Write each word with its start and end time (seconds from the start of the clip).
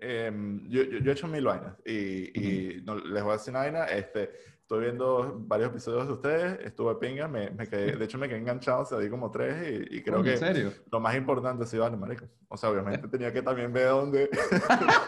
Em, 0.00 0.68
yo, 0.68 0.82
yo, 0.82 1.10
he 1.10 1.12
hecho 1.12 1.26
mil 1.26 1.44
vainas 1.44 1.74
y, 1.84 2.80
no, 2.84 2.94
les 2.96 3.22
voy 3.22 3.32
a 3.32 3.36
decir 3.36 3.50
una 3.50 3.60
vaina. 3.60 3.84
Este, 3.84 4.30
estoy 4.60 4.80
viendo 4.80 5.40
varios 5.46 5.70
episodios 5.70 6.06
de 6.06 6.12
ustedes, 6.12 6.58
estuve 6.64 6.94
pinga, 6.96 7.26
me, 7.26 7.50
me 7.50 7.66
quedé, 7.66 7.96
de 7.96 8.04
hecho 8.04 8.18
me 8.18 8.28
quedé 8.28 8.38
enganchado, 8.38 8.84
se 8.84 8.98
di 9.00 9.08
como 9.08 9.30
tres 9.30 9.86
y, 9.90 10.02
creo 10.02 10.22
que 10.22 10.70
lo 10.90 11.00
más 11.00 11.16
importante 11.16 11.64
ha 11.64 11.66
sido 11.66 11.84
vale, 11.84 11.96
marico. 11.96 12.26
O 12.48 12.56
sea, 12.56 12.70
obviamente 12.70 13.08
tenía 13.08 13.32
que 13.32 13.42
también 13.42 13.72
ver 13.72 13.88
dónde 13.88 14.30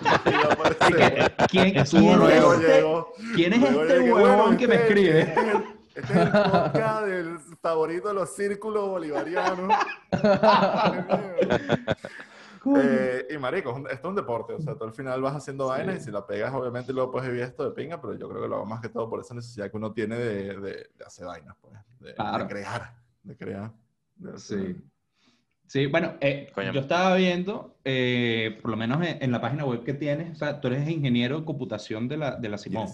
¿Quién, 1.51 1.51
¿Quién, 1.51 1.77
es 1.77 1.93
este, 1.93 2.85
¿quién 3.35 3.53
es 3.53 3.63
este 3.63 4.13
huevón 4.13 4.57
que 4.57 4.67
me 4.67 4.77
este 4.77 4.87
escribe? 4.87 5.35
Este 5.95 6.13
es 6.13 6.21
el 6.21 6.31
podcast 6.31 7.07
del 7.07 7.39
favorito 7.61 8.09
de 8.09 8.15
los 8.15 8.35
círculos 8.35 8.89
bolivarianos. 8.89 9.75
Eh, 12.77 13.27
y 13.31 13.39
marico, 13.39 13.77
esto 13.91 13.91
es 13.91 14.05
un 14.05 14.15
deporte, 14.15 14.53
o 14.53 14.61
sea, 14.61 14.75
tú 14.75 14.85
al 14.85 14.93
final 14.93 15.23
vas 15.23 15.35
haciendo 15.35 15.69
vainas 15.69 15.97
y 15.97 16.01
si 16.01 16.11
la 16.11 16.27
pegas, 16.27 16.53
obviamente 16.53 16.93
luego 16.93 17.11
puedes 17.11 17.29
vivir 17.31 17.45
esto 17.45 17.65
de 17.65 17.71
pinga, 17.71 18.01
pero 18.01 18.15
yo 18.15 18.29
creo 18.29 18.43
que 18.43 18.49
lo 18.49 18.57
hago 18.57 18.67
más 18.67 18.81
que 18.81 18.91
todo 18.91 19.09
por 19.09 19.21
esa 19.21 19.35
necesidad 19.35 19.71
que 19.71 19.77
uno 19.77 19.93
tiene 19.93 20.17
de, 20.17 20.61
de, 20.61 20.91
hacer 21.05 21.27
vainas, 21.27 21.57
pues, 21.61 21.75
de, 22.01 22.15
crear, 22.15 22.95
de 23.23 23.37
crear. 23.37 23.73
sí. 24.37 24.77
Sí, 25.67 25.87
bueno, 25.87 26.15
eh, 26.21 26.51
yo 26.75 26.81
estaba 26.81 27.15
viendo, 27.15 27.77
eh, 27.85 28.59
por 28.61 28.73
lo 28.73 28.77
menos 28.77 29.07
en, 29.07 29.31
la 29.31 29.41
página 29.41 29.65
web 29.65 29.85
que 29.85 29.95
tienes, 29.95 30.33
o 30.33 30.35
sea, 30.35 30.61
tú 30.61 30.67
eres 30.67 30.89
ingeniero 30.91 31.39
de 31.39 31.45
computación 31.45 32.09
de 32.09 32.17
la, 32.17 32.35
de 32.35 32.49
la 32.49 32.59
Simón. 32.59 32.89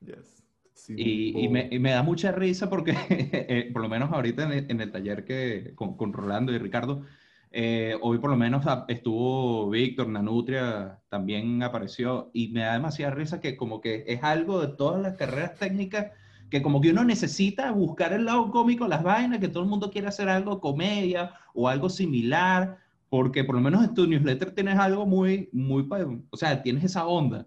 Yes. 0.00 0.44
y, 0.88 1.44
y, 1.44 1.48
me, 1.48 1.68
y, 1.68 1.80
me, 1.80 1.90
da 1.90 2.04
mucha 2.04 2.30
risa 2.30 2.70
porque, 2.70 2.92
por 3.72 3.82
lo 3.82 3.88
menos 3.88 4.12
ahorita 4.12 4.44
en 4.44 4.52
el, 4.52 4.70
en 4.70 4.80
el 4.80 4.92
taller 4.92 5.24
que, 5.24 5.72
con, 5.74 5.96
con 5.96 6.12
Rolando 6.12 6.52
y 6.52 6.58
Ricardo, 6.58 7.02
eh, 7.50 7.96
hoy 8.02 8.18
por 8.18 8.30
lo 8.30 8.36
menos 8.36 8.64
estuvo 8.88 9.70
Víctor, 9.70 10.08
Nanutria 10.08 11.00
también 11.08 11.62
apareció 11.62 12.30
y 12.32 12.48
me 12.48 12.60
da 12.60 12.74
demasiada 12.74 13.14
risa 13.14 13.40
que 13.40 13.56
como 13.56 13.80
que 13.80 14.04
es 14.06 14.22
algo 14.22 14.60
de 14.60 14.76
todas 14.76 15.00
las 15.00 15.16
carreras 15.16 15.54
técnicas 15.56 16.12
que 16.50 16.62
como 16.62 16.80
que 16.80 16.90
uno 16.90 17.04
necesita 17.04 17.70
buscar 17.72 18.12
el 18.12 18.24
lado 18.24 18.50
cómico, 18.50 18.86
las 18.86 19.02
vainas, 19.02 19.40
que 19.40 19.48
todo 19.48 19.62
el 19.64 19.68
mundo 19.68 19.90
quiere 19.90 20.08
hacer 20.08 20.28
algo 20.28 20.60
comedia 20.60 21.32
o 21.54 21.68
algo 21.68 21.88
similar, 21.88 22.78
porque 23.08 23.44
por 23.44 23.56
lo 23.56 23.60
menos 23.60 23.84
en 23.84 23.94
tu 23.94 24.06
newsletter 24.06 24.52
tienes 24.52 24.78
algo 24.78 25.06
muy, 25.06 25.48
muy, 25.52 25.88
o 26.30 26.36
sea, 26.36 26.62
tienes 26.62 26.84
esa 26.84 27.06
onda. 27.06 27.46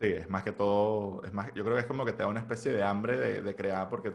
Sí, 0.00 0.06
es 0.06 0.30
más 0.30 0.42
que 0.42 0.52
todo, 0.52 1.22
es 1.24 1.32
más, 1.34 1.52
yo 1.52 1.62
creo 1.62 1.76
que 1.76 1.82
es 1.82 1.86
como 1.86 2.06
que 2.06 2.12
te 2.12 2.22
da 2.22 2.26
una 2.26 2.40
especie 2.40 2.72
de 2.72 2.82
hambre 2.82 3.42
de, 3.42 3.54
crear 3.54 3.86
porque 3.90 4.14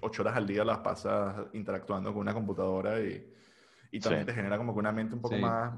ocho 0.00 0.22
horas 0.22 0.36
al 0.36 0.44
día 0.44 0.64
las 0.64 0.78
pasas 0.78 1.46
interactuando 1.52 2.12
con 2.12 2.22
una 2.22 2.34
computadora 2.34 3.00
y, 3.00 3.32
y 3.92 4.00
también 4.00 4.26
te 4.26 4.34
genera 4.34 4.58
como 4.58 4.72
que 4.72 4.80
una 4.80 4.90
mente 4.90 5.14
un 5.14 5.20
poco 5.20 5.36
más, 5.36 5.72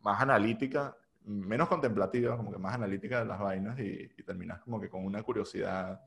más 0.00 0.20
analítica, 0.20 0.96
menos 1.22 1.68
contemplativa, 1.68 2.36
como 2.36 2.50
que 2.50 2.58
más 2.58 2.74
analítica 2.74 3.20
de 3.20 3.26
las 3.26 3.38
vainas 3.38 3.78
y, 3.78 4.08
terminas 4.24 4.58
como 4.58 4.80
que 4.80 4.90
con 4.90 5.04
una 5.04 5.22
curiosidad 5.22 6.00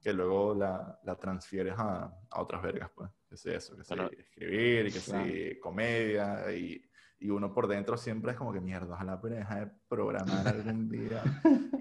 que 0.00 0.12
luego 0.12 0.56
la, 0.56 0.98
la 1.04 1.14
transfieres 1.14 1.74
a, 1.78 2.12
a, 2.30 2.42
otras 2.42 2.62
vergas, 2.62 2.90
pues. 2.92 3.08
Que 3.28 3.36
sea 3.36 3.58
eso, 3.58 3.76
que 3.76 3.84
sea 3.84 4.10
escribir, 4.18 4.86
y 4.88 4.92
que 4.92 4.98
sea 4.98 5.24
comedia 5.60 6.52
y 6.52 6.84
y 7.24 7.30
uno 7.30 7.54
por 7.54 7.66
dentro 7.68 7.96
siempre 7.96 8.32
es 8.32 8.36
como 8.36 8.52
que 8.52 8.60
mierda, 8.60 8.96
ojalá 8.96 9.18
pero 9.18 9.36
deja 9.36 9.60
de 9.60 9.70
programar 9.88 10.46
algún 10.46 10.88
día 10.90 11.22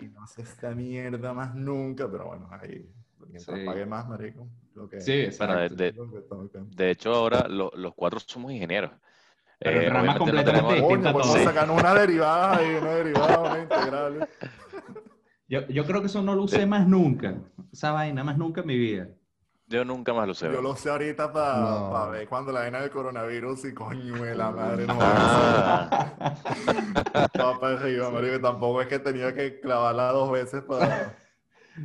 y 0.02 0.06
no 0.06 0.24
hace 0.24 0.42
esta 0.42 0.74
mierda 0.74 1.34
más 1.34 1.54
nunca, 1.54 2.10
pero 2.10 2.28
bueno, 2.28 2.48
ahí 2.50 2.90
mientras 3.28 3.60
pague 3.66 3.86
más, 3.86 4.08
marico. 4.08 4.48
Lo 4.74 4.88
que, 4.88 5.02
sí, 5.02 5.12
de, 5.12 5.94
de, 6.76 6.92
hecho 6.92 7.14
ahora 7.14 7.50
los 7.50 7.94
cuatro 7.94 8.22
somos 8.22 8.54
ingenieros. 8.54 8.92
Pero 9.60 9.82
eh, 9.82 9.90
ramas 9.90 10.18
completamente 10.18 10.62
no 10.62 10.68
tenemos... 10.70 10.90
distintas. 10.90 11.14
Pues 11.14 11.44
sacan 11.44 11.70
una 11.72 11.94
derivada 12.00 12.66
y 12.66 12.76
una 12.76 12.92
derivada, 12.92 13.40
una 13.42 13.60
integral. 13.60 14.30
Yo, 15.50 15.68
yo 15.68 15.86
creo 15.86 16.00
que 16.00 16.08
eso 16.08 16.22
no 16.22 16.36
lo 16.36 16.44
usé 16.44 16.66
más 16.66 16.88
nunca. 16.88 17.36
Esa 17.72 17.92
vaina 17.92 18.24
más 18.24 18.38
nunca 18.38 18.62
en 18.62 18.68
mi 18.68 18.78
vida. 18.78 19.10
Yo 19.74 19.84
nunca 19.84 20.14
más 20.14 20.28
lo 20.28 20.36
sé. 20.36 20.52
Yo 20.54 20.62
lo 20.62 20.76
sé 20.76 20.92
ahorita 20.92 21.34
para 21.34 22.08
ver 22.10 22.28
cuando 22.28 22.52
la 22.52 22.60
vaina 22.60 22.82
del 22.82 22.92
coronavirus 22.92 23.66
y 23.66 23.74
coño 23.74 24.24
de 24.24 24.36
la 24.36 24.52
madre 24.52 24.86
no 24.86 25.00
ah. 25.02 26.16
para 27.60 27.80
arriba, 27.80 28.12
Mario, 28.12 28.34
que 28.34 28.40
tampoco 28.40 28.84
es 28.84 28.88
que 28.88 29.00
tenía 29.00 29.34
que 29.34 29.60
clavarla 29.62 30.12
dos 30.12 30.32
veces 30.32 30.62
para, 30.62 31.18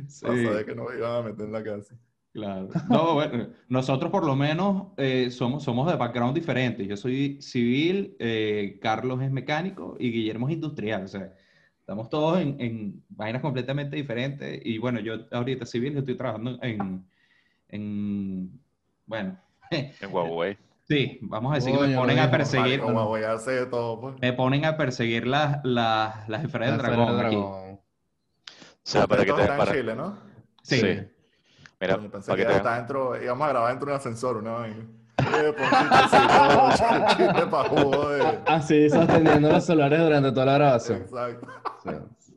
saber 0.07 0.67
que 0.67 0.75
nos 0.75 0.93
iban 0.95 1.15
a 1.15 1.21
meter 1.23 1.47
en 1.47 1.51
la 1.51 1.63
casa. 1.63 1.95
Claro. 2.31 2.69
No, 2.91 3.15
bueno, 3.15 3.47
nosotros 3.69 4.11
por 4.11 4.23
lo 4.23 4.35
menos 4.35 4.89
eh, 4.97 5.31
somos, 5.31 5.63
somos 5.63 5.89
de 5.89 5.97
background 5.97 6.35
diferentes. 6.35 6.87
Yo 6.87 6.95
soy 6.95 7.41
civil, 7.41 8.15
eh, 8.19 8.77
Carlos 8.83 9.19
es 9.23 9.31
mecánico 9.31 9.97
y 9.99 10.11
Guillermo 10.11 10.47
es 10.47 10.53
industrial. 10.53 11.05
O 11.05 11.07
sea, 11.07 11.33
estamos 11.79 12.07
todos 12.07 12.39
en, 12.39 12.55
en 12.61 13.03
vainas 13.09 13.41
completamente 13.41 13.95
diferentes. 13.95 14.61
Y 14.63 14.77
bueno, 14.77 14.99
yo 14.99 15.25
ahorita 15.31 15.65
civil 15.65 15.97
estoy 15.97 16.15
trabajando 16.15 16.59
en 16.61 17.09
en, 17.69 18.59
bueno. 19.05 19.37
En 19.71 20.11
Huawei. 20.11 20.57
Sí, 20.87 21.19
vamos 21.21 21.51
a 21.51 21.55
decir 21.55 21.77
que 21.77 21.87
me 21.87 21.95
ponen 21.95 22.17
a 22.17 22.31
perseguir. 22.31 22.81
todo, 23.69 24.01
pues. 24.01 24.15
Me 24.19 24.33
ponen 24.33 24.65
a 24.65 24.75
perseguir 24.75 25.27
las, 25.27 25.63
las, 25.63 26.27
las 26.27 26.43
esferas 26.43 26.71
del 26.71 26.79
dragón. 26.79 27.17
dragón. 27.17 27.43
O 27.73 27.79
sea, 28.81 29.05
para 29.05 29.23
que 29.23 29.33
te 29.33 29.41
está 29.41 29.55
en 29.55 29.71
Chile, 29.71 29.95
¿no? 29.95 30.17
Sí. 30.63 30.81
Mira, 31.79 31.97
pensé 31.97 32.35
que, 32.35 32.41
está 32.41 32.75
dentro, 32.75 33.21
íbamos 33.21 33.45
a 33.45 33.49
grabar 33.49 33.69
dentro 33.69 33.85
de 33.85 33.93
un 33.93 33.97
ascensor, 33.99 34.43
¿no? 34.43 34.65
Ah, 38.47 38.61
sí, 38.61 38.89
sosteniendo 38.89 39.49
los 39.51 39.65
celulares 39.65 39.99
durante 39.99 40.31
toda 40.31 40.45
la 40.45 40.53
grabación. 40.53 41.01
Exacto. 41.01 41.47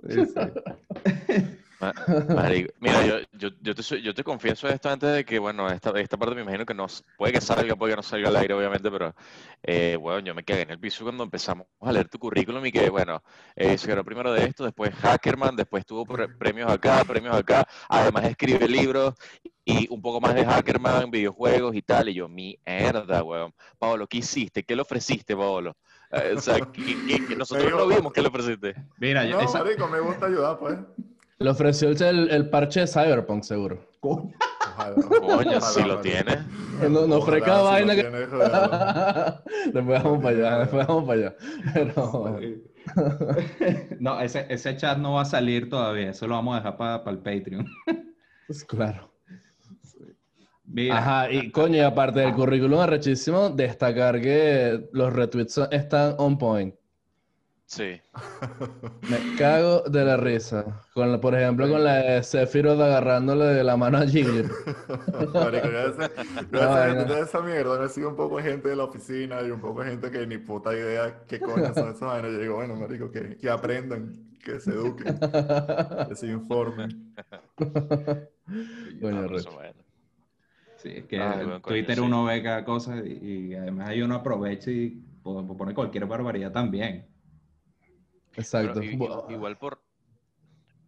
Sí, 0.08 0.26
sí. 0.26 1.52
Mira, 2.80 3.04
yo, 3.04 3.18
yo, 3.32 3.48
yo, 3.60 3.74
te, 3.74 4.02
yo 4.02 4.14
te 4.14 4.22
confieso 4.22 4.68
esto 4.68 4.88
antes 4.88 5.12
de 5.12 5.24
que, 5.24 5.38
bueno, 5.38 5.68
esta, 5.68 5.90
esta 5.98 6.16
parte 6.16 6.34
me 6.34 6.42
imagino 6.42 6.64
que 6.64 6.74
no, 6.74 6.86
puede 7.16 7.32
que 7.32 7.40
salga, 7.40 7.74
puede 7.74 7.92
que 7.92 7.96
no 7.96 8.02
salga 8.02 8.28
al 8.28 8.36
aire, 8.36 8.54
obviamente, 8.54 8.90
pero, 8.90 9.14
eh, 9.62 9.96
bueno, 10.00 10.20
yo 10.20 10.34
me 10.34 10.44
quedé 10.44 10.62
en 10.62 10.70
el 10.70 10.78
piso 10.78 11.04
cuando 11.04 11.24
empezamos 11.24 11.66
a 11.80 11.92
leer 11.92 12.08
tu 12.08 12.18
currículum 12.18 12.64
y 12.66 12.72
que, 12.72 12.88
bueno, 12.88 13.22
eh, 13.56 13.76
se 13.78 13.88
ganó 13.88 14.04
primero 14.04 14.32
de 14.32 14.44
esto, 14.44 14.64
después 14.64 14.94
Hackerman, 14.94 15.56
después 15.56 15.84
tuvo 15.84 16.04
premios 16.04 16.70
acá, 16.70 17.04
premios 17.04 17.34
acá, 17.34 17.66
además 17.88 18.24
escribe 18.24 18.68
libros 18.68 19.14
y 19.64 19.88
un 19.90 20.00
poco 20.00 20.20
más 20.20 20.34
de 20.34 20.44
Hackerman, 20.44 21.10
videojuegos 21.10 21.74
y 21.74 21.82
tal, 21.82 22.08
y 22.08 22.14
yo, 22.14 22.28
mierda, 22.28 23.22
weón. 23.22 23.52
Pablo, 23.78 24.06
¿qué 24.06 24.18
hiciste? 24.18 24.64
¿Qué 24.64 24.76
le 24.76 24.82
ofreciste, 24.82 25.36
Pablo? 25.36 25.76
Eh, 26.10 26.34
o 26.36 26.40
sea, 26.40 26.60
que, 26.60 27.36
nosotros 27.36 27.70
no 27.70 27.86
vimos 27.86 28.12
que 28.12 28.22
le 28.22 28.28
ofreciste. 28.28 28.74
Mira, 28.98 29.24
yo, 29.24 29.40
no, 29.40 29.52
marico, 29.52 29.88
me 29.88 30.00
gusta 30.00 30.26
ayudar, 30.26 30.58
pues. 30.58 30.78
Le 31.38 31.50
ofreció 31.50 31.88
el, 31.90 32.30
el, 32.30 32.48
parche 32.50 32.80
de 32.80 32.86
Cyberpunk, 32.86 33.42
seguro. 33.42 33.88
Coño, 34.00 35.60
si 35.60 35.82
lo 35.86 36.00
tiene. 36.00 36.38
No, 36.88 37.06
no 37.06 37.20
cada 37.24 37.62
vaina 37.62 37.94
que. 37.94 38.02
después 39.72 40.02
vamos 40.02 40.22
para 40.22 40.36
allá, 40.36 40.58
después 40.60 40.86
vamos 40.86 41.04
para 41.04 41.20
allá. 41.20 41.36
Pero... 41.74 42.40
no, 44.00 44.20
ese, 44.20 44.46
ese 44.48 44.76
chat 44.76 44.98
no 44.98 45.14
va 45.14 45.22
a 45.22 45.24
salir 45.24 45.68
todavía. 45.68 46.10
Eso 46.10 46.26
lo 46.26 46.34
vamos 46.34 46.54
a 46.54 46.58
dejar 46.58 46.76
para, 46.76 47.04
para 47.04 47.16
el 47.16 47.22
Patreon. 47.22 47.66
Pues 48.46 48.64
claro. 48.64 49.12
Ajá, 50.90 51.30
y 51.30 51.50
coño, 51.50 51.86
aparte 51.86 52.20
del 52.20 52.34
currículum 52.34 52.80
arrechísimo, 52.80 53.50
destacar 53.50 54.20
que 54.20 54.88
los 54.92 55.12
retweets 55.12 55.60
están 55.70 56.14
on 56.18 56.38
point. 56.38 56.74
Sí. 57.72 57.98
Me 59.08 59.36
cago 59.38 59.80
de 59.88 60.04
la 60.04 60.18
risa. 60.18 60.82
Con 60.92 61.18
por 61.22 61.34
ejemplo, 61.34 61.66
con 61.70 61.82
la 61.82 61.94
de 61.94 62.22
Sephiroth 62.22 62.78
agarrándole 62.78 63.46
de 63.46 63.64
la 63.64 63.78
mano 63.78 63.96
a 63.96 64.06
Jiggly. 64.06 64.42
Marico, 65.32 65.68
yo 67.08 67.16
esa 67.16 67.40
mierda 67.40 67.80
me 67.80 67.88
sido 67.88 68.10
un 68.10 68.16
poco 68.16 68.36
de 68.36 68.42
gente 68.42 68.68
de 68.68 68.76
la 68.76 68.84
oficina 68.84 69.40
y 69.40 69.50
un 69.50 69.62
poco 69.62 69.82
de 69.82 69.92
gente 69.92 70.10
que 70.10 70.26
ni 70.26 70.36
puta 70.36 70.74
idea 70.74 71.22
qué 71.26 71.40
coño 71.40 71.72
son 71.72 71.88
esas 71.88 72.00
vainas. 72.00 72.32
Yo 72.32 72.38
digo, 72.40 72.56
bueno, 72.56 72.76
marico, 72.76 73.10
que, 73.10 73.38
que 73.38 73.48
aprendan, 73.48 74.12
que 74.44 74.60
se 74.60 74.72
eduquen, 74.72 75.18
que 76.08 76.14
se 76.14 76.26
informen. 76.26 77.14
bueno, 79.00 79.28
Sí, 80.76 80.90
es 80.94 81.06
que 81.06 81.16
en 81.16 81.62
Twitter 81.62 82.02
uno 82.02 82.24
ve 82.24 82.42
cada 82.42 82.66
cosa 82.66 82.96
y, 82.98 83.54
además 83.54 83.88
ahí 83.88 84.02
uno 84.02 84.16
aprovecha 84.16 84.70
y 84.70 85.02
pone 85.22 85.72
cualquier 85.72 86.04
barbaridad 86.04 86.52
también. 86.52 87.10
Exacto. 88.36 88.82
igual 88.82 89.58
por 89.58 89.80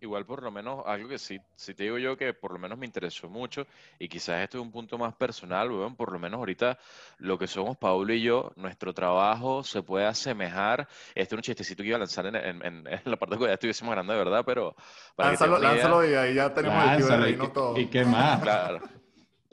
igual 0.05 0.25
por 0.27 0.43
lo 0.43 0.51
menos 0.51 0.83
algo 0.87 1.09
que 1.09 1.19
sí, 1.19 1.41
sí 1.57 1.75
te 1.75 1.85
digo 1.85 1.99
yo 1.99 2.17
que 2.17 2.33
por 2.35 2.53
lo 2.53 2.59
menos 2.59 2.79
me 2.79 2.87
interesó 2.87 3.29
mucho 3.29 3.67
y 3.99 4.09
quizás 4.09 4.43
esto 4.43 4.59
es 4.59 4.63
un 4.63 4.71
punto 4.71 4.99
más 4.99 5.15
personal, 5.15 5.71
weón, 5.71 5.97
por 5.97 6.13
lo 6.13 6.19
menos 6.19 6.39
ahorita 6.39 6.79
lo 7.19 7.39
que 7.39 7.47
somos 7.47 7.77
Paulo 7.77 8.13
y 8.13 8.23
yo, 8.23 8.53
nuestro 8.57 8.93
trabajo 8.93 9.65
se 9.65 9.83
puede 9.83 10.07
asemejar, 10.07 10.87
este 11.15 11.35
es 11.35 11.39
un 11.39 11.43
chistecito 11.43 11.83
que 11.83 11.89
iba 11.89 11.97
a 11.97 12.01
lanzar 12.01 12.27
en, 12.27 12.37
en, 12.37 12.85
la 13.05 13.17
parte 13.17 13.37
que 13.39 13.47
ya 13.47 13.55
estuviésemos 13.55 13.93
grande 13.93 14.13
de 14.13 14.19
verdad, 14.19 14.43
pero... 14.45 14.77
Para 15.17 15.31
lánzalo, 15.31 15.59
lánzalo 15.59 16.09
y 16.09 16.15
ahí 16.15 16.35
ya 16.35 16.53
tenemos 16.53 17.11
el 17.11 17.31
y, 17.31 17.49
todo. 17.49 17.79
¿Y 17.79 17.87
qué 17.87 18.05
más? 18.05 18.43
Claro 18.43 18.81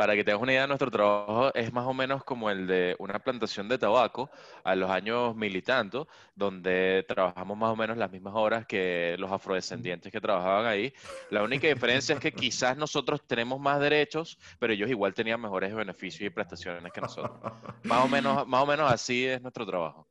para 0.02 0.16
que 0.16 0.24
tengas 0.24 0.42
una 0.42 0.52
idea, 0.52 0.66
nuestro 0.66 0.90
trabajo 0.90 1.54
es 1.54 1.72
más 1.72 1.86
o 1.86 1.94
menos 1.94 2.24
como 2.24 2.50
el 2.50 2.66
de 2.66 2.96
una 2.98 3.20
plantación 3.20 3.70
de 3.70 3.78
tabaco 3.78 4.32
a 4.64 4.74
los 4.74 4.90
años 4.90 5.36
mil 5.36 5.56
y 5.56 5.62
tanto, 5.62 6.08
donde 6.36 7.06
trabajamos 7.08 7.56
más 7.56 7.70
o 7.70 7.76
menos 7.76 7.98
las 7.98 8.12
mismas 8.12 8.34
horas 8.36 8.66
que 8.66 9.16
los 9.20 9.32
afrodescendientes 9.32 10.12
que 10.12 10.20
trabajaban 10.20 10.66
ahí. 10.66 10.92
La 11.30 11.44
única 11.44 11.68
diferencia 11.68 12.16
es 12.16 12.20
que 12.20 12.32
quizás 12.32 12.76
nosotros 12.78 13.22
tenemos 13.28 13.60
más 13.60 13.80
derechos, 13.80 14.40
pero 14.58 14.74
ellos 14.74 14.90
igual 14.90 15.14
tenían 15.14 15.40
mejores 15.40 15.72
beneficios 15.72 16.26
y 16.26 16.32
prestaciones 16.32 16.92
que 16.92 17.00
nosotros. 17.00 17.40
Más 17.84 18.04
o 18.04 18.08
menos, 18.08 18.48
más 18.48 18.64
o 18.64 18.66
menos 18.66 18.92
así 18.92 19.28
es 19.28 19.40
nuestro 19.40 19.68
trabajo. 19.68 20.08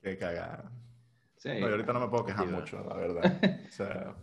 Qué 0.00 0.16
cagada. 0.16 0.72
Sí. 1.36 1.50
ahorita 1.50 1.92
no 1.92 2.00
me 2.00 2.08
puedo 2.08 2.24
quejar 2.24 2.46
mucho, 2.46 2.82
la 2.82 2.94
verdad. 2.94 3.40
O 3.68 3.72
sea, 3.72 4.14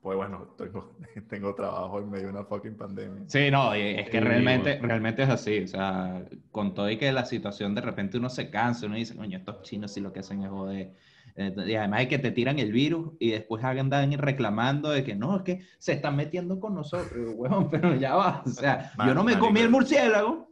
pues 0.00 0.16
bueno, 0.16 0.54
tengo, 0.56 0.96
tengo 1.28 1.54
trabajo 1.54 1.98
en 1.98 2.10
medio 2.10 2.26
de 2.26 2.32
una 2.32 2.44
fucking 2.44 2.76
pandemia. 2.76 3.24
Sí, 3.26 3.50
no, 3.50 3.74
es 3.74 4.08
que 4.08 4.20
realmente, 4.20 4.78
realmente 4.80 5.22
es 5.22 5.28
así. 5.28 5.60
O 5.60 5.68
sea, 5.68 6.24
con 6.50 6.74
todo 6.74 6.90
y 6.90 6.96
que 6.96 7.12
la 7.12 7.24
situación 7.24 7.74
de 7.74 7.80
repente 7.80 8.18
uno 8.18 8.30
se 8.30 8.50
cansa, 8.50 8.86
uno 8.86 8.96
dice, 8.96 9.16
coño, 9.16 9.38
estos 9.38 9.62
chinos 9.62 9.92
sí 9.92 10.00
lo 10.00 10.12
que 10.12 10.20
hacen 10.20 10.42
es 10.42 10.50
joder. 10.50 10.94
Y 11.36 11.74
además 11.74 12.02
es 12.02 12.08
que 12.08 12.18
te 12.18 12.32
tiran 12.32 12.58
el 12.58 12.72
virus 12.72 13.12
y 13.20 13.30
después 13.30 13.62
andan 13.62 14.10
reclamando 14.18 14.90
de 14.90 15.04
que 15.04 15.14
no, 15.14 15.36
es 15.36 15.42
que 15.42 15.60
se 15.78 15.92
están 15.92 16.16
metiendo 16.16 16.58
con 16.58 16.74
nosotros, 16.74 17.32
huevón, 17.34 17.68
pero 17.70 17.94
ya 17.94 18.16
va. 18.16 18.42
O 18.44 18.48
sea, 18.48 18.92
yo 19.06 19.14
no 19.14 19.22
me 19.22 19.38
comí 19.38 19.60
el 19.60 19.70
murciélago. 19.70 20.48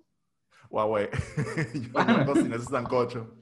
Güey. 0.69 1.08
yo 1.94 2.04
no 2.04 2.26
cociné 2.26 2.56
ese 2.56 2.66
sancocho. 2.66 3.34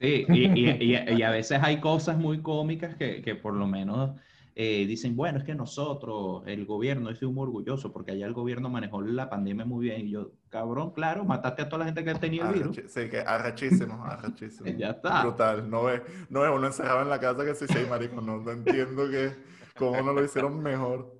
Sí, 0.00 0.24
y, 0.28 0.44
y, 0.44 0.96
y, 1.14 1.22
a 1.22 1.30
veces 1.30 1.60
hay 1.62 1.78
cosas 1.78 2.16
muy 2.16 2.40
cómicas 2.40 2.94
que, 2.94 3.20
que 3.20 3.34
por 3.34 3.52
lo 3.52 3.66
menos 3.66 4.18
eh, 4.62 4.84
dicen, 4.86 5.16
bueno, 5.16 5.38
es 5.38 5.44
que 5.44 5.54
nosotros, 5.54 6.42
el 6.44 6.66
gobierno, 6.66 7.08
estoy 7.08 7.32
muy 7.32 7.44
orgulloso 7.44 7.94
porque 7.94 8.12
allá 8.12 8.26
el 8.26 8.34
gobierno 8.34 8.68
manejó 8.68 9.00
la 9.00 9.30
pandemia 9.30 9.64
muy 9.64 9.86
bien. 9.86 10.06
Y 10.06 10.10
yo, 10.10 10.32
cabrón, 10.50 10.92
claro, 10.92 11.24
mataste 11.24 11.62
a 11.62 11.68
toda 11.70 11.78
la 11.78 11.84
gente 11.86 12.04
que 12.04 12.14
tenía 12.16 12.46
el 12.46 12.52
virus. 12.52 12.78
Sí, 12.88 13.08
que 13.08 13.20
arrechísimo, 13.20 14.04
arrechísimo. 14.04 14.68
ya 14.78 14.90
está. 14.90 15.22
Brutal. 15.22 15.70
No 15.70 15.88
es, 15.88 16.02
no 16.28 16.44
es 16.44 16.54
uno 16.54 16.66
encerrado 16.66 17.00
en 17.00 17.08
la 17.08 17.18
casa 17.18 17.42
que 17.42 17.54
sí, 17.54 17.64
sí, 17.68 17.86
marico, 17.88 18.20
no, 18.20 18.50
entiendo 18.50 19.08
que 19.08 19.32
cómo 19.78 20.02
no 20.02 20.12
lo 20.12 20.22
hicieron 20.22 20.62
mejor. 20.62 21.18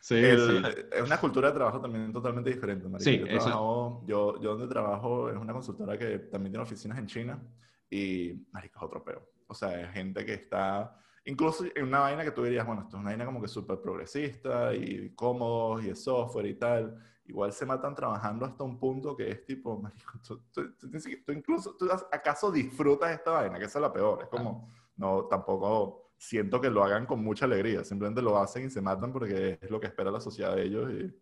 Sí, 0.00 0.20
sí. 0.20 0.62
Es 0.90 1.02
una 1.02 1.20
cultura 1.20 1.50
de 1.50 1.54
trabajo 1.54 1.80
también 1.80 2.12
totalmente 2.12 2.50
diferente, 2.50 2.88
marico. 2.88 3.08
Sí, 3.08 3.20
yo, 3.20 4.02
yo, 4.04 4.40
yo 4.42 4.50
donde 4.56 4.66
trabajo 4.66 5.30
es 5.30 5.36
una 5.36 5.52
consultora 5.52 5.96
que 5.96 6.18
también 6.18 6.50
tiene 6.50 6.64
oficinas 6.64 6.98
en 6.98 7.06
China 7.06 7.40
y, 7.88 8.32
marico, 8.50 8.80
es 8.80 8.82
otro 8.84 9.04
peo. 9.04 9.30
O 9.46 9.54
sea, 9.54 9.80
es 9.80 9.92
gente 9.92 10.26
que 10.26 10.34
está 10.34 10.96
Incluso 11.24 11.64
en 11.74 11.84
una 11.84 12.00
vaina 12.00 12.24
que 12.24 12.30
tú 12.30 12.42
dirías, 12.42 12.66
bueno, 12.66 12.82
esto 12.82 12.96
es 12.96 13.00
una 13.00 13.10
vaina 13.10 13.26
como 13.26 13.40
que 13.40 13.48
súper 13.48 13.80
progresista 13.80 14.74
y 14.74 15.10
cómodo 15.14 15.80
y 15.80 15.90
es 15.90 16.02
software 16.02 16.46
y 16.46 16.54
tal. 16.54 16.96
Igual 17.26 17.52
se 17.52 17.66
matan 17.66 17.94
trabajando 17.94 18.46
hasta 18.46 18.64
un 18.64 18.78
punto 18.78 19.16
que 19.16 19.30
es 19.30 19.44
tipo, 19.44 19.78
marico, 19.82 20.18
tú, 20.52 21.32
incluso, 21.32 21.76
¿tú 21.78 21.88
acaso 21.90 22.50
disfrutas 22.50 23.12
esta 23.12 23.32
vaina? 23.32 23.58
Que 23.58 23.66
esa 23.66 23.78
es 23.78 23.82
la 23.82 23.92
peor. 23.92 24.22
Es 24.22 24.28
como, 24.28 24.68
no, 24.96 25.26
tampoco 25.26 26.12
siento 26.16 26.60
que 26.60 26.70
lo 26.70 26.82
hagan 26.82 27.06
con 27.06 27.22
mucha 27.22 27.44
alegría. 27.44 27.84
Simplemente 27.84 28.22
lo 28.22 28.38
hacen 28.38 28.66
y 28.66 28.70
se 28.70 28.80
matan 28.80 29.12
porque 29.12 29.58
es 29.60 29.70
lo 29.70 29.78
que 29.78 29.88
espera 29.88 30.10
la 30.10 30.20
sociedad 30.20 30.56
de 30.56 30.64
ellos 30.64 30.90
y 30.90 31.14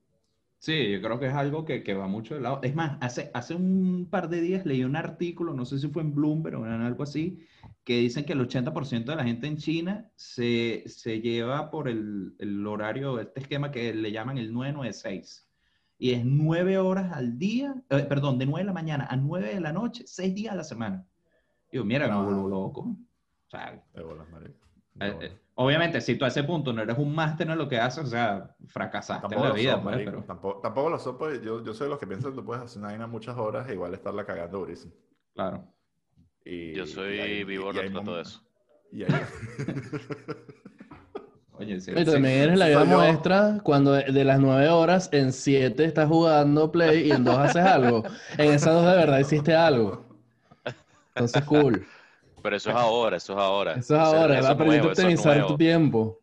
Sí, 0.61 0.91
yo 0.91 1.01
creo 1.01 1.21
que 1.21 1.27
es 1.27 1.35
algo 1.35 1.65
que, 1.65 1.85
que, 1.85 1.95
va 1.95 2.09
mucho 2.09 2.35
de 2.35 2.41
lado. 2.41 2.59
Es 2.63 2.75
más, 2.75 2.99
hace, 3.01 3.31
hace 3.33 3.55
un 3.55 4.09
par 4.11 4.29
de 4.29 4.41
días 4.41 4.67
leí 4.67 4.83
un 4.83 4.97
artículo, 4.97 5.55
no 5.55 5.65
sé 5.65 5.79
si 5.79 5.89
fue 5.89 6.03
en 6.03 6.15
Bloomberg 6.15 6.57
o 6.59 6.67
en 6.67 6.83
algo 6.83 7.05
así, 7.05 7.47
que 7.89 8.01
dicen 8.01 8.27
que 8.27 8.35
el 8.35 8.47
80% 8.47 9.07
de 9.07 9.17
la 9.17 9.25
gente 9.25 9.47
en 9.47 9.57
China 9.57 10.11
se, 10.15 10.85
se 10.87 11.23
lleva 11.23 11.71
por 11.71 11.89
el, 11.89 12.35
el, 12.39 12.67
horario, 12.67 13.19
este 13.19 13.41
esquema 13.41 13.71
que 13.71 13.95
le 13.95 14.13
llaman 14.13 14.37
el 14.37 14.53
996. 14.53 15.49
Y 15.97 16.13
es 16.13 16.23
nueve 16.23 16.77
horas 16.77 17.11
al 17.15 17.39
día, 17.39 17.75
eh, 17.89 18.05
perdón, 18.07 18.39
de 18.39 18.45
9 18.45 18.61
de 18.61 18.67
la 18.67 18.75
mañana 18.75 19.07
a 19.09 19.17
9 19.17 19.55
de 19.55 19.61
la 19.61 19.73
noche, 19.73 20.05
seis 20.07 20.35
días 20.35 20.53
a 20.53 20.57
la 20.57 20.65
semana. 20.65 21.07
Digo, 21.73 21.83
mira, 21.87 22.07
me 22.09 22.23
vuelvo 22.23 22.47
loco. 22.47 22.81
O 22.81 23.51
sea, 23.51 23.83
eh, 23.95 25.19
eh, 25.23 25.39
obviamente, 25.55 26.03
si 26.03 26.17
tú 26.17 26.27
a 26.27 26.29
ese 26.29 26.45
punto 26.45 26.75
no 26.75 26.83
eres 26.83 26.99
un 26.99 27.15
máster 27.15 27.49
en 27.49 27.57
lo 27.57 27.71
que 27.71 27.79
haces, 27.79 28.05
o 28.05 28.09
sea, 28.09 28.55
fracasaste 28.67 29.35
en 29.35 29.43
la 29.43 29.53
vida. 29.53 29.83
pues, 29.83 29.97
pero... 30.05 30.25
tampoco, 30.25 30.61
tampoco, 30.61 30.91
lo 30.91 30.99
soy, 30.99 31.15
pues 31.19 31.41
yo, 31.41 31.65
yo 31.65 31.73
soy 31.73 31.87
de 31.87 31.91
los 31.93 31.99
que 31.99 32.07
piensan 32.07 32.33
que 32.33 32.37
tú 32.37 32.45
puedes 32.45 32.63
hacer 32.63 32.81
una 32.81 32.89
vaina 32.89 33.07
muchas 33.07 33.39
horas 33.39 33.67
e 33.67 33.73
igual 33.73 33.95
estarla 33.95 34.27
cagando 34.27 34.59
durísimo. 34.59 34.93
Claro. 35.33 35.65
Y, 36.51 36.73
yo 36.73 36.87
soy 36.87 37.45
vivo 37.45 37.73
de 37.75 37.91
todo 37.91 38.21
eso. 38.21 38.43
Y 38.91 39.03
ahí... 39.03 39.11
Oye, 41.59 41.81
sí, 41.81 41.93
también 41.93 42.43
eres 42.43 42.59
la 42.59 42.69
vida 42.69 42.85
muestra 42.85 43.59
cuando 43.65 43.93
de 43.93 44.25
las 44.25 44.39
nueve 44.39 44.69
horas 44.69 45.11
en 45.13 45.33
siete 45.33 45.85
estás 45.85 46.09
jugando 46.09 46.71
play 46.71 47.09
y 47.09 47.11
en 47.11 47.25
dos 47.25 47.37
haces 47.37 47.65
algo. 47.65 48.05
En 48.39 48.53
esas 48.53 48.75
dos 48.75 48.87
de 48.87 48.97
verdad 48.97 49.19
hiciste 49.19 49.55
algo. 49.55 50.05
Entonces, 51.17 51.45
cool. 51.45 51.85
Pero 52.43 52.57
eso 52.57 52.71
es 52.71 52.77
ahora, 52.77 53.17
eso 53.17 53.33
es 53.33 53.39
ahora. 53.39 53.73
Eso 53.73 53.97
es 53.97 54.01
ahora, 54.01 54.41
va 54.41 54.51
a 54.51 54.57
permitir 54.57 54.87
optimizar 54.87 55.47
tu 55.49 55.57
tiempo. 55.57 56.21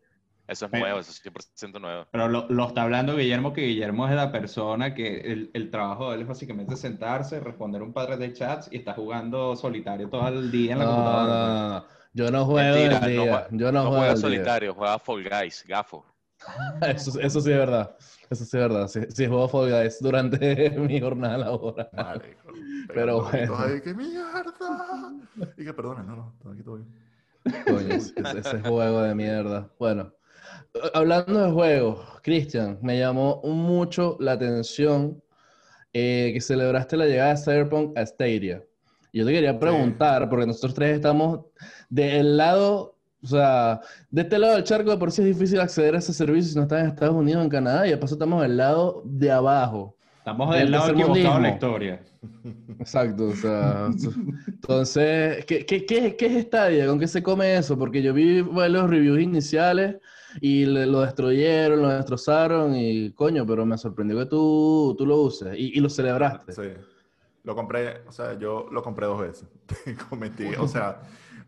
Eso 0.48 0.66
es 0.66 0.72
nuevo, 0.72 1.00
eso 1.00 1.10
es 1.10 1.22
100% 1.24 1.80
nuevo. 1.80 2.06
Pero 2.12 2.28
lo, 2.28 2.46
lo, 2.48 2.68
está 2.68 2.82
hablando 2.82 3.16
Guillermo, 3.16 3.52
que 3.52 3.62
Guillermo 3.62 4.08
es 4.08 4.14
la 4.14 4.30
persona 4.30 4.94
que 4.94 5.18
el, 5.20 5.50
el, 5.54 5.70
trabajo 5.70 6.10
de 6.10 6.16
él 6.16 6.22
es 6.22 6.28
básicamente 6.28 6.76
sentarse, 6.76 7.40
responder 7.40 7.82
un 7.82 7.92
padre 7.92 8.16
de 8.16 8.32
chats 8.32 8.68
y 8.70 8.76
está 8.76 8.94
jugando 8.94 9.56
solitario 9.56 10.08
todo 10.08 10.28
el 10.28 10.52
día 10.52 10.74
en 10.74 10.78
la 10.78 10.84
computadora. 10.84 11.34
No, 11.34 11.68
no, 11.80 11.86
Yo 12.12 12.30
no 12.30 12.44
juego 12.44 12.76
el 12.76 13.00
día. 13.00 13.48
No, 13.50 13.58
Yo 13.58 13.72
no, 13.72 13.90
juego 13.90 14.16
solitario, 14.16 14.74
juega 14.74 14.98
Fall 15.00 15.28
Guys, 15.28 15.64
gafo. 15.66 16.04
eso, 16.82 17.18
eso 17.18 17.40
sí 17.40 17.50
es 17.50 17.58
verdad. 17.58 17.96
Eso 18.30 18.44
sí 18.44 18.56
es 18.56 18.62
verdad. 18.62 18.88
Sí, 18.88 19.00
sí 19.08 19.26
juego 19.26 19.48
Fall 19.48 19.70
Guys 19.70 19.98
durante 20.00 20.70
mi 20.78 21.00
jornada 21.00 21.38
laboral. 21.38 21.88
Vale, 21.92 22.36
pero 22.94 23.24
bueno. 23.24 23.56
Ay, 23.58 23.80
qué 23.82 23.94
mierda. 23.94 25.12
Y 25.56 25.64
que 25.64 25.74
perdona, 25.74 26.04
no, 26.04 26.34
no, 26.44 26.52
aquí 26.52 26.62
todo 26.62 26.76
bien. 26.76 27.06
Coño, 27.64 27.94
ese 27.94 28.60
juego 28.60 29.02
de 29.02 29.14
mierda. 29.14 29.70
Bueno, 29.78 30.12
hablando 30.94 31.46
de 31.46 31.52
juegos, 31.52 32.00
Cristian, 32.22 32.78
me 32.82 32.98
llamó 32.98 33.40
mucho 33.44 34.16
la 34.20 34.32
atención 34.32 35.22
eh, 35.92 36.30
que 36.34 36.40
celebraste 36.40 36.96
la 36.96 37.06
llegada 37.06 37.30
de 37.30 37.36
Cyberpunk 37.38 37.96
a 37.96 38.04
Stadia. 38.04 38.62
Yo 39.12 39.24
te 39.24 39.32
quería 39.32 39.58
preguntar, 39.58 40.28
porque 40.28 40.46
nosotros 40.46 40.74
tres 40.74 40.96
estamos 40.96 41.46
del 41.88 42.36
lado, 42.36 42.96
o 43.22 43.26
sea, 43.26 43.80
de 44.10 44.22
este 44.22 44.38
lado 44.38 44.56
del 44.56 44.64
charco 44.64 44.90
de 44.90 44.98
por 44.98 45.10
sí 45.10 45.22
es 45.22 45.28
difícil 45.28 45.58
acceder 45.60 45.94
a 45.94 45.98
ese 45.98 46.12
servicio 46.12 46.50
si 46.50 46.56
no 46.56 46.62
estás 46.62 46.82
en 46.82 46.90
Estados 46.90 47.14
Unidos, 47.14 47.42
en 47.42 47.48
Canadá, 47.48 47.86
y 47.86 47.90
de 47.90 47.96
paso 47.96 48.14
estamos 48.14 48.42
del 48.42 48.58
lado 48.58 49.02
de 49.06 49.30
abajo. 49.30 49.96
Estamos 50.18 50.54
del 50.54 50.70
lado 50.70 50.90
equivocado 50.90 51.36
en 51.36 51.42
la 51.42 51.50
historia. 51.50 52.02
Exacto, 52.78 53.28
o 53.28 53.36
sea, 53.36 53.86
entonces, 54.48 55.46
¿qué, 55.46 55.64
qué, 55.64 55.86
qué, 55.86 56.16
qué 56.16 56.26
es 56.26 56.44
Stadia? 56.44 56.86
¿Con 56.86 56.98
qué 56.98 57.06
se 57.06 57.22
come 57.22 57.56
eso? 57.56 57.78
Porque 57.78 58.02
yo 58.02 58.12
vi 58.12 58.42
los 58.42 58.90
reviews 58.90 59.20
iniciales 59.20 59.96
y 60.40 60.66
lo 60.66 61.00
destruyeron, 61.00 61.82
lo 61.82 61.88
destrozaron 61.88 62.74
y 62.74 63.12
coño, 63.12 63.46
pero 63.46 63.64
me 63.66 63.78
sorprendió 63.78 64.18
que 64.18 64.26
tú, 64.26 64.94
tú 64.96 65.06
lo 65.06 65.16
uses 65.16 65.54
y, 65.56 65.78
lo 65.80 65.88
celebraste. 65.88 66.52
Sí, 66.52 66.80
lo 67.44 67.54
compré, 67.54 68.02
o 68.06 68.12
sea, 68.12 68.38
yo 68.38 68.68
lo 68.70 68.82
compré 68.82 69.06
dos 69.06 69.20
veces, 69.20 69.48
cometí, 70.08 70.46
o 70.58 70.68
sea, 70.68 71.00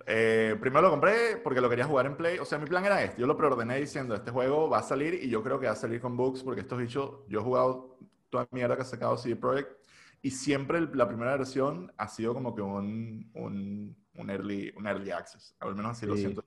eh, 0.07 0.57
primero 0.61 0.83
lo 0.83 0.91
compré 0.91 1.37
porque 1.43 1.61
lo 1.61 1.69
quería 1.69 1.85
jugar 1.85 2.07
en 2.07 2.17
Play, 2.17 2.39
o 2.39 2.45
sea, 2.45 2.59
mi 2.59 2.67
plan 2.67 2.85
era 2.85 3.03
este, 3.03 3.21
yo 3.21 3.27
lo 3.27 3.37
preordené 3.37 3.79
diciendo, 3.81 4.15
este 4.15 4.31
juego 4.31 4.69
va 4.69 4.79
a 4.79 4.83
salir 4.83 5.15
y 5.15 5.29
yo 5.29 5.43
creo 5.43 5.59
que 5.61 5.67
va 5.67 5.73
a 5.73 5.77
salir 5.77 6.01
con 6.01 6.17
bugs 6.17 6.43
porque 6.43 6.61
estos 6.63 6.79
bichos, 6.79 7.11
yo 7.29 7.41
he 7.41 7.43
jugado 7.43 7.99
toda 8.31 8.49
mierda 8.53 8.77
que 8.77 8.83
ha 8.83 8.87
sacado 8.87 9.17
CD 9.17 9.37
Projekt 9.37 9.79
y 10.23 10.31
siempre 10.31 10.81
la 10.95 11.07
primera 11.07 11.37
versión 11.37 11.93
ha 11.97 12.09
sido 12.09 12.35
como 12.35 12.55
que 12.55 12.63
un, 12.63 13.31
un, 13.35 13.97
un 14.15 14.31
early, 14.31 14.73
un 14.77 14.87
early 14.87 15.11
access, 15.11 15.55
al 15.61 15.75
menos 15.75 15.93
así 15.93 16.07
lo 16.07 16.17
siento. 16.17 16.45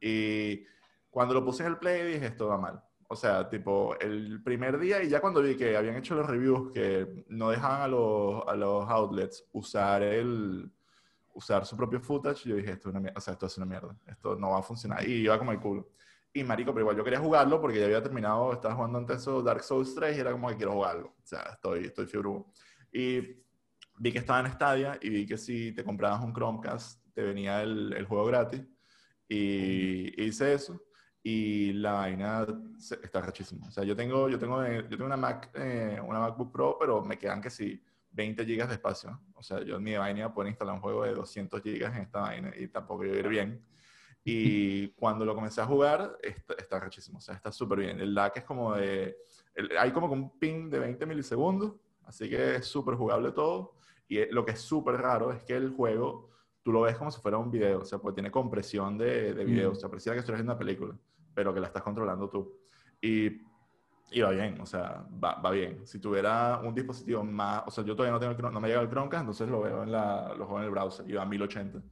Y 0.00 0.64
cuando 1.14 1.32
lo 1.32 1.44
puse 1.44 1.62
en 1.62 1.68
el 1.68 1.78
Play 1.78 2.14
dije, 2.14 2.26
esto 2.26 2.48
va 2.48 2.58
mal. 2.58 2.82
O 3.06 3.14
sea, 3.14 3.48
tipo, 3.48 3.96
el 4.00 4.42
primer 4.42 4.80
día 4.80 5.00
y 5.00 5.08
ya 5.08 5.20
cuando 5.20 5.40
vi 5.40 5.56
que 5.56 5.76
habían 5.76 5.94
hecho 5.94 6.16
los 6.16 6.26
reviews 6.26 6.72
que 6.72 7.24
no 7.28 7.50
dejaban 7.50 7.82
a 7.82 7.88
los, 7.88 8.42
a 8.48 8.56
los 8.56 8.90
outlets 8.90 9.46
usar 9.52 10.02
el 10.02 10.72
usar 11.32 11.66
su 11.66 11.76
propio 11.76 12.00
footage, 12.00 12.48
yo 12.48 12.56
dije, 12.56 12.72
esto 12.72 12.88
es 12.88 12.96
una 12.96 13.12
o 13.14 13.20
sea, 13.20 13.34
esto 13.34 13.46
es 13.46 13.56
una 13.58 13.66
mierda, 13.66 13.96
esto 14.06 14.34
no 14.34 14.50
va 14.50 14.58
a 14.58 14.62
funcionar. 14.62 15.08
Y 15.08 15.12
iba 15.22 15.38
como 15.38 15.52
el 15.52 15.60
culo. 15.60 15.88
Y 16.32 16.42
marico, 16.42 16.72
pero 16.72 16.82
igual 16.82 16.96
yo 16.96 17.04
quería 17.04 17.20
jugarlo 17.20 17.60
porque 17.60 17.78
ya 17.78 17.84
había 17.84 18.02
terminado, 18.02 18.52
estaba 18.52 18.74
jugando 18.74 18.98
antes 18.98 19.18
eso 19.18 19.40
Dark 19.40 19.62
Souls 19.62 19.94
3 19.94 20.16
y 20.16 20.20
era 20.20 20.32
como 20.32 20.48
que 20.48 20.56
quiero 20.56 20.72
jugarlo. 20.72 21.14
O 21.22 21.26
sea, 21.26 21.42
estoy, 21.52 21.84
estoy 21.84 22.06
fiebre. 22.06 22.42
Y 22.92 23.20
vi 23.98 24.12
que 24.12 24.18
estaba 24.18 24.40
en 24.40 24.52
Stadia 24.52 24.98
y 25.00 25.10
vi 25.10 25.26
que 25.26 25.38
si 25.38 25.70
te 25.72 25.84
comprabas 25.84 26.24
un 26.24 26.34
Chromecast 26.34 27.04
te 27.14 27.22
venía 27.22 27.62
el, 27.62 27.92
el 27.92 28.04
juego 28.04 28.26
gratis. 28.26 28.64
Y 29.28 30.20
hice 30.20 30.54
eso 30.54 30.80
y 31.26 31.72
la 31.72 31.92
vaina 31.94 32.46
está 33.02 33.22
rachísima. 33.22 33.66
O 33.66 33.70
sea, 33.70 33.82
yo 33.82 33.96
tengo, 33.96 34.28
yo 34.28 34.38
tengo, 34.38 34.62
yo 34.62 34.86
tengo 34.86 35.06
una 35.06 35.16
Mac, 35.16 35.50
eh, 35.54 35.98
una 36.06 36.20
MacBook 36.20 36.52
Pro, 36.52 36.76
pero 36.78 37.02
me 37.02 37.18
quedan 37.18 37.40
que 37.40 37.48
sí 37.48 37.82
20 38.10 38.44
gigas 38.44 38.68
de 38.68 38.74
espacio. 38.74 39.18
O 39.34 39.42
sea, 39.42 39.62
yo 39.62 39.76
en 39.76 39.82
mi 39.82 39.96
vaina 39.96 40.32
puedo 40.34 40.46
instalar 40.48 40.74
un 40.74 40.82
juego 40.82 41.02
de 41.04 41.14
200 41.14 41.62
gigas 41.62 41.96
en 41.96 42.02
esta 42.02 42.20
vaina 42.20 42.52
y 42.54 42.68
tampoco 42.68 43.04
a 43.04 43.06
ir 43.06 43.26
bien. 43.26 43.64
Y 44.22 44.88
cuando 44.96 45.24
lo 45.24 45.34
comencé 45.34 45.62
a 45.62 45.66
jugar, 45.66 46.18
está, 46.22 46.54
está 46.58 46.78
rachísimo. 46.78 47.16
O 47.16 47.22
sea, 47.22 47.34
está 47.34 47.50
súper 47.50 47.78
bien. 47.78 48.00
El 48.00 48.14
lag 48.14 48.32
es 48.36 48.44
como 48.44 48.74
de 48.74 49.16
hay 49.78 49.92
como 49.92 50.12
un 50.12 50.38
ping 50.38 50.68
de 50.68 50.78
20 50.78 51.06
milisegundos, 51.06 51.72
así 52.04 52.28
que 52.28 52.56
es 52.56 52.66
súper 52.66 52.96
jugable 52.96 53.32
todo. 53.32 53.76
Y 54.08 54.18
eh, 54.18 54.28
lo 54.30 54.44
que 54.44 54.52
es 54.52 54.60
súper 54.60 54.96
raro 54.96 55.32
es 55.32 55.42
que 55.42 55.56
el 55.56 55.70
juego, 55.70 56.28
tú 56.62 56.70
lo 56.70 56.82
ves 56.82 56.96
como 56.96 57.10
si 57.10 57.18
fuera 57.20 57.38
un 57.38 57.50
video, 57.50 57.80
o 57.80 57.84
sea, 57.86 57.98
pues 57.98 58.14
tiene 58.14 58.30
compresión 58.30 58.98
de, 58.98 59.32
de 59.32 59.44
video, 59.44 59.72
o 59.72 59.74
sea, 59.74 59.88
pareciera 59.88 60.14
que 60.14 60.20
estás 60.20 60.34
viendo 60.34 60.52
una 60.52 60.58
película, 60.58 60.94
pero 61.34 61.52
que 61.52 61.60
la 61.60 61.66
estás 61.66 61.82
controlando 61.82 62.28
tú. 62.28 62.60
Y, 63.00 63.42
y 64.10 64.20
va 64.20 64.30
bien, 64.30 64.60
o 64.60 64.66
sea, 64.66 65.04
va, 65.22 65.40
va, 65.40 65.50
bien. 65.50 65.86
Si 65.86 65.98
tuviera 65.98 66.60
un 66.62 66.74
dispositivo 66.74 67.24
más, 67.24 67.64
o 67.66 67.70
sea, 67.70 67.84
yo 67.84 67.96
todavía 67.96 68.12
no, 68.12 68.34
tengo, 68.36 68.50
no 68.50 68.60
me 68.60 68.68
llega 68.68 68.80
el 68.80 68.88
Chromecast, 68.88 69.22
entonces 69.22 69.48
lo 69.48 69.62
veo 69.62 69.82
en, 69.82 69.92
la, 69.92 70.34
lo 70.36 70.46
juego 70.46 70.58
en 70.60 70.64
el 70.64 70.70
browser 70.70 71.08
y 71.08 71.14
va 71.14 71.22
a 71.22 71.26
1080 71.26 71.82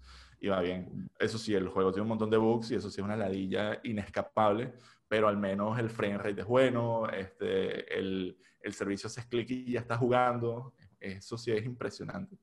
y 0.41 0.49
va 0.49 0.61
bien. 0.61 1.11
Eso 1.19 1.39
sí, 1.39 1.55
el 1.55 1.69
juego 1.69 1.93
tiene 1.93 2.03
un 2.03 2.09
montón 2.09 2.31
de 2.31 2.37
bugs 2.37 2.71
y 2.71 2.75
eso 2.75 2.91
sí 2.91 3.01
es 3.01 3.05
una 3.05 3.17
ladilla 3.17 3.81
inescapable, 3.85 4.75
pero 5.09 5.29
al 5.29 5.37
menos 5.37 5.79
el 5.79 5.89
frame 5.89 6.19
rate 6.19 6.41
es 6.41 6.47
bueno, 6.47 7.09
este, 7.09 7.99
el, 7.99 8.37
el 8.61 8.73
servicio 8.73 9.07
hace 9.07 9.27
clic 9.29 9.51
y 9.51 9.73
ya 9.73 9.81
está 9.81 9.97
jugando. 9.97 10.75
Eso 10.99 11.37
sí 11.39 11.53
es 11.53 11.65
impresionante. 11.65 12.37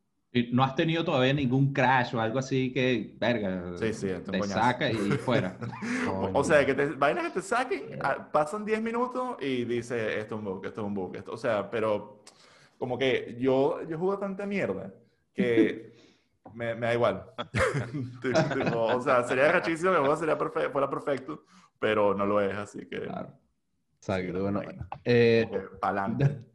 No 0.52 0.64
has 0.64 0.76
tenido 0.76 1.04
todavía 1.04 1.34
ningún 1.34 1.74
crash 1.74 2.14
o 2.14 2.22
algo 2.22 2.38
así 2.38 2.72
que, 2.72 3.16
verga, 3.20 3.76
sí, 3.78 3.94
sí, 3.94 4.08
te 4.30 4.44
saca 4.44 4.92
y 4.92 4.96
fuera. 5.26 5.58
o 6.34 6.44
sea, 6.44 6.64
que 6.64 6.76
te, 6.76 6.86
vainas 6.92 7.26
que 7.26 7.32
te 7.32 7.42
saquen, 7.42 8.00
ah, 8.04 8.30
pasan 8.32 8.64
10 8.64 8.80
minutos 8.80 9.38
y 9.42 9.66
dice, 9.66 10.20
esto 10.20 10.36
es 10.36 10.40
un 10.40 10.46
bug, 10.46 10.66
esto 10.68 10.82
es 10.82 10.88
un 10.88 10.94
bug. 10.94 11.16
Esto, 11.16 11.32
o 11.32 11.38
sea, 11.38 11.72
pero 11.72 12.24
como 12.78 12.96
que 12.98 13.38
yo, 13.40 13.82
yo 13.88 13.98
juego 13.98 14.20
tanta 14.20 14.46
mierda 14.46 14.94
que 15.34 15.96
me, 16.54 16.76
me 16.76 16.88
da 16.88 16.94
igual. 16.94 17.26
o 18.76 19.02
sea, 19.02 19.24
sería 19.24 19.52
rachísimo 19.52 19.92
que 19.92 20.16
sería 20.16 20.38
fuera 20.38 20.90
perfecto, 20.90 21.44
pero 21.80 22.14
no 22.14 22.28
lo 22.28 22.40
es, 22.40 22.56
así 22.56 22.86
que... 22.86 23.02
Claro. 23.02 23.39
Exacto, 24.00 24.42
bueno. 24.42 24.62
Eh, 25.04 25.46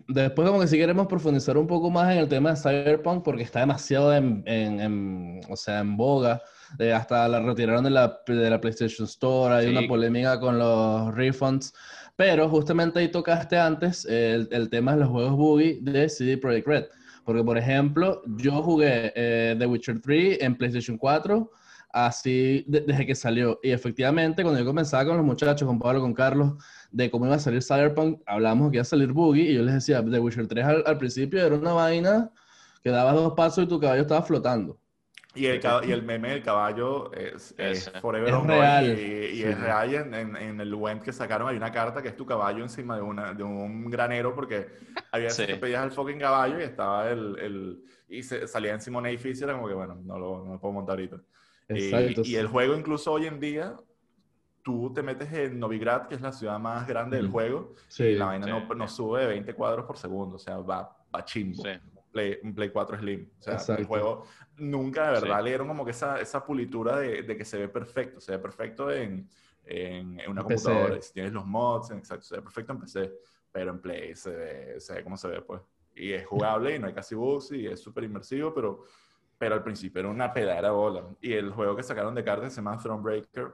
después, 0.08 0.48
como 0.48 0.60
que 0.60 0.66
si 0.66 0.78
queremos 0.78 1.06
profundizar 1.06 1.58
un 1.58 1.66
poco 1.66 1.90
más 1.90 2.10
en 2.12 2.18
el 2.18 2.28
tema 2.28 2.50
de 2.50 2.56
Cyberpunk, 2.56 3.22
porque 3.22 3.42
está 3.42 3.60
demasiado 3.60 4.14
en, 4.14 4.42
en, 4.46 5.40
o 5.48 5.56
sea, 5.56 5.80
en 5.80 5.96
boga. 5.96 6.40
Eh, 6.78 6.92
hasta 6.92 7.28
la 7.28 7.40
retiraron 7.40 7.84
de 7.84 7.90
la, 7.90 8.20
de 8.26 8.50
la 8.50 8.60
PlayStation 8.60 9.04
Store, 9.04 9.54
hay 9.54 9.68
una 9.68 9.86
polémica 9.86 10.40
con 10.40 10.58
los 10.58 11.14
refunds. 11.14 11.74
Pero 12.16 12.48
justamente 12.48 13.00
ahí 13.00 13.10
tocaste 13.10 13.58
antes 13.58 14.06
el, 14.06 14.48
el 14.50 14.70
tema 14.70 14.92
de 14.92 15.00
los 15.00 15.08
juegos 15.10 15.36
boogie 15.36 15.78
de 15.82 16.08
CD 16.08 16.38
Projekt 16.38 16.66
Red. 16.66 16.84
Porque, 17.24 17.44
por 17.44 17.58
ejemplo, 17.58 18.22
yo 18.38 18.62
jugué 18.62 19.12
eh, 19.14 19.54
The 19.58 19.66
Witcher 19.66 20.00
3 20.00 20.38
en 20.40 20.56
PlayStation 20.56 20.96
4 20.96 21.50
así 21.94 22.64
desde 22.66 23.06
que 23.06 23.14
salió. 23.14 23.60
Y 23.62 23.70
efectivamente, 23.70 24.42
cuando 24.42 24.58
yo 24.60 24.66
comenzaba 24.66 25.06
con 25.06 25.16
los 25.16 25.24
muchachos, 25.24 25.66
con 25.66 25.78
Pablo, 25.78 26.00
con 26.00 26.12
Carlos, 26.12 26.54
de 26.94 27.10
cómo 27.10 27.26
iba 27.26 27.34
a 27.34 27.40
salir 27.40 27.62
Cyberpunk, 27.62 28.22
hablábamos 28.24 28.70
que 28.70 28.76
iba 28.76 28.82
a 28.82 28.84
salir 28.84 29.12
Boogie, 29.12 29.50
y 29.50 29.54
yo 29.54 29.62
les 29.62 29.74
decía, 29.74 30.02
The 30.04 30.20
Witcher 30.20 30.46
3 30.46 30.64
al, 30.86 30.98
principio 30.98 31.44
era 31.44 31.56
una 31.56 31.72
vaina 31.72 32.30
que 32.82 32.90
dabas 32.90 33.14
dos 33.14 33.34
pasos 33.34 33.64
y 33.64 33.66
tu 33.66 33.80
caballo 33.80 34.02
estaba 34.02 34.22
flotando. 34.22 34.78
Y 35.34 35.46
el, 35.46 35.60
y 35.84 35.90
el 35.90 36.04
meme 36.04 36.30
del 36.30 36.44
caballo 36.44 37.12
es, 37.12 37.52
es 37.58 37.90
Forever 38.00 38.32
es 38.32 38.42
real. 38.44 38.86
Y, 38.86 39.42
es 39.42 39.60
real. 39.60 39.92
En, 39.92 40.36
en, 40.36 40.60
el 40.60 40.72
web 40.72 41.02
que 41.02 41.12
sacaron 41.12 41.48
hay 41.48 41.56
una 41.56 41.72
carta 41.72 42.00
que 42.00 42.08
es 42.08 42.16
tu 42.16 42.24
caballo 42.24 42.62
encima 42.62 42.94
de, 42.94 43.02
una, 43.02 43.34
de 43.34 43.42
un 43.42 43.90
granero 43.90 44.32
porque 44.32 44.68
había 45.10 45.30
sí. 45.30 45.44
que 45.44 45.56
pedías 45.56 45.84
el 45.84 45.90
fucking 45.90 46.20
caballo 46.20 46.60
y 46.60 46.62
estaba 46.62 47.10
el... 47.10 47.36
el 47.40 47.84
y 48.06 48.22
se, 48.22 48.46
salía 48.46 48.74
encima 48.74 48.98
un 48.98 49.06
edificio 49.06 49.44
y 49.44 49.50
era 49.50 49.54
como 49.54 49.66
que, 49.66 49.74
bueno, 49.74 49.96
no 50.04 50.18
lo, 50.18 50.44
no 50.44 50.52
lo 50.52 50.60
puedo 50.60 50.74
montar 50.74 50.92
ahorita. 50.92 51.16
Y, 51.70 52.36
el 52.36 52.46
juego 52.46 52.76
incluso 52.76 53.10
hoy 53.10 53.26
en 53.26 53.40
día, 53.40 53.74
tú 54.64 54.92
te 54.92 55.02
metes 55.02 55.32
en 55.32 55.60
Novigrad, 55.60 56.08
que 56.08 56.16
es 56.16 56.20
la 56.20 56.32
ciudad 56.32 56.58
más 56.58 56.88
grande 56.88 57.18
del 57.18 57.28
juego, 57.28 57.74
y 57.98 58.14
la 58.14 58.26
vaina 58.26 58.46
no, 58.46 58.74
no, 58.74 58.88
sube 58.88 59.20
de 59.20 59.26
20 59.28 59.54
cuadros 59.54 59.84
por 59.84 59.96
segundo, 59.98 60.36
o 60.36 60.38
sea, 60.38 60.56
va, 60.58 60.96
va 61.14 61.24
chimbo. 61.24 61.62
Play, 62.10 62.38
un 62.42 62.54
Play 62.54 62.70
4 62.70 62.98
Slim. 62.98 63.28
O 63.40 63.58
sea, 63.58 63.76
el 63.76 63.84
juego 63.84 64.24
nunca 64.56 65.06
de 65.06 65.20
verdad 65.20 65.42
le 65.42 65.50
dieron 65.50 65.66
como 65.66 65.84
que 65.84 65.90
esa, 65.90 66.20
esa 66.20 66.44
pulitura 66.44 66.96
de, 66.98 67.22
de, 67.22 67.36
que 67.36 67.44
se 67.44 67.58
ve 67.58 67.68
perfecto. 67.68 68.20
Se 68.20 68.32
ve 68.32 68.38
perfecto 68.38 68.90
en, 68.90 69.28
en, 69.64 70.20
una 70.28 70.42
computadora. 70.42 71.02
Si 71.02 71.12
tienes 71.12 71.32
los 71.32 71.44
mods, 71.44 71.90
exacto, 71.90 72.24
se 72.24 72.36
ve 72.36 72.42
perfecto 72.42 72.72
en 72.72 72.80
PC. 72.80 73.12
Pero 73.50 73.72
en 73.72 73.80
Play 73.80 74.14
se 74.14 74.30
ve, 74.30 74.80
se 74.80 74.94
ve 74.94 75.02
como 75.02 75.16
se 75.16 75.28
ve, 75.28 75.42
pues. 75.42 75.60
Y 75.96 76.12
es 76.12 76.24
jugable 76.24 76.76
y 76.76 76.78
no 76.78 76.86
hay 76.86 76.94
casi 76.94 77.16
bugs 77.16 77.50
y 77.50 77.66
es 77.66 77.80
súper 77.80 78.04
inmersivo, 78.04 78.54
pero 78.54 78.84
pero 79.38 79.56
al 79.56 79.62
principio 79.62 80.00
era 80.00 80.08
una 80.08 80.32
pedara 80.32 80.70
bola. 80.70 81.04
Y 81.20 81.32
el 81.32 81.50
juego 81.50 81.76
que 81.76 81.82
sacaron 81.82 82.14
de 82.14 82.24
cartas 82.24 82.52
se 82.52 82.60
llama 82.60 82.78
Thronebreaker. 82.78 83.52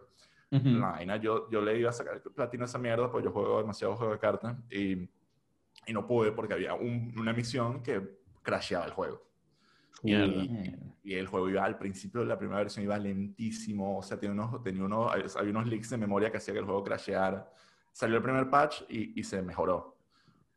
Uh 0.53 1.21
yo, 1.23 1.49
yo 1.49 1.61
le 1.61 1.79
iba 1.79 1.91
a 1.91 1.93
sacar 1.93 2.21
platino 2.23 2.65
a 2.65 2.67
esa 2.67 2.79
mierda, 2.79 3.11
pues 3.11 3.25
yo 3.25 3.31
juego 3.31 3.61
demasiado 3.61 3.95
juego 3.97 4.13
de 4.13 4.19
cartas 4.19 4.57
y, 4.69 5.09
y 5.87 5.93
no 5.93 6.07
pude 6.07 6.33
porque 6.33 6.55
había 6.55 6.75
una 6.75 7.33
misión 7.33 7.83
que 7.83 8.19
crasheaba 8.43 8.87
el 8.87 8.93
juego. 8.93 9.23
Y, 10.03 10.15
y, 11.03 11.15
el 11.15 11.27
juego 11.27 11.49
iba 11.51 11.65
al 11.65 11.77
principio 11.77 12.23
de 12.23 12.27
la 12.27 12.39
primera 12.39 12.61
versión 12.61 12.85
iba 12.85 12.99
lentísimo, 12.99 13.99
o 13.99 14.03
sea, 14.03 14.19
tenía 14.19 14.33
unos, 14.33 14.63
tenía 14.63 14.83
unos, 14.83 15.37
había 15.37 15.51
unos 15.51 15.67
leaks 15.67 15.91
de 15.91 15.99
memoria 15.99 16.31
que 16.31 16.39
hacía 16.39 16.55
que 16.55 16.61
el 16.61 16.65
juego 16.65 16.83
crasheara. 16.83 17.53
Salió 17.93 18.17
el 18.17 18.23
primer 18.23 18.49
patch 18.49 18.83
y, 18.89 19.21
y 19.21 19.23
se 19.23 19.43
mejoró, 19.43 19.99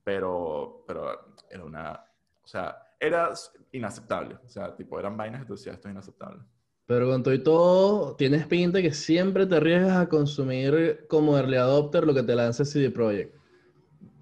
pero, 0.03 0.83
pero 0.87 1.35
era 1.49 1.65
una, 1.65 2.03
o 2.43 2.47
sea, 2.47 2.77
era 2.99 3.31
inaceptable. 3.71 4.35
O 4.45 4.49
sea, 4.49 4.75
tipo, 4.75 4.97
eran 4.99 5.17
vainas 5.17 5.41
que 5.41 5.47
tú 5.47 5.53
decías, 5.53 5.75
esto 5.75 5.89
es 5.89 5.93
inaceptable. 5.93 6.41
Pero 6.85 7.09
con 7.09 7.23
todo 7.23 7.33
y 7.33 7.43
todo, 7.43 8.15
tienes 8.15 8.45
pinta 8.45 8.81
que 8.81 8.93
siempre 8.93 9.45
te 9.45 9.55
arriesgas 9.55 9.97
a 9.97 10.09
consumir 10.09 11.05
como 11.07 11.37
early 11.37 11.55
adopter 11.55 12.05
lo 12.05 12.13
que 12.13 12.23
te 12.23 12.35
lanza 12.35 12.65
CD 12.65 12.89
Projekt. 12.91 13.35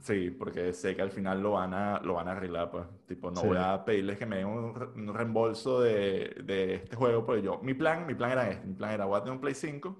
Sí, 0.01 0.31
porque 0.31 0.73
sé 0.73 0.95
que 0.95 1.01
al 1.03 1.11
final 1.11 1.41
lo 1.43 1.51
van 1.51 1.75
a, 1.75 2.01
lo 2.01 2.15
van 2.15 2.27
a 2.27 2.31
arreglar, 2.31 2.71
pues. 2.71 2.85
Tipo, 3.07 3.29
no 3.29 3.43
voy 3.43 3.57
a 3.59 3.85
pedirles 3.85 4.17
que 4.17 4.25
me 4.25 4.37
den 4.37 4.47
un, 4.47 5.13
reembolso 5.13 5.79
de, 5.81 6.41
de, 6.43 6.75
este 6.75 6.95
juego, 6.95 7.23
pues 7.23 7.43
yo, 7.43 7.59
mi 7.61 7.75
plan, 7.75 8.07
mi 8.07 8.15
plan 8.15 8.31
era 8.31 8.49
este, 8.49 8.65
mi 8.65 8.73
plan 8.73 8.91
era, 8.93 9.05
voy 9.05 9.17
a 9.17 9.21
tener 9.21 9.33
un 9.33 9.41
Play 9.41 9.53
5 9.53 9.95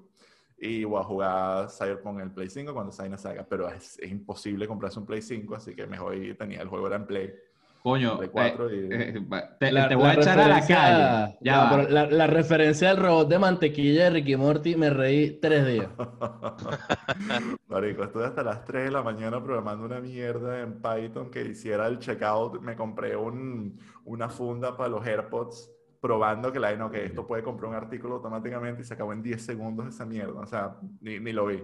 y 0.58 0.84
voy 0.86 1.00
a 1.00 1.04
jugar 1.04 1.70
Cyberpunk 1.70 2.18
en 2.18 2.24
el 2.24 2.32
Play 2.32 2.50
5 2.50 2.74
cuando 2.74 2.92
Cyberpunk 2.92 3.20
salga, 3.20 3.46
pero 3.48 3.70
es, 3.70 4.00
es, 4.00 4.10
imposible 4.10 4.68
comprarse 4.68 5.00
un 5.00 5.06
Play 5.06 5.22
5, 5.22 5.56
así 5.56 5.76
que 5.76 5.86
mejor 5.86 6.16
tenía 6.38 6.62
el 6.62 6.68
juego 6.68 6.88
era 6.88 6.96
en 6.96 7.06
Play. 7.06 7.34
Coño, 7.82 8.22
eh, 8.22 8.30
eh, 8.32 9.14
te, 9.60 9.96
voy 9.96 10.10
a 10.10 10.14
echar 10.14 10.40
a 10.40 10.48
la 10.48 10.66
calle. 10.68 11.38
Ya 11.42 11.88
la, 11.90 12.28
referencia 12.28 12.92
al 12.92 12.98
robot 12.98 13.28
de 13.28 13.40
mantequilla 13.40 14.04
de 14.04 14.10
Ricky 14.12 14.36
Morty 14.36 14.76
me 14.76 14.92
reí 14.92 15.40
tres 15.40 15.66
días. 15.66 15.88
Marico, 17.68 18.04
estuve 18.04 18.26
hasta 18.26 18.44
las 18.44 18.64
3 18.66 18.86
de 18.86 18.92
la 18.92 19.02
mañana 19.02 19.44
programando 19.44 19.86
una 19.86 20.00
mierda 20.00 20.62
en 20.62 20.80
Python 20.80 21.32
que 21.32 21.42
hiciera 21.42 21.88
el 21.88 21.98
checkout. 21.98 22.62
Me 22.62 22.76
compré 22.76 23.16
un, 23.16 23.80
una 24.06 24.30
funda 24.30 24.78
para 24.78 24.90
los 24.90 25.06
AirPods 25.06 25.72
probando 26.00 26.52
que 26.52 26.60
la 26.60 26.76
no, 26.76 26.92
que 26.92 27.06
esto 27.06 27.26
puede 27.26 27.42
comprar 27.42 27.70
un 27.70 27.76
artículo 27.76 28.16
automáticamente 28.16 28.82
y 28.82 28.86
se 28.86 28.94
acabó 28.94 29.14
en 29.14 29.24
10 29.24 29.42
segundos 29.42 29.88
esa 29.88 30.06
mierda. 30.06 30.40
O 30.40 30.46
sea, 30.46 30.78
ni, 31.00 31.20
ni 31.20 31.32
lo 31.32 31.48
vi. 31.48 31.64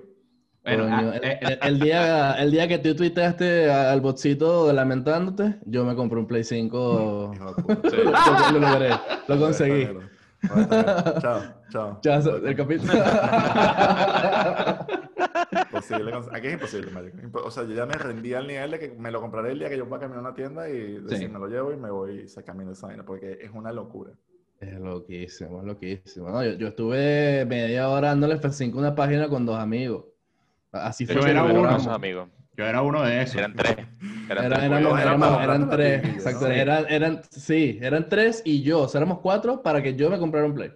Ah, 0.69 1.13
eh, 1.23 1.59
el, 1.61 1.79
día, 1.79 2.33
el 2.33 2.51
día 2.51 2.67
que 2.67 2.77
tú 2.79 2.93
tuiteaste 2.93 3.71
al 3.71 4.01
botcito 4.01 4.73
lamentándote, 4.73 5.59
yo 5.65 5.85
me 5.85 5.95
compré 5.95 6.19
un 6.19 6.27
Play 6.27 6.43
5. 6.43 7.33
lo, 8.51 8.59
logré, 8.59 8.89
lo 9.27 9.39
conseguí. 9.39 9.87
Chao, 11.21 11.41
chao. 11.71 11.99
Chao, 12.01 12.35
el 12.45 12.55
capítulo. 12.55 12.93
Imposible, 15.51 16.11
aquí 16.33 16.47
es 16.47 16.53
imposible, 16.53 16.91
O 17.33 17.51
sea, 17.51 17.63
yo 17.63 17.73
ya 17.73 17.85
me 17.85 17.93
rendí 17.93 18.33
al 18.33 18.47
nivel 18.47 18.71
de 18.71 18.79
que 18.79 18.89
me 18.89 19.11
lo 19.11 19.21
compraré 19.21 19.53
el 19.53 19.59
día 19.59 19.69
que 19.69 19.77
yo 19.77 19.85
voy 19.85 19.97
a 19.97 20.01
caminar 20.01 20.19
a 20.19 20.27
una 20.27 20.35
tienda 20.35 20.69
y 20.69 20.99
decir, 20.99 21.29
me 21.29 21.39
lo 21.39 21.47
llevo 21.47 21.71
y 21.71 21.77
me 21.77 21.89
voy 21.89 22.21
y 22.21 22.27
se 22.27 22.43
camino 22.43 22.71
esa 22.71 22.87
vaina, 22.87 23.05
porque 23.05 23.37
es 23.41 23.51
una 23.53 23.71
locura. 23.71 24.11
Es 24.59 24.79
loquísimo, 24.79 25.59
es 25.61 25.65
loquísimo. 25.65 26.29
No, 26.29 26.43
yo, 26.43 26.53
yo, 26.53 26.67
estuve 26.67 27.45
media 27.45 27.89
hora 27.89 28.09
dándole 28.09 28.35
F5 28.35 28.75
una 28.75 28.95
página 28.95 29.29
con 29.29 29.45
dos 29.45 29.57
amigos. 29.57 30.05
Así 30.71 31.05
fue. 31.05 31.15
Yo 31.15 31.25
era 31.25 31.43
uno, 31.43 31.69
amigo. 31.91 32.29
Yo 32.55 32.65
era 32.65 32.81
uno 32.81 33.03
de 33.03 33.21
esos. 33.21 33.35
Eran 33.35 33.53
tres. 33.53 33.77
Eran, 34.29 34.63
eran, 34.63 35.69
tres. 35.69 36.03
Exacto. 36.03 36.47
Eran, 36.47 36.85
eran, 36.89 37.21
sí, 37.29 37.77
eran 37.81 38.09
tres 38.09 38.41
y 38.45 38.63
yo. 38.63 38.81
O 38.81 38.87
sea, 38.87 38.99
éramos 38.99 39.19
cuatro 39.19 39.61
para 39.61 39.81
que 39.81 39.95
yo 39.95 40.09
me 40.09 40.17
comprara 40.17 40.47
un 40.47 40.55
Play. 40.55 40.71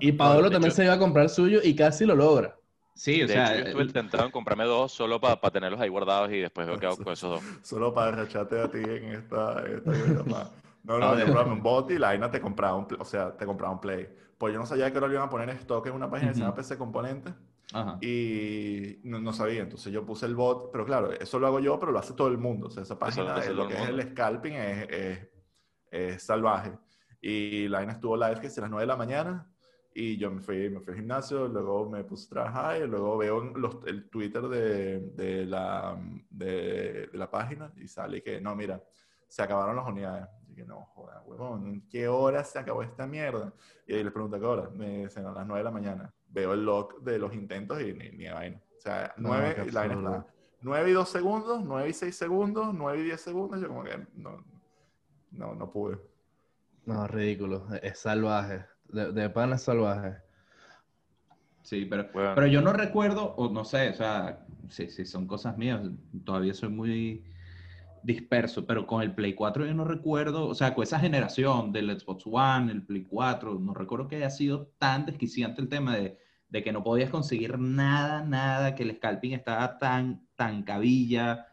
y 0.00 0.12
Pablo 0.12 0.50
también 0.50 0.72
se 0.72 0.84
iba 0.84 0.94
a 0.94 0.98
comprar 0.98 1.28
suyo 1.28 1.60
y 1.62 1.74
casi 1.74 2.06
lo 2.06 2.14
logra. 2.14 2.56
Sí, 2.94 3.22
o 3.22 3.28
sea, 3.28 3.56
yo 3.56 3.64
estuve 3.64 3.84
intentando 3.84 4.26
en 4.26 4.32
comprarme 4.32 4.64
dos 4.64 4.92
solo 4.92 5.20
para 5.20 5.38
tenerlos 5.50 5.80
ahí 5.80 5.88
guardados 5.88 6.30
y 6.32 6.38
después 6.38 6.66
veo 6.66 6.78
que 6.78 6.86
hago 6.86 6.96
con 6.98 7.12
esos 7.12 7.30
dos. 7.30 7.42
Solo 7.62 7.94
para 7.94 8.10
rechate 8.10 8.60
a 8.60 8.70
ti 8.70 8.78
en 8.78 9.12
esta, 9.12 9.64
esta 9.66 9.90
No, 10.84 10.98
no, 10.98 11.18
yo 11.18 11.24
compraba 11.24 11.52
un 11.52 11.62
bot 11.62 11.90
y 11.92 11.98
la 11.98 12.08
vaina 12.08 12.30
te 12.30 12.40
compraba 12.42 12.76
un, 12.76 12.86
o 12.98 13.04
sea, 13.04 13.34
te 13.36 13.46
compraba 13.46 13.72
un 13.72 13.80
Play. 13.80 14.06
Pues 14.36 14.52
yo 14.52 14.58
no 14.58 14.66
sabía 14.66 14.90
que 14.90 14.98
ahora 14.98 15.06
lo 15.06 15.14
iban 15.14 15.28
a 15.28 15.30
poner 15.30 15.48
en 15.48 15.56
stock 15.56 15.86
en 15.86 15.94
una 15.94 16.10
página 16.10 16.32
que 16.32 16.34
se 16.34 16.40
llama 16.40 16.54
PC 16.54 16.76
Componentes. 16.76 17.32
Y 18.00 18.98
no, 19.04 19.32
sabía, 19.32 19.62
entonces 19.62 19.92
yo 19.92 20.04
puse 20.04 20.26
el 20.26 20.34
bot, 20.34 20.70
pero 20.72 20.84
claro, 20.84 21.12
eso 21.12 21.38
lo 21.38 21.46
hago 21.46 21.60
yo, 21.60 21.78
pero 21.78 21.92
lo 21.92 21.98
hace 21.98 22.14
todo 22.14 22.28
el 22.28 22.38
mundo. 22.38 22.66
O 22.66 22.70
sea, 22.70 22.82
esa 22.82 22.98
página, 22.98 23.44
lo 23.50 23.68
que 23.68 23.74
es 23.74 23.88
el 23.88 24.10
scalping 24.10 24.54
es, 24.54 25.28
es, 25.90 26.22
salvaje. 26.22 26.72
Y 27.20 27.68
la 27.68 27.78
vaina 27.78 27.92
estuvo 27.92 28.16
live 28.16 28.40
que 28.40 28.48
es 28.48 28.58
a 28.58 28.62
las 28.62 28.70
9 28.70 28.84
de 28.84 28.86
la 28.86 28.96
mañana 28.96 29.52
Y 29.92 30.16
yo 30.16 30.30
me 30.30 30.40
fui, 30.40 30.70
me 30.70 30.80
fui 30.80 30.92
al 30.92 30.98
gimnasio, 31.00 31.48
luego 31.48 31.90
me 31.90 32.02
puse 32.02 32.26
a 32.26 32.30
trabajar 32.30 32.82
y 32.82 32.86
luego 32.86 33.18
veo 33.18 33.40
los, 33.40 33.76
el 33.86 34.08
Twitter 34.08 34.42
de, 34.48 35.00
de 35.00 35.44
la, 35.44 35.96
de, 36.30 37.08
de, 37.12 37.18
la 37.18 37.30
página 37.30 37.72
y 37.76 37.86
sale 37.88 38.22
que, 38.22 38.40
no, 38.40 38.56
mira, 38.56 38.82
se 39.28 39.42
acabaron 39.42 39.76
las 39.76 39.86
unidades. 39.86 40.26
Y 40.60 40.62
que 40.62 40.68
no, 40.68 40.84
joda, 40.94 41.22
huevón, 41.24 41.66
¿en 41.66 41.88
qué 41.88 42.08
hora 42.08 42.44
se 42.44 42.58
acabó 42.58 42.82
esta 42.82 43.06
mierda? 43.06 43.52
Y 43.86 43.94
ahí 43.94 44.04
le 44.04 44.10
pregunto, 44.10 44.38
¿qué 44.38 44.46
hora? 44.46 44.68
Me 44.70 45.04
dicen 45.04 45.26
a 45.26 45.32
las 45.32 45.46
9 45.46 45.60
de 45.60 45.64
la 45.64 45.70
mañana. 45.70 46.14
Veo 46.28 46.52
el 46.52 46.64
log 46.64 47.02
de 47.02 47.18
los 47.18 47.34
intentos 47.34 47.80
y 47.80 47.92
ni, 47.92 48.10
ni 48.10 48.28
vaina. 48.28 48.60
O 48.76 48.80
sea, 48.80 49.14
9, 49.16 49.54
no, 49.58 49.64
la 49.72 49.80
vaina 49.80 49.94
está 49.94 50.26
9 50.62 50.90
y 50.90 50.92
2 50.92 51.08
segundos, 51.08 51.64
9 51.64 51.88
y 51.88 51.92
6 51.92 52.16
segundos, 52.16 52.74
9 52.74 52.98
y 52.98 53.04
10 53.04 53.20
segundos. 53.20 53.60
Yo 53.60 53.68
como 53.68 53.84
que 53.84 54.06
no, 54.14 54.44
no, 55.30 55.54
no 55.54 55.70
pude. 55.70 55.98
No, 56.84 57.06
ridículo. 57.06 57.66
Es 57.82 58.00
salvaje. 58.00 58.66
De, 58.88 59.12
de 59.12 59.30
pan 59.30 59.52
es 59.52 59.62
salvaje. 59.62 60.16
Sí, 61.62 61.86
pero, 61.86 62.10
pero 62.12 62.46
yo 62.46 62.60
no 62.62 62.72
recuerdo, 62.72 63.34
o 63.36 63.50
no 63.50 63.64
sé, 63.64 63.90
o 63.90 63.94
sea, 63.94 64.44
si, 64.68 64.90
si 64.90 65.04
son 65.04 65.26
cosas 65.26 65.56
mías, 65.56 65.80
todavía 66.24 66.54
soy 66.54 66.70
muy 66.70 67.24
disperso, 68.02 68.66
pero 68.66 68.86
con 68.86 69.02
el 69.02 69.14
Play 69.14 69.34
4 69.34 69.66
yo 69.66 69.74
no 69.74 69.84
recuerdo, 69.84 70.48
o 70.48 70.54
sea, 70.54 70.74
con 70.74 70.84
esa 70.84 70.98
generación 70.98 71.72
del 71.72 71.98
Xbox 71.98 72.24
One, 72.26 72.72
el 72.72 72.82
Play 72.82 73.04
4, 73.04 73.58
no 73.58 73.74
recuerdo 73.74 74.08
que 74.08 74.16
haya 74.16 74.30
sido 74.30 74.72
tan 74.78 75.06
desquiciante 75.06 75.60
el 75.60 75.68
tema 75.68 75.96
de, 75.96 76.18
de 76.48 76.62
que 76.62 76.72
no 76.72 76.82
podías 76.82 77.10
conseguir 77.10 77.58
nada, 77.58 78.22
nada, 78.22 78.74
que 78.74 78.82
el 78.82 78.96
scalping 78.96 79.32
estaba 79.32 79.78
tan, 79.78 80.26
tan 80.36 80.62
cabilla. 80.62 81.46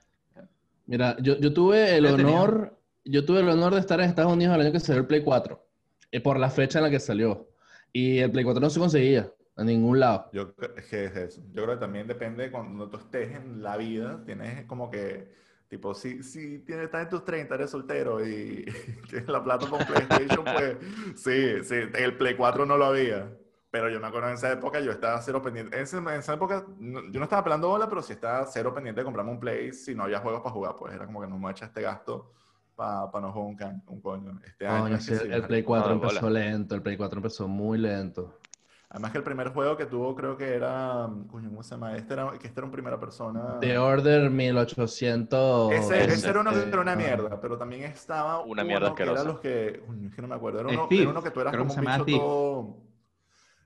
Mira, 0.86 1.18
yo, 1.22 1.38
yo 1.40 1.54
tuve 1.54 1.98
el 1.98 2.06
honor, 2.06 2.80
yo 3.04 3.26
tuve 3.26 3.42
el 3.42 3.50
honor 3.50 3.74
de 3.74 3.82
estar 3.82 4.00
en 4.00 4.10
Estados 4.10 4.34
Unidos 4.34 4.56
el 4.56 4.62
año 4.62 4.72
que 4.72 4.80
salió 4.80 5.02
el 5.02 5.08
Play 5.08 5.22
4, 5.24 5.68
eh, 6.12 6.22
por 6.22 6.40
la 6.40 6.50
fecha 6.50 6.80
en 6.80 6.86
la 6.86 6.92
que 6.92 7.00
salió. 7.00 7.50
Y 7.92 8.20
el 8.20 8.32
Play 8.32 8.44
4 8.44 8.62
no 8.62 8.70
se 8.70 8.80
conseguía 8.80 9.32
a 9.56 9.64
ningún 9.64 10.00
lado. 10.00 10.30
Yo, 10.34 10.54
es 10.78 10.86
que 10.86 11.06
es 11.06 11.16
eso. 11.16 11.42
Yo 11.52 11.64
creo 11.64 11.76
que 11.76 11.82
también 11.82 12.08
depende 12.08 12.52
cuando 12.52 12.90
tú 12.90 12.98
estés 12.98 13.36
en 13.36 13.62
la 13.62 13.76
vida, 13.76 14.24
tienes 14.26 14.66
como 14.66 14.90
que, 14.90 15.36
tipo, 15.68 15.94
si, 15.94 16.24
si 16.24 16.60
tienes, 16.60 16.86
estás 16.86 17.04
en 17.04 17.10
tus 17.10 17.26
30, 17.26 17.56
eres 17.56 17.70
soltero 17.70 18.26
y 18.26 18.66
tienes 19.10 19.28
la 19.28 19.44
plata 19.44 19.68
con 19.68 19.80
PlayStation, 19.86 20.44
pues 20.44 20.78
sí, 21.16 21.64
sí, 21.64 21.76
el 21.94 22.18
Play 22.18 22.36
4 22.36 22.66
no 22.66 22.78
lo 22.78 22.86
había. 22.86 23.30
Pero 23.70 23.90
yo 23.90 24.00
me 24.00 24.08
acuerdo 24.08 24.30
en 24.30 24.36
esa 24.36 24.52
época, 24.52 24.80
yo 24.80 24.92
estaba 24.92 25.22
cero 25.22 25.42
pendiente. 25.42 25.76
En 25.76 25.84
esa, 25.84 25.98
en 25.98 26.08
esa 26.08 26.34
época, 26.34 26.66
yo 26.80 27.20
no 27.20 27.24
estaba 27.24 27.44
pelando 27.44 27.68
bola, 27.68 27.90
pero 27.90 28.02
sí 28.02 28.14
estaba 28.14 28.46
cero 28.46 28.74
pendiente 28.74 29.02
de 29.02 29.06
comprarme 29.06 29.32
un 29.32 29.40
Play 29.40 29.74
si 29.74 29.94
no 29.94 30.04
había 30.04 30.20
juegos 30.20 30.42
para 30.42 30.54
jugar. 30.54 30.76
Pues 30.78 30.94
era 30.94 31.06
como 31.06 31.22
que 31.22 31.28
no 31.28 31.38
me 31.38 31.52
echa 31.52 31.66
este 31.66 31.82
gasto 31.82 32.32
para 32.76 33.12
pa 33.12 33.20
no 33.20 33.34
jugar 33.34 33.48
un, 33.50 33.56
can, 33.58 33.84
un 33.88 34.02
coño. 34.02 34.40
Este 34.46 34.66
año. 34.66 34.84
Coño, 34.84 35.00
sí, 35.02 35.14
el, 35.14 35.34
el 35.34 35.44
Play 35.44 35.64
4 35.64 35.94
empezó 35.94 36.30
lento, 36.30 36.76
el 36.76 36.82
Play 36.82 36.96
4 36.96 37.18
empezó 37.18 37.48
muy 37.48 37.78
lento. 37.78 38.40
Además 38.90 39.12
que 39.12 39.18
el 39.18 39.24
primer 39.24 39.50
juego 39.50 39.76
que 39.76 39.86
tuvo 39.86 40.16
creo 40.16 40.38
que 40.38 40.54
era, 40.54 41.10
coño, 41.30 41.50
¿cómo 41.50 41.62
se 41.62 41.72
llama? 41.72 41.98
Este 41.98 42.14
era, 42.14 42.32
que 42.40 42.48
este 42.48 42.60
era 42.62 42.66
un 42.66 42.72
primera 42.72 42.98
persona. 42.98 43.60
The 43.60 43.78
Order 43.78 44.30
1800. 44.30 45.74
Ese, 45.74 46.06
ese 46.06 46.30
era 46.30 46.40
uno 46.40 46.52
que 46.52 46.60
era 46.60 46.82
una 46.82 46.96
mierda, 46.96 47.42
pero 47.42 47.58
también 47.58 47.84
estaba 47.84 48.40
una 48.46 48.64
mierda 48.64 48.96
que 48.96 49.04
era 49.04 49.24
los 49.26 49.40
que, 49.40 49.84
coño, 49.86 50.08
es 50.08 50.16
que 50.16 50.22
no 50.22 50.30
me 50.30 50.36
acuerdo, 50.36 50.62
era 50.62 50.70
uno, 50.70 50.88
era 50.90 51.10
uno 51.10 51.22
que 51.22 51.32
tú 51.32 51.42
eras 51.42 51.56
como 51.56 51.74
un 51.74 51.82
bicho 51.82 52.06
todo... 52.06 52.78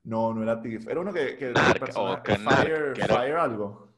No, 0.03 0.33
no 0.33 0.41
era 0.41 0.59
Thief, 0.59 0.87
era 0.87 0.99
uno 0.99 1.13
que, 1.13 1.37
que, 1.37 1.51
Narc, 1.51 1.77
persona, 1.79 2.13
o 2.13 2.23
que 2.23 2.35
Fire, 2.35 2.97
Narc, 2.97 3.11
Fire 3.11 3.35
algo. 3.35 3.89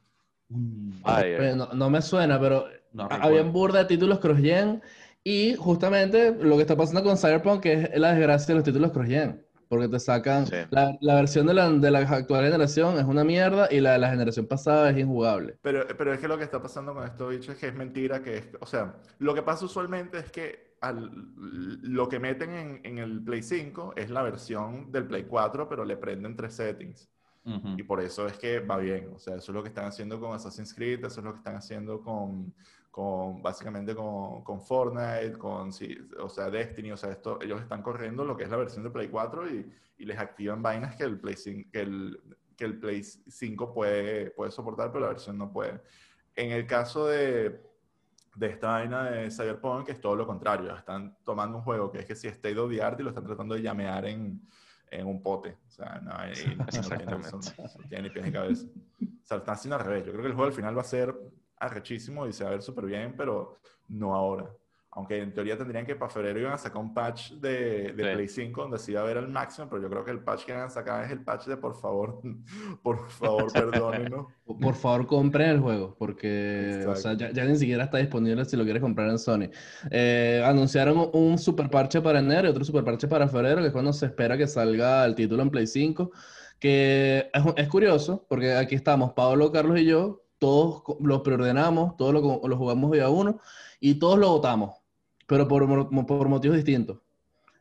Fire. 1.02 1.56
No, 1.56 1.70
no 1.74 1.90
me 1.90 2.02
suena, 2.02 2.38
pero 2.38 2.66
No 2.92 3.08
había 3.10 3.42
un 3.42 3.54
burda 3.54 3.80
de 3.80 3.86
títulos 3.86 4.20
cross-gen 4.20 4.82
y 5.24 5.56
justamente 5.56 6.36
lo 6.38 6.58
que 6.58 6.64
está 6.64 6.76
pasando 6.76 7.02
con 7.02 7.18
Cyberpunk 7.18 7.66
es 7.66 7.98
la 7.98 8.10
desgracia 8.10 8.48
de 8.48 8.56
los 8.56 8.64
títulos 8.66 8.92
cross-gen. 8.92 9.46
Porque 9.68 9.88
te 9.90 10.00
sacan. 10.00 10.46
Sí. 10.46 10.56
La, 10.70 10.96
la 11.02 11.16
versión 11.16 11.48
de 11.48 11.54
la, 11.54 11.70
de 11.70 11.92
la 11.92 12.00
actual 12.00 12.44
generación 12.46 12.98
es 12.98 13.06
una 13.06 13.24
mierda 13.24 13.68
y 13.72 13.80
la 13.80 13.94
de 13.94 14.00
la 14.00 14.10
generación 14.10 14.48
pasada 14.48 14.90
es 14.92 14.98
injugable. 14.98 15.58
Pero, 15.62 15.86
pero 15.98 16.14
es 16.14 16.20
que 16.20 16.28
lo 16.28 16.38
que 16.38 16.44
está 16.44 16.62
pasando 16.62 16.94
con 16.94 17.04
estos 17.06 17.30
bichos 17.30 17.56
es 17.56 17.58
que 17.60 17.68
es 17.68 17.76
mentira, 17.76 18.22
que 18.22 18.38
es, 18.38 18.48
o 18.60 18.66
sea, 18.66 18.96
lo 19.20 19.34
que 19.34 19.42
pasa 19.44 19.66
usualmente 19.66 20.18
es 20.20 20.32
que 20.32 20.76
al- 20.82 21.12
lo 21.36 22.10
que 22.10 22.20
meten 22.20 22.52
en, 22.52 22.82
en 22.84 22.98
el 22.98 23.24
Play 23.24 23.42
5 23.42 23.94
es 23.96 24.10
la 24.10 24.22
versión 24.24 24.92
del 24.92 25.08
Play 25.08 25.24
4, 25.24 25.68
pero 25.70 25.86
le 25.86 25.96
prenden 25.98 26.36
tres 26.36 26.54
settings. 26.56 27.10
Ujú. 27.46 27.76
Y 27.78 27.84
por 27.84 28.02
eso 28.02 28.28
es 28.28 28.38
que 28.38 28.60
va 28.60 28.78
bien. 28.78 29.10
O 29.14 29.20
sea, 29.20 29.36
eso 29.36 29.52
es 29.52 29.56
lo 29.56 29.64
que 29.64 29.70
están 29.70 29.86
haciendo 29.86 30.20
con 30.20 30.34
Assassin's 30.34 30.74
Creed, 30.74 31.06
eso 31.06 31.20
es 31.22 31.26
lo 31.26 31.32
que 31.34 31.38
están 31.40 31.56
haciendo 31.56 32.02
con, 32.02 32.54
con 32.94 33.42
básicamente 33.42 33.96
con, 33.96 34.44
con 34.44 34.62
Fortnite, 34.62 35.32
con, 35.40 35.74
sí, 35.74 35.98
o 36.20 36.30
sea, 36.30 36.52
Destiny. 36.52 36.92
O 36.92 36.98
sea, 36.98 37.10
esto, 37.10 37.40
ellos 37.42 37.60
están 37.60 37.82
corriendo 37.82 38.24
lo 38.24 38.38
que 38.38 38.44
es 38.44 38.52
la 38.52 38.58
versión 38.58 38.84
de 38.84 38.92
Play 38.92 39.08
4 39.08 39.50
y, 39.50 39.74
y 39.98 40.06
les 40.06 40.20
activan 40.20 40.62
vainas 40.62 40.96
que 40.96 41.04
el 41.06 41.20
Play 41.20 41.36
5, 41.36 41.70
que 41.74 41.82
el, 41.82 42.22
que 42.56 42.66
el 42.66 42.80
Play 42.80 43.02
5 43.04 43.74
puede, 43.74 44.30
puede 44.30 44.52
soportar, 44.52 44.92
pero 44.92 45.06
la 45.06 45.08
versión 45.08 45.40
no 45.40 45.52
puede. 45.52 45.82
En 46.36 46.52
el 46.52 46.68
caso 46.68 47.08
de, 47.08 47.64
de 48.36 48.46
esta 48.48 48.68
vaina 48.74 49.10
de 49.10 49.32
Cyberpunk, 49.32 49.90
es 49.90 50.00
todo 50.00 50.16
lo 50.16 50.28
contrario. 50.28 50.76
Están 50.78 51.18
tomando 51.24 51.58
un 51.58 51.64
juego 51.64 51.92
que 51.92 51.98
es 51.98 52.06
que 52.06 52.14
si 52.14 52.28
state 52.28 52.60
of 52.60 52.70
the 52.70 52.80
art 52.84 53.00
y 53.00 53.04
lo 53.04 53.10
están 53.10 53.26
tratando 53.26 53.56
de 53.56 53.64
llamear 53.64 54.06
en, 54.06 54.40
en 54.92 55.08
un 55.08 55.24
pote. 55.24 55.58
O 55.68 55.72
sea, 55.72 56.00
no, 56.00 56.12
hay- 56.16 56.34
no 56.58 56.66
tiene, 56.68 57.06
no 57.08 57.88
tiene 57.90 58.04
ni 58.04 58.10
pies 58.12 58.26
ni 58.28 58.32
cabeza. 58.32 58.68
O 59.02 59.26
sea, 59.26 59.38
están 59.38 59.56
haciendo 59.56 59.78
al 59.78 59.84
revés. 59.84 60.06
Yo 60.06 60.12
creo 60.12 60.22
que 60.22 60.28
el 60.30 60.36
juego 60.36 60.48
al 60.50 60.54
final 60.54 60.78
va 60.78 60.82
a 60.82 60.86
ser 60.86 61.16
arrechísimo 61.66 62.28
y 62.28 62.34
se 62.34 62.44
va 62.44 62.50
a 62.50 62.54
ver 62.54 62.62
súper 62.62 62.86
bien, 62.86 63.16
pero 63.18 63.58
no 63.90 64.14
ahora. 64.16 64.50
Aunque 64.96 65.18
en 65.20 65.34
teoría 65.34 65.58
tendrían 65.58 65.88
que 65.88 65.96
para 65.96 66.12
febrero 66.12 66.40
iban 66.40 66.54
a 66.54 66.58
sacar 66.60 66.80
un 66.80 66.94
patch 66.94 67.32
de, 67.34 67.94
de 67.94 68.04
Sí. 68.04 68.14
Play 68.14 68.28
5 68.28 68.62
donde 68.62 68.78
se 68.78 68.92
iba 68.92 69.02
a 69.02 69.06
ver 69.06 69.18
al 69.18 69.28
máximo, 69.28 69.68
pero 69.68 69.82
yo 69.82 69.90
creo 69.90 70.06
que 70.06 70.12
el 70.12 70.20
patch 70.20 70.46
que 70.46 70.54
van 70.54 70.62
a 70.66 70.70
sacar 70.70 71.04
es 71.04 71.10
el 71.12 71.24
patch 71.24 71.48
de 71.48 71.58
por 71.58 71.74
favor, 71.76 72.22
por 72.84 73.10
favor, 73.10 73.52
perdónenos. 73.52 74.28
Por 74.62 74.76
favor, 74.76 75.08
compren 75.08 75.50
el 75.50 75.60
juego, 75.62 75.96
porque 75.98 76.86
o 76.88 76.96
sea, 76.96 77.14
ya, 77.14 77.32
ya 77.32 77.44
ni 77.46 77.56
siquiera 77.56 77.86
está 77.86 77.98
disponible 77.98 78.46
si 78.46 78.56
lo 78.56 78.66
quieres 78.66 78.84
comprar 78.84 79.10
en 79.10 79.18
Sony. 79.18 79.50
Eh, 79.90 80.44
anunciaron 80.46 80.98
un- 81.00 81.10
un 81.14 81.38
super 81.40 81.70
parche 81.72 82.00
para 82.02 82.20
enero 82.20 82.48
y 82.48 82.52
otro 82.52 82.64
super 82.64 82.84
parche 82.84 83.08
para 83.08 83.28
febrero, 83.28 83.62
que 83.62 83.68
es 83.68 83.74
cuando 83.74 83.94
se 83.94 84.06
espera 84.06 84.38
que 84.38 84.46
salga 84.46 85.06
el 85.06 85.16
título 85.16 85.42
en 85.42 85.50
Play 85.50 85.66
5, 85.66 86.12
que 86.60 87.30
es, 87.34 87.44
es 87.58 87.68
curioso, 87.68 88.26
porque 88.30 88.54
aquí 88.54 88.76
estamos, 88.76 89.14
Pablo, 89.14 89.52
Carlos 89.52 89.80
y 89.80 89.86
yo, 89.86 90.23
todos 90.44 90.84
lo 91.00 91.24
preordenamos, 91.24 91.96
todos 91.96 92.14
lo, 92.14 92.42
lo 92.46 92.58
jugamos 92.58 92.92
día 92.92 93.08
uno 93.10 93.40
y 93.80 93.96
todos 93.96 94.20
lo 94.20 94.28
votamos, 94.30 94.72
pero 95.26 95.48
por, 95.48 95.66
mo- 95.68 96.06
por 96.06 96.28
motivos 96.28 96.58
distintos. 96.58 96.98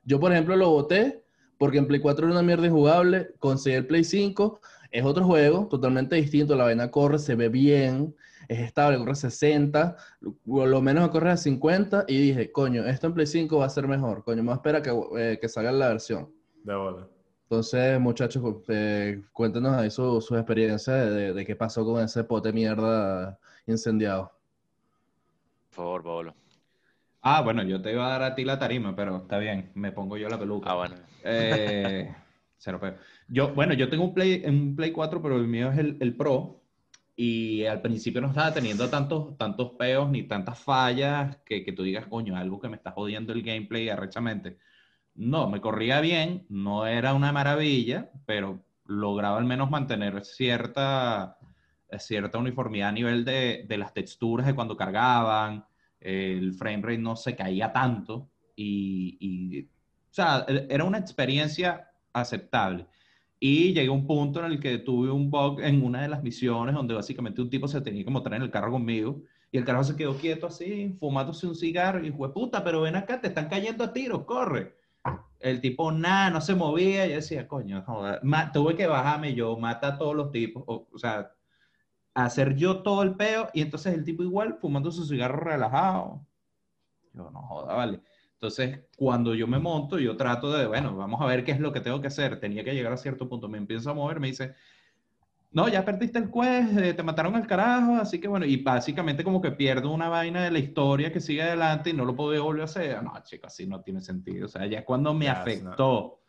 Yo, 0.04 0.18
por 0.18 0.32
ejemplo, 0.32 0.56
lo 0.56 0.68
voté 0.70 1.22
porque 1.58 1.78
en 1.78 1.86
Play 1.86 2.00
4 2.00 2.26
era 2.26 2.32
una 2.32 2.42
mierda 2.42 2.66
injugable, 2.66 3.34
conseguí 3.38 3.76
el 3.76 3.86
Play 3.86 4.02
5, 4.02 4.60
es 4.90 5.04
otro 5.04 5.24
juego, 5.24 5.68
totalmente 5.68 6.16
distinto, 6.16 6.56
la 6.56 6.64
vaina 6.64 6.90
corre, 6.90 7.20
se 7.20 7.36
ve 7.36 7.48
bien, 7.48 8.16
es 8.48 8.58
estable, 8.58 8.98
corre 8.98 9.12
a 9.12 9.14
60, 9.14 9.96
lo 10.44 10.82
menos 10.82 11.08
corre 11.10 11.30
a 11.30 11.36
50 11.36 12.04
y 12.08 12.18
dije, 12.18 12.50
coño, 12.50 12.84
esto 12.84 13.06
en 13.06 13.14
Play 13.14 13.28
5 13.28 13.58
va 13.58 13.66
a 13.66 13.70
ser 13.70 13.86
mejor, 13.86 14.24
coño, 14.24 14.42
me 14.42 14.48
voy 14.48 14.54
a 14.54 14.56
esperar 14.56 14.82
que, 14.82 14.90
eh, 15.18 15.38
que 15.40 15.48
salga 15.48 15.70
la 15.70 15.86
versión. 15.88 16.30
De 16.64 16.74
bola. 16.74 17.06
Entonces, 17.52 18.00
muchachos, 18.00 18.42
eh, 18.68 19.20
cuéntenos 19.30 19.74
ahí 19.74 19.90
su- 19.90 20.22
sus 20.22 20.38
experiencias 20.38 20.96
de, 21.04 21.10
de- 21.10 21.32
de 21.34 21.44
qué 21.44 21.54
pasó 21.54 21.84
con 21.84 22.02
ese 22.02 22.24
pote 22.24 22.48
de 22.48 22.54
mierda 22.54 23.38
incendiado. 23.66 24.32
Por 25.68 25.76
favor, 25.76 26.02
Pablo. 26.02 26.34
Ah, 27.20 27.42
bueno, 27.42 27.62
yo 27.62 27.82
te 27.82 27.92
iba 27.92 28.06
a 28.06 28.18
dar 28.18 28.22
a 28.22 28.34
ti 28.34 28.46
la 28.46 28.58
tarima, 28.58 28.96
pero 28.96 29.18
está 29.18 29.36
bien, 29.36 29.70
me 29.74 29.92
pongo 29.92 30.16
yo 30.16 30.30
la 30.30 30.38
peluca. 30.38 30.70
Ah, 30.70 30.76
bueno. 30.76 30.94
Eh, 31.24 32.10
cero 32.56 32.80
peo. 32.80 32.94
Yo, 33.28 33.52
bueno, 33.52 33.74
yo 33.74 33.90
tengo 33.90 34.04
un 34.04 34.14
Play, 34.14 34.42
un 34.46 34.74
Play 34.74 34.90
4, 34.90 35.20
pero 35.20 35.36
el 35.36 35.46
mío 35.46 35.70
es 35.72 35.78
el, 35.78 35.98
el 36.00 36.16
Pro. 36.16 36.58
Y 37.14 37.66
al 37.66 37.82
principio 37.82 38.22
no 38.22 38.28
estaba 38.28 38.54
teniendo 38.54 38.88
tantos, 38.88 39.36
tantos 39.36 39.72
peos 39.72 40.08
ni 40.08 40.22
tantas 40.22 40.58
fallas 40.58 41.36
que, 41.44 41.62
que 41.62 41.72
tú 41.72 41.82
digas, 41.82 42.06
coño, 42.06 42.34
algo 42.34 42.58
que 42.58 42.70
me 42.70 42.76
está 42.76 42.92
jodiendo 42.92 43.34
el 43.34 43.42
gameplay 43.42 43.90
arrechamente. 43.90 44.56
No, 45.14 45.48
me 45.50 45.60
corría 45.60 46.00
bien, 46.00 46.46
no 46.48 46.86
era 46.86 47.12
una 47.14 47.32
maravilla, 47.32 48.10
pero 48.26 48.64
lograba 48.86 49.36
al 49.38 49.44
menos 49.44 49.70
mantener 49.70 50.24
cierta, 50.24 51.36
cierta 51.98 52.38
uniformidad 52.38 52.88
a 52.88 52.92
nivel 52.92 53.24
de, 53.24 53.64
de 53.68 53.76
las 53.78 53.92
texturas 53.92 54.46
de 54.46 54.54
cuando 54.54 54.74
cargaban, 54.76 55.64
el 56.00 56.54
frame 56.54 56.82
rate 56.82 56.98
no 56.98 57.14
se 57.16 57.36
caía 57.36 57.72
tanto 57.72 58.30
y, 58.56 59.18
y, 59.20 59.60
o 59.64 59.68
sea, 60.10 60.44
e- 60.48 60.66
era 60.70 60.84
una 60.84 60.98
experiencia 60.98 61.90
aceptable. 62.12 62.86
Y 63.38 63.72
llegué 63.74 63.88
a 63.88 63.92
un 63.92 64.06
punto 64.06 64.40
en 64.40 64.46
el 64.52 64.60
que 64.60 64.78
tuve 64.78 65.10
un 65.10 65.30
bug 65.30 65.60
en 65.60 65.82
una 65.84 66.02
de 66.02 66.08
las 66.08 66.22
misiones 66.22 66.74
donde 66.74 66.94
básicamente 66.94 67.42
un 67.42 67.50
tipo 67.50 67.68
se 67.68 67.80
tenía 67.82 68.04
que 68.04 68.10
montar 68.10 68.34
en 68.34 68.42
el 68.42 68.50
carro 68.50 68.70
conmigo 68.72 69.22
y 69.50 69.58
el 69.58 69.64
carro 69.64 69.84
se 69.84 69.96
quedó 69.96 70.16
quieto 70.16 70.46
así, 70.46 70.96
fumándose 70.98 71.46
un 71.46 71.54
cigarro 71.56 72.04
y 72.06 72.12
fue 72.12 72.32
puta, 72.32 72.64
pero 72.64 72.80
ven 72.82 72.96
acá, 72.96 73.20
te 73.20 73.28
están 73.28 73.48
cayendo 73.48 73.84
a 73.84 73.92
tiros, 73.92 74.24
corre. 74.24 74.76
El 75.42 75.60
tipo, 75.60 75.92
nada, 75.92 76.30
no 76.30 76.40
se 76.40 76.54
movía. 76.54 77.06
Yo 77.06 77.16
decía, 77.16 77.48
coño, 77.48 77.82
joder. 77.84 78.20
Tuve 78.52 78.76
que 78.76 78.86
bajarme 78.86 79.34
yo, 79.34 79.56
mata 79.56 79.88
a 79.88 79.98
todos 79.98 80.14
los 80.16 80.30
tipos. 80.30 80.64
O, 80.66 80.88
o 80.92 80.98
sea, 80.98 81.32
hacer 82.14 82.56
yo 82.56 82.82
todo 82.82 83.02
el 83.02 83.14
peo 83.16 83.48
y 83.52 83.62
entonces 83.62 83.94
el 83.94 84.04
tipo 84.04 84.22
igual 84.22 84.58
fumando 84.60 84.90
su 84.90 85.04
cigarro 85.06 85.40
relajado. 85.40 86.26
Yo, 87.12 87.30
no 87.30 87.42
joda, 87.42 87.74
vale. 87.74 88.00
Entonces, 88.34 88.80
cuando 88.96 89.34
yo 89.34 89.46
me 89.46 89.58
monto, 89.58 89.98
yo 89.98 90.16
trato 90.16 90.52
de, 90.52 90.66
bueno, 90.66 90.96
vamos 90.96 91.20
a 91.20 91.26
ver 91.26 91.44
qué 91.44 91.52
es 91.52 91.60
lo 91.60 91.72
que 91.72 91.80
tengo 91.80 92.00
que 92.00 92.08
hacer. 92.08 92.40
Tenía 92.40 92.64
que 92.64 92.74
llegar 92.74 92.92
a 92.92 92.96
cierto 92.96 93.28
punto. 93.28 93.48
Me 93.48 93.58
empiezo 93.58 93.90
a 93.90 93.94
mover, 93.94 94.20
me 94.20 94.28
dice, 94.28 94.54
no, 95.52 95.68
ya 95.68 95.84
perdiste 95.84 96.18
el 96.18 96.30
quest, 96.30 96.78
eh, 96.78 96.94
te 96.94 97.02
mataron 97.02 97.34
al 97.36 97.46
carajo, 97.46 97.96
así 97.96 98.18
que 98.18 98.26
bueno, 98.26 98.46
y 98.46 98.56
básicamente 98.62 99.22
como 99.22 99.42
que 99.42 99.52
pierdo 99.52 99.90
una 99.90 100.08
vaina 100.08 100.42
de 100.42 100.50
la 100.50 100.58
historia 100.58 101.12
que 101.12 101.20
sigue 101.20 101.42
adelante 101.42 101.90
y 101.90 101.92
no 101.92 102.06
lo 102.06 102.16
puedo 102.16 102.42
volver 102.42 102.62
a 102.62 102.64
hacer. 102.64 103.02
No, 103.02 103.12
chicos, 103.22 103.52
así 103.52 103.66
no 103.66 103.82
tiene 103.82 104.00
sentido. 104.00 104.46
O 104.46 104.48
sea, 104.48 104.64
ya 104.66 104.82
cuando 104.82 105.12
me 105.12 105.28
afectó 105.28 106.20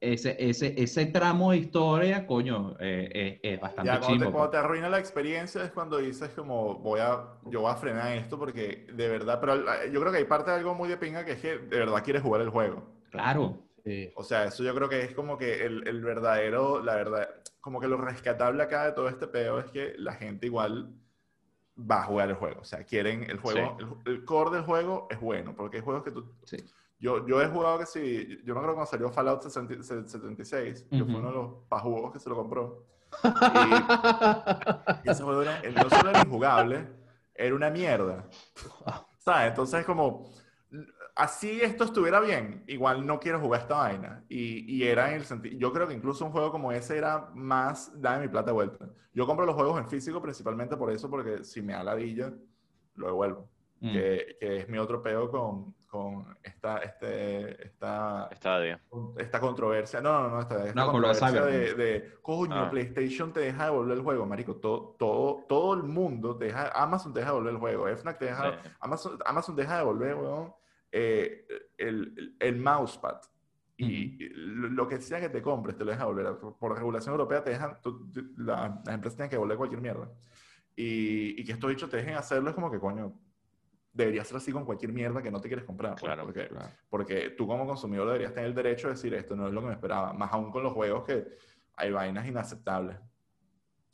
ese, 0.00 0.36
ese, 0.40 0.74
ese 0.76 1.06
tramo 1.06 1.52
de 1.52 1.58
historia, 1.58 2.26
coño, 2.26 2.74
eh, 2.80 3.38
es 3.42 3.60
bastante 3.60 3.92
ya, 3.92 4.00
cuando, 4.00 4.24
te, 4.24 4.32
cuando 4.32 4.50
te 4.50 4.56
arruina 4.56 4.88
la 4.88 4.98
experiencia 4.98 5.62
es 5.62 5.70
cuando 5.70 5.98
dices 5.98 6.30
como, 6.30 6.74
voy 6.80 6.98
a, 6.98 7.22
yo 7.44 7.60
voy 7.60 7.70
a 7.70 7.76
frenar 7.76 8.16
esto 8.16 8.38
porque 8.38 8.88
de 8.92 9.08
verdad, 9.08 9.38
pero 9.40 9.56
yo 9.86 10.00
creo 10.00 10.10
que 10.10 10.18
hay 10.18 10.24
parte 10.24 10.50
de 10.50 10.56
algo 10.56 10.74
muy 10.74 10.88
de 10.88 10.96
pinga 10.96 11.24
que 11.24 11.32
es 11.32 11.40
que 11.40 11.58
de 11.58 11.78
verdad 11.78 12.02
quieres 12.02 12.22
jugar 12.22 12.40
el 12.40 12.50
juego. 12.50 12.82
Claro. 13.10 13.65
O 14.14 14.24
sea, 14.24 14.44
eso 14.44 14.62
yo 14.64 14.74
creo 14.74 14.88
que 14.88 15.02
es 15.02 15.14
como 15.14 15.38
que 15.38 15.64
el, 15.64 15.86
el, 15.86 16.02
verdadero, 16.02 16.82
la 16.82 16.96
verdad, 16.96 17.28
como 17.60 17.80
que 17.80 17.88
lo 17.88 17.96
rescatable 17.96 18.62
acá 18.62 18.84
de 18.84 18.92
todo 18.92 19.08
este 19.08 19.28
pedo 19.28 19.60
es 19.60 19.70
que 19.70 19.94
la 19.96 20.14
gente 20.14 20.46
igual 20.46 20.92
va 21.78 22.00
a 22.00 22.04
jugar 22.04 22.30
el 22.30 22.34
juego. 22.34 22.60
O 22.62 22.64
sea, 22.64 22.84
quieren 22.84 23.30
el 23.30 23.38
juego, 23.38 23.76
el, 24.04 24.24
core 24.24 24.56
del 24.56 24.64
juego 24.64 25.06
es 25.10 25.20
bueno, 25.20 25.54
porque 25.54 25.76
hay 25.76 25.82
juegos 25.82 26.02
que 26.02 26.10
tú... 26.10 26.34
Sí 26.44 26.56
yo, 26.98 27.26
yo 27.26 27.42
he 27.42 27.48
jugado 27.48 27.78
que 27.78 27.86
sí, 27.86 28.40
yo 28.44 28.54
me 28.54 28.60
acuerdo 28.60 28.74
cuando 28.74 28.90
salió 28.90 29.10
Fallout 29.10 29.42
76, 29.42 30.86
yo 30.90 31.04
fui 31.04 31.14
uno 31.14 31.28
de 31.28 31.34
los 31.34 31.52
pajugos 31.68 32.12
que 32.12 32.18
se 32.18 32.28
lo 32.28 32.36
compró. 32.36 32.86
Y, 35.04 35.10
ese 35.10 35.22
juego 35.22 35.42
era, 35.42 35.60
no 35.62 35.90
solo 35.90 36.10
era 36.10 36.22
injugable, 36.22 36.88
era 37.34 37.54
una 37.54 37.70
mierda. 37.70 38.26
¿Sabes? 39.18 39.50
Entonces, 39.50 39.84
como, 39.84 40.32
así 41.16 41.60
esto 41.60 41.84
estuviera 41.84 42.20
bien, 42.20 42.62
igual 42.68 43.04
no 43.04 43.18
quiero 43.18 43.40
jugar 43.40 43.62
esta 43.62 43.76
vaina. 43.76 44.24
Y, 44.28 44.72
y 44.72 44.84
era 44.84 45.08
en 45.08 45.16
el 45.16 45.24
sentido, 45.24 45.58
yo 45.58 45.72
creo 45.72 45.88
que 45.88 45.94
incluso 45.94 46.24
un 46.24 46.30
juego 46.30 46.52
como 46.52 46.70
ese 46.70 46.98
era 46.98 47.30
más, 47.34 47.90
dame 48.00 48.22
mi 48.22 48.28
plata 48.28 48.46
de 48.46 48.52
vuelta. 48.52 48.88
Yo 49.12 49.26
compro 49.26 49.46
los 49.46 49.54
juegos 49.54 49.78
en 49.78 49.88
físico 49.88 50.20
principalmente 50.20 50.76
por 50.76 50.92
eso, 50.92 51.10
porque 51.10 51.42
si 51.42 51.62
me 51.62 51.72
da 51.72 51.82
ladilla, 51.82 52.32
lo 52.94 53.06
devuelvo. 53.06 53.48
Mm. 53.80 53.92
Que, 53.92 54.36
que, 54.38 54.56
es 54.58 54.68
mi 54.68 54.78
otro 54.78 55.02
peo 55.02 55.30
con, 55.30 55.74
con 55.86 56.36
esta, 56.42 56.78
este, 56.78 57.66
esta, 57.66 58.28
esta 59.16 59.40
controversia. 59.40 60.00
No, 60.00 60.22
no, 60.22 60.28
no, 60.30 60.40
esta, 60.40 60.66
esta 60.66 60.84
controversia 60.84 61.30
de, 61.30 61.74
de, 61.74 62.14
coño, 62.20 62.54
ah. 62.54 62.70
PlayStation 62.70 63.32
te 63.32 63.40
deja 63.40 63.66
devolver 63.66 63.96
el 63.96 64.02
juego, 64.02 64.26
marico. 64.26 64.56
Todo, 64.56 64.96
todo, 64.98 65.44
todo 65.48 65.74
el 65.74 65.82
mundo 65.82 66.36
te 66.36 66.46
deja, 66.46 66.68
Amazon 66.70 67.14
te 67.14 67.20
deja 67.20 67.32
devolver 67.32 67.54
el 67.54 67.58
juego, 67.58 67.88
FNAC 67.88 68.18
te 68.18 68.24
deja, 68.26 68.58
Amazon, 68.80 69.18
Amazon 69.24 69.56
deja 69.56 69.78
devolver, 69.78 70.14
weón, 70.14 70.54
eh, 70.98 71.46
el, 71.76 72.36
el, 72.40 72.56
mousepad. 72.56 73.20
Y 73.76 74.16
lo 74.30 74.88
que 74.88 74.98
sea 74.98 75.20
que 75.20 75.28
te 75.28 75.42
compres, 75.42 75.76
te 75.76 75.84
lo 75.84 75.90
deja 75.90 76.04
devolver. 76.04 76.38
Por, 76.58 76.74
regulación 76.74 77.12
europea, 77.12 77.44
te 77.44 77.50
dejan, 77.50 77.76
las 78.38 78.70
empresas 78.88 79.16
tienen 79.16 79.28
que 79.28 79.36
devolver 79.36 79.58
cualquier 79.58 79.82
mierda. 79.82 80.10
Y, 80.74 81.38
y 81.38 81.44
que 81.44 81.52
estos 81.52 81.68
dichos 81.68 81.90
te 81.90 81.98
dejen 81.98 82.14
hacerlo 82.14 82.48
es 82.48 82.54
como 82.54 82.70
que, 82.70 82.78
coño, 82.78 83.12
debería 83.92 84.24
ser 84.24 84.38
así 84.38 84.52
con 84.52 84.64
cualquier 84.64 84.94
mierda 84.94 85.22
que 85.22 85.30
no 85.30 85.38
te 85.38 85.48
quieres 85.48 85.66
comprar. 85.66 85.92
Pues, 85.92 86.04
claro, 86.04 86.24
porque, 86.24 86.48
claro. 86.48 86.70
porque 86.88 87.30
tú 87.30 87.46
como 87.46 87.66
consumidor 87.66 88.06
deberías 88.06 88.32
tener 88.32 88.48
el 88.48 88.54
derecho 88.54 88.88
de 88.88 88.94
decir 88.94 89.12
esto 89.12 89.36
no 89.36 89.48
es 89.48 89.52
lo 89.52 89.60
que 89.60 89.66
me 89.66 89.74
esperaba. 89.74 90.14
Más 90.14 90.32
aún 90.32 90.50
con 90.50 90.62
los 90.62 90.72
juegos 90.72 91.04
que 91.04 91.26
hay 91.74 91.90
vainas 91.90 92.26
inaceptables. 92.26 92.96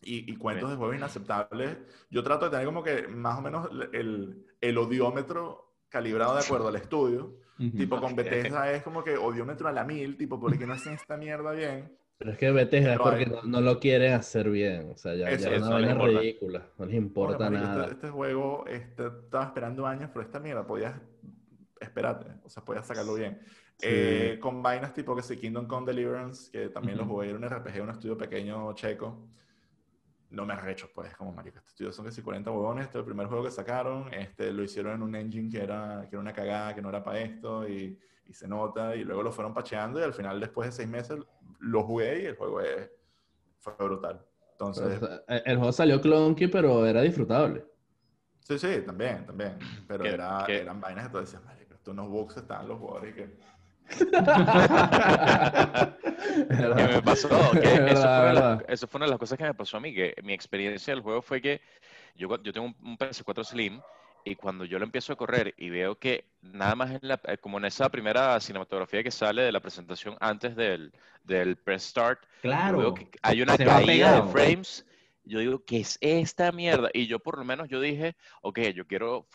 Y, 0.03 0.33
y 0.33 0.37
cuentos 0.37 0.71
de 0.71 0.77
juegos 0.77 0.97
inaceptables. 0.97 1.79
Yo 2.11 2.23
trato 2.23 2.45
de 2.45 2.53
tener 2.53 2.67
como 2.67 2.85
que 2.85 3.09
más 3.09 3.39
o 3.39 3.43
menos 3.43 3.69
el, 3.93 4.47
el 4.61 4.79
odiómetro 4.79 5.72
calibrado 5.93 6.35
de 6.35 6.41
acuerdo 6.41 6.69
al 6.69 6.77
estudio. 6.77 7.37
Tipo 7.59 8.01
con 8.01 8.17
Bethesda 8.17 8.73
es 8.73 8.83
como 8.83 9.05
que 9.05 9.17
odiómetro 9.17 9.69
a 9.69 9.73
la 9.73 9.85
mil, 9.85 10.17
tipo, 10.17 10.41
¿por 10.41 10.59
qué 10.59 10.67
no 10.67 10.73
hacen 10.73 10.95
esta 10.95 11.17
mierda 11.17 11.53
bien? 11.53 11.97
Pero 12.19 12.33
es 12.33 12.39
que 12.39 12.51
Bethesda 12.51 12.95
es 12.95 12.99
porque 12.99 13.27
no, 13.45 13.61
lo 13.61 13.79
quieren 13.79 14.15
hacer 14.15 14.49
bien. 14.49 14.91
O 14.93 14.97
sea, 14.97 15.15
ya, 15.15 15.29
es 15.29 15.45
una 15.45 15.71
vaina 15.71 15.95
ridícula. 15.95 16.67
No 16.79 16.87
les 16.87 16.95
importa 16.95 17.51
nada. 17.51 17.83
Este, 17.83 17.95
este, 17.95 18.11
juego 18.11 18.65
este, 18.67 19.07
estaba 19.07 19.45
esperando 19.45 19.87
años, 19.87 20.11
pero 20.13 20.25
esta 20.25 20.41
mierda 20.41 20.67
podías 20.67 20.95
esperarte. 21.81 22.27
O 22.45 22.49
sea, 22.49 22.65
podías 22.65 22.87
sacarlo 22.87 23.15
bien. 23.15 23.41
Eh, 23.81 24.39
con 24.41 24.63
vainas 24.63 24.95
tipo 24.95 25.17
que 25.17 25.23
sí, 25.23 25.37
Kingdom 25.37 25.67
Come 25.67 25.87
Deliverance, 25.87 26.51
que 26.53 26.69
también 26.69 26.97
lo 26.97 27.05
jugué 27.05 27.31
en 27.31 27.37
un 27.37 27.49
RPG, 27.49 27.83
un 27.83 27.91
estudio 27.91 28.17
pequeño 28.17 28.73
checo. 28.75 29.29
No 30.33 30.47
me 30.47 30.55
arrecho, 30.55 30.91
pues, 30.95 31.15
como 31.17 31.33
marico. 31.33 31.59
Este 31.59 31.69
estudio 31.69 31.93
son 31.93 32.07
que 32.07 32.13
sí 32.13 32.23
40 32.23 32.51
huevones. 32.51 32.87
Este 32.87 32.99
es 32.99 33.01
el 33.01 33.05
primer 33.05 33.27
juego 33.27 33.45
que 33.45 33.51
sacaron. 33.51 34.13
Este, 34.13 34.53
lo 34.53 34.63
hicieron 34.63 34.95
en 34.95 35.03
un 35.03 35.15
engine 35.15 35.51
que 35.51 35.63
era, 35.63 36.07
que 36.09 36.17
era 36.17 36.21
una 36.21 36.33
cagada, 36.33 36.75
que 36.75 36.83
no 36.83 36.89
era 36.89 37.03
para 37.05 37.21
esto. 37.21 37.69
Y, 37.69 37.99
y 38.27 38.33
se 38.33 38.49
nota. 38.49 38.97
Y 38.97 39.05
luego 39.05 39.23
lo 39.23 39.31
fueron 39.31 39.53
pacheando. 39.53 40.01
Y 40.01 40.03
al 40.03 40.15
final, 40.15 40.41
después 40.41 40.69
de 40.69 40.73
seis 40.73 40.89
meses, 40.89 41.19
lo 41.61 41.83
jugué 41.85 42.23
y 42.23 42.27
el 42.27 42.37
juego 42.37 42.61
fue 43.59 43.75
brutal. 43.79 44.25
Entonces, 44.53 45.01
el 45.29 45.57
juego 45.57 45.73
salió 45.73 46.01
clunky, 46.01 46.47
pero 46.49 46.87
era 46.87 47.03
disfrutable. 47.03 47.65
Sí, 48.41 48.59
sí, 48.59 48.83
también, 48.85 49.25
también. 49.25 49.59
Pero 49.87 50.05
era, 50.05 50.45
eran 50.47 50.81
vainas 50.81 51.07
que 51.07 51.13
tú 51.13 51.19
decías, 51.19 51.45
marico, 51.45 51.75
estos 51.75 51.93
unos 51.93 52.09
bugs 52.09 52.37
están 52.37 52.69
los 52.69 52.79
jugadores 52.79 53.15
que... 53.15 53.39
¿Qué 56.77 56.87
me 56.87 57.03
pasó? 57.03 57.29
eso, 58.69 58.87
fue 58.87 58.99
una 58.99 59.07
de 59.07 59.11
las 59.11 59.19
cosas 59.19 59.39
que 59.39 59.45
me 59.45 59.55
pasó 59.55 59.77
a 59.77 59.81
mí, 59.81 59.95
que 59.95 60.15
mi 60.23 60.33
experiencia 60.33 60.95
del 60.95 61.03
juego 61.03 61.23
fue 61.23 61.41
que 61.41 61.61
yo, 62.17 62.29
yo 62.43 62.53
tengo 62.53 62.67
un, 62.67 62.77
un 62.83 62.99
PS4 62.99 63.45
Slim 63.45 63.81
y 64.25 64.37
cuando 64.37 64.65
yo 64.65 64.79
lo 64.79 64.85
empiezo 64.85 65.13
a 65.13 65.17
correr 65.17 65.55
y 65.57 65.71
veo 65.71 65.99
que 65.99 66.27
nada 66.43 66.75
más 66.75 66.93
en 66.93 67.01
la, 67.03 67.21
eh, 67.25 67.39
como 67.39 67.59
en 67.59 67.65
esa 67.65 67.89
primera 67.89 68.39
cinematografía 68.41 69.03
que 69.03 69.11
sale 69.11 69.43
de 69.43 69.53
la 69.53 69.61
presentación 69.61 70.17
antes 70.21 70.55
del, 70.55 70.93
del 71.25 71.57
press 71.57 71.85
start, 71.85 72.21
claro, 72.41 72.79
veo 72.79 72.95
que 72.95 73.09
hay 73.23 73.43
una 73.43 73.57
caída 73.57 74.21
de 74.21 74.31
frames. 74.31 74.87
Yo 75.25 75.39
digo, 75.39 75.65
¿qué 75.65 75.79
es 75.79 75.99
esta 76.01 76.51
mierda? 76.51 76.91
Y 76.93 77.07
yo 77.07 77.21
por 77.21 77.39
lo 77.39 77.45
menos 77.45 77.69
yo 77.69 77.81
dije, 77.81 78.17
ok, 78.41 78.59
yo 78.75 78.89
quiero, 78.89 79.29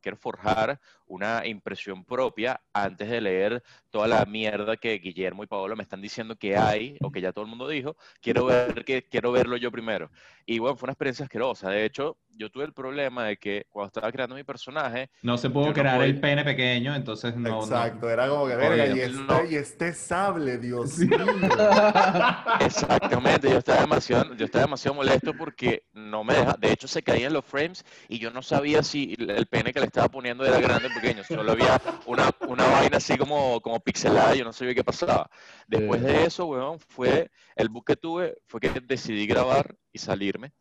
quiero 0.00 0.16
forjar 0.16 0.80
una 1.12 1.46
impresión 1.46 2.06
propia 2.06 2.58
antes 2.72 3.10
de 3.10 3.20
leer 3.20 3.62
toda 3.90 4.08
la 4.08 4.24
mierda 4.24 4.78
que 4.78 4.94
Guillermo 4.94 5.44
y 5.44 5.46
Paolo 5.46 5.76
me 5.76 5.82
están 5.82 6.00
diciendo 6.00 6.36
que 6.36 6.56
hay, 6.56 6.96
o 7.02 7.12
que 7.12 7.20
ya 7.20 7.32
todo 7.32 7.44
el 7.44 7.50
mundo 7.50 7.68
dijo, 7.68 7.96
quiero, 8.22 8.46
ver 8.46 8.82
que, 8.86 9.06
quiero 9.10 9.30
verlo 9.30 9.58
yo 9.58 9.70
primero. 9.70 10.10
Y 10.46 10.58
bueno, 10.58 10.74
fue 10.74 10.86
una 10.86 10.92
experiencia 10.92 11.24
asquerosa. 11.24 11.68
De 11.68 11.84
hecho, 11.84 12.16
yo 12.30 12.50
tuve 12.50 12.64
el 12.64 12.72
problema 12.72 13.26
de 13.26 13.36
que 13.36 13.66
cuando 13.68 13.88
estaba 13.88 14.10
creando 14.10 14.34
mi 14.34 14.42
personaje... 14.42 15.10
No 15.20 15.36
se 15.36 15.50
pudo 15.50 15.70
crear 15.74 16.00
el 16.02 16.18
pene 16.18 16.44
pequeño, 16.44 16.94
entonces 16.94 17.36
no... 17.36 17.60
Exacto, 17.60 18.08
era 18.08 18.28
como 18.30 18.48
que, 18.48 18.56
verga, 18.56 18.86
y, 18.86 19.00
este, 19.00 19.50
y 19.50 19.54
este 19.56 19.92
sable, 19.92 20.56
Dios 20.56 20.98
mío. 20.98 21.18
Exactamente, 22.60 23.50
yo 23.50 23.58
estaba, 23.58 23.82
demasiado, 23.82 24.34
yo 24.34 24.46
estaba 24.46 24.64
demasiado 24.64 24.94
molesto 24.94 25.34
porque 25.34 25.84
no 26.12 26.22
me 26.22 26.34
deja... 26.34 26.56
De 26.58 26.70
hecho, 26.70 26.86
se 26.86 27.02
caían 27.02 27.32
los 27.32 27.44
frames 27.44 27.84
y 28.08 28.20
yo 28.20 28.30
no 28.30 28.42
sabía 28.42 28.84
si 28.84 29.16
el 29.18 29.46
pene 29.46 29.72
que 29.72 29.80
le 29.80 29.86
estaba 29.86 30.08
poniendo 30.08 30.44
era 30.44 30.60
grande 30.60 30.86
o 30.86 30.94
pequeño. 30.94 31.24
Solo 31.24 31.50
había 31.50 31.82
una, 32.06 32.30
una 32.46 32.64
vaina 32.66 32.98
así 32.98 33.18
como, 33.18 33.60
como 33.60 33.80
pixelada 33.80 34.36
y 34.36 34.38
yo 34.38 34.44
no 34.44 34.52
sabía 34.52 34.74
qué 34.74 34.84
pasaba. 34.84 35.28
Después 35.66 36.02
de 36.02 36.24
eso, 36.24 36.46
weón, 36.46 36.78
fue... 36.78 37.30
El 37.56 37.68
book 37.68 37.86
que 37.86 37.96
tuve 37.96 38.36
fue 38.46 38.60
que 38.60 38.70
decidí 38.70 39.26
grabar 39.26 39.76
y 39.92 39.98
salirme 39.98 40.52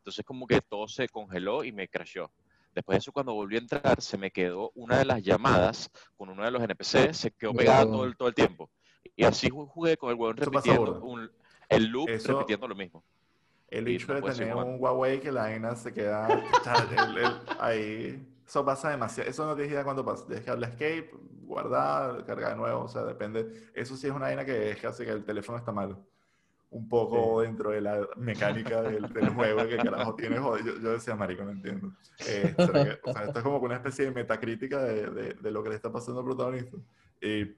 entonces 0.00 0.24
como 0.24 0.46
que 0.46 0.60
todo 0.60 0.88
se 0.88 1.08
congeló 1.08 1.62
y 1.62 1.72
me 1.72 1.88
crashó. 1.88 2.32
Después 2.74 2.96
de 2.96 2.98
eso, 3.00 3.12
cuando 3.12 3.34
volví 3.34 3.56
a 3.56 3.58
entrar, 3.58 4.00
se 4.00 4.16
me 4.16 4.30
quedó 4.30 4.70
una 4.74 4.98
de 4.98 5.04
las 5.04 5.22
llamadas 5.22 5.90
con 6.16 6.30
uno 6.30 6.44
de 6.44 6.50
los 6.50 6.62
NPC, 6.62 7.12
se 7.12 7.30
quedó 7.32 7.52
pegada 7.52 7.84
todo 7.84 8.04
el, 8.04 8.16
todo 8.16 8.28
el 8.28 8.34
tiempo. 8.34 8.70
Y 9.16 9.24
así 9.24 9.50
jugué 9.50 9.96
con 9.96 10.10
el 10.10 10.16
huevón 10.16 10.36
repitiendo 10.36 11.30
el 11.68 11.86
loop, 11.86 12.08
repitiendo 12.08 12.66
lo 12.66 12.74
mismo. 12.74 13.04
El 13.70 13.86
hecho 13.88 14.12
de 14.14 14.22
tener 14.22 14.54
un 14.56 14.80
Huawei 14.80 15.20
que 15.20 15.30
la 15.30 15.42
vaina 15.42 15.76
se 15.76 15.92
queda 15.92 16.26
ahí. 17.60 18.26
Eso 18.46 18.64
pasa 18.64 18.90
demasiado. 18.90 19.30
Eso 19.30 19.46
no 19.46 19.54
tienes 19.54 19.72
idea 19.72 19.84
cuándo 19.84 20.04
pasa. 20.04 20.26
Que 20.26 20.40
darle 20.40 20.66
escape, 20.66 21.10
guardar, 21.42 22.24
cargar 22.24 22.50
de 22.50 22.56
nuevo. 22.56 22.82
O 22.82 22.88
sea, 22.88 23.04
depende. 23.04 23.70
Eso 23.74 23.96
sí 23.96 24.08
es 24.08 24.12
una 24.12 24.26
vaina 24.26 24.44
que 24.44 24.72
es 24.72 24.80
casi 24.80 25.04
que 25.04 25.12
el 25.12 25.24
teléfono 25.24 25.56
está 25.56 25.70
malo 25.70 26.04
un 26.70 26.88
poco 26.88 27.42
dentro 27.42 27.70
de 27.70 27.80
la 27.80 28.08
mecánica 28.16 28.80
del, 28.82 29.08
juego 29.30 29.68
que 29.68 29.76
carajo 29.76 30.14
tiene. 30.14 30.38
Joder, 30.38 30.64
yo, 30.80 30.92
decía, 30.92 31.16
marico, 31.16 31.44
no 31.44 31.50
entiendo. 31.50 31.92
Eh, 32.26 32.54
o 32.56 33.12
sea, 33.12 33.24
esto 33.24 33.38
es 33.38 33.42
como 33.42 33.58
una 33.58 33.76
especie 33.76 34.04
de 34.04 34.10
metacrítica 34.12 34.82
de, 34.82 35.34
de, 35.34 35.50
lo 35.50 35.62
que 35.62 35.70
le 35.70 35.74
está 35.74 35.90
pasando 35.90 36.20
al 36.20 36.26
protagonista. 36.26 36.76
Y, 37.20 37.56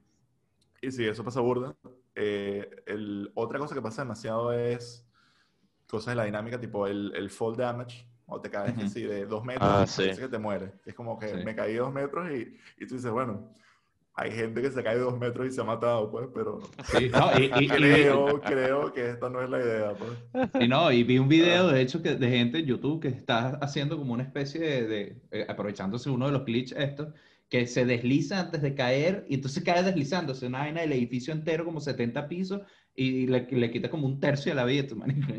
y 0.81 0.91
sí, 0.91 1.07
eso 1.07 1.23
pasa 1.23 1.41
burda. 1.41 1.77
Eh, 2.15 2.83
el, 2.87 3.31
otra 3.35 3.59
cosa 3.59 3.75
que 3.75 3.83
pasa 3.83 4.03
demasiado 4.03 4.53
es 4.53 5.07
cosas 5.93 6.13
de 6.13 6.17
la 6.17 6.25
dinámica, 6.25 6.59
tipo 6.59 6.87
el, 6.87 7.13
el 7.15 7.29
fall 7.29 7.55
damage, 7.55 8.07
o 8.25 8.41
te 8.41 8.49
caes 8.49 8.75
así 8.79 9.03
de 9.03 9.27
dos 9.27 9.45
metros, 9.45 9.69
ah, 9.71 9.87
que 10.19 10.27
te 10.27 10.39
mueres. 10.39 10.71
Es 10.87 10.95
como 10.95 11.19
que 11.19 11.35
me 11.45 11.55
caí 11.55 11.75
dos 11.75 11.93
metros 11.93 12.31
y, 12.31 12.57
y 12.83 12.87
tú 12.87 12.95
dices, 12.95 13.11
bueno, 13.11 13.55
hay 14.15 14.31
gente 14.31 14.63
que 14.63 14.71
se 14.71 14.83
cae 14.83 14.97
dos 14.97 15.19
metros 15.19 15.49
y 15.49 15.51
se 15.51 15.61
ha 15.61 15.65
matado, 15.65 16.11
pues, 16.11 16.29
pero 16.33 16.61
sí, 16.85 17.11
no, 17.13 17.39
y, 17.39 17.69
creo, 17.69 18.41
creo 18.41 18.91
que 18.91 19.11
esta 19.11 19.29
no 19.29 19.43
es 19.43 19.51
la 19.51 19.61
idea, 19.61 19.93
pues. 19.93 20.65
Y 20.65 20.67
no, 20.67 20.91
y 20.91 21.05
vi 21.05 21.19
un 21.19 21.29
video, 21.29 21.69
de 21.69 21.83
hecho, 21.83 22.01
que, 22.01 22.15
de 22.15 22.31
gente 22.31 22.61
en 22.61 22.65
YouTube 22.65 23.03
que 23.03 23.09
está 23.09 23.59
haciendo 23.61 23.99
como 23.99 24.15
una 24.15 24.23
especie 24.23 24.87
de, 24.87 25.21
eh, 25.31 25.45
aprovechándose 25.47 26.09
uno 26.09 26.25
de 26.25 26.33
los 26.33 26.47
glitches 26.47 26.79
estos, 26.79 27.09
que 27.51 27.67
se 27.67 27.85
desliza 27.85 28.41
antes 28.41 28.63
de 28.63 28.75
caer 28.75 29.27
y 29.29 29.35
entonces 29.35 29.63
cae 29.63 29.83
deslizándose 29.83 30.47
una 30.47 30.61
vaina 30.61 30.81
del 30.81 30.93
edificio 30.93 31.35
entero 31.35 31.67
como 31.67 31.81
70 31.81 32.27
pisos 32.27 32.63
y 32.95 33.27
le, 33.27 33.47
le 33.51 33.71
quita 33.71 33.91
como 33.91 34.07
un 34.07 34.21
tercio 34.21 34.53
de 34.53 34.57
la 34.57 34.65
vida. 34.65 34.95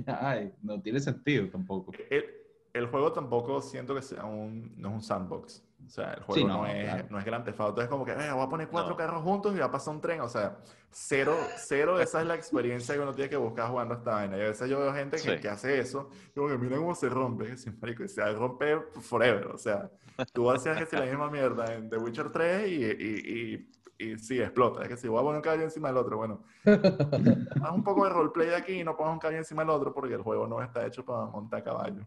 Ay, 0.20 0.52
no 0.62 0.82
tiene 0.82 1.00
sentido 1.00 1.48
tampoco. 1.50 1.92
El, 2.10 2.26
el, 2.74 2.88
juego 2.88 3.12
tampoco 3.14 3.62
siento 3.62 3.94
que 3.94 4.02
sea 4.02 4.26
un, 4.26 4.74
no 4.78 4.90
es 4.90 4.96
un 4.96 5.02
sandbox. 5.02 5.64
O 5.86 5.90
sea, 5.90 6.14
el 6.14 6.24
juego 6.24 6.48
no, 6.48 6.66
es, 6.66 7.12
no 7.12 7.20
es 7.20 7.26
Grand 7.26 7.44
Theft 7.44 7.60
Auto. 7.60 7.82
Es 7.82 7.88
como 7.88 8.06
que, 8.06 8.14
eh, 8.14 8.32
voy 8.32 8.42
a 8.42 8.50
poner 8.50 8.70
cuatro 8.70 8.96
carros 8.96 9.22
juntos 9.22 9.56
y 9.56 9.60
va 9.60 9.66
a 9.66 9.72
pasar 9.72 9.94
un 9.94 10.02
tren. 10.02 10.22
O 10.22 10.30
sea, 10.30 10.58
cero, 10.90 11.36
cero 11.58 12.00
esa 12.00 12.22
es 12.22 12.28
la 12.28 12.36
experiencia 12.36 12.96
que 12.96 13.02
uno 13.02 13.14
tiene 13.14 13.30
que 13.30 13.38
buscar 13.38 13.70
jugando 13.70 13.96
esta 13.96 14.12
vaina. 14.12 14.38
Y 14.38 14.42
a 14.42 14.46
veces 14.46 14.70
yo 14.70 14.80
veo 14.80 14.94
gente 14.94 15.18
que, 15.22 15.40
que 15.40 15.50
hace 15.50 15.80
eso. 15.80 16.10
Y 16.32 16.36
como 16.36 16.48
que 16.48 16.58
mira 16.58 16.78
cómo 16.78 16.96
se 16.96 17.10
rompe. 17.10 17.58
Se 17.58 18.34
rompe 18.34 18.80
forever. 19.02 19.48
O 19.48 19.58
sea, 19.58 19.92
tú 20.32 20.50
hacías 20.50 20.78
que 20.78 20.86
si 20.86 20.96
la 20.96 21.06
misma 21.06 21.30
mierda 21.30 21.74
en 21.74 21.90
The 21.90 21.98
Witcher 21.98 22.32
3 22.32 22.68
y, 22.68 22.74
y, 22.74 23.54
y, 23.54 23.70
y 24.04 24.20
sí, 24.20 24.40
explota. 24.40 24.84
Es 24.84 24.90
que 24.90 24.98
si 24.98 25.08
voy 25.08 25.20
a 25.20 25.24
poner 25.24 25.38
un 25.38 25.42
caballo 25.42 25.64
encima 25.64 25.90
del 25.90 25.98
otro, 25.98 26.18
bueno, 26.18 26.44
haz 26.66 27.72
un 27.72 27.84
poco 27.84 28.06
de 28.06 28.12
roleplay 28.12 28.54
aquí 28.54 28.74
y 28.82 28.84
no 28.84 28.96
pongas 28.96 29.14
un 29.14 29.20
caballo 29.20 29.40
encima 29.40 29.64
del 29.64 29.70
otro 29.70 29.94
porque 29.94 30.16
el 30.16 30.22
juego 30.22 30.48
no 30.48 30.62
está 30.62 30.86
hecho 30.86 31.06
para 31.06 31.26
montar 31.26 31.64
caballo. 31.64 32.06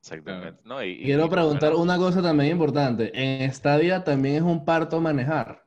Exactamente. 0.00 0.60
No, 0.64 0.82
y, 0.82 0.98
Quiero 1.04 1.28
preguntar 1.28 1.74
una 1.74 1.96
cosa 1.96 2.20
también 2.20 2.50
importante. 2.50 3.12
En 3.14 3.52
Stadia 3.52 4.02
también 4.02 4.36
es 4.36 4.42
un 4.42 4.64
parto 4.64 5.00
manejar. 5.00 5.64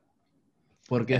Porque 0.88 1.18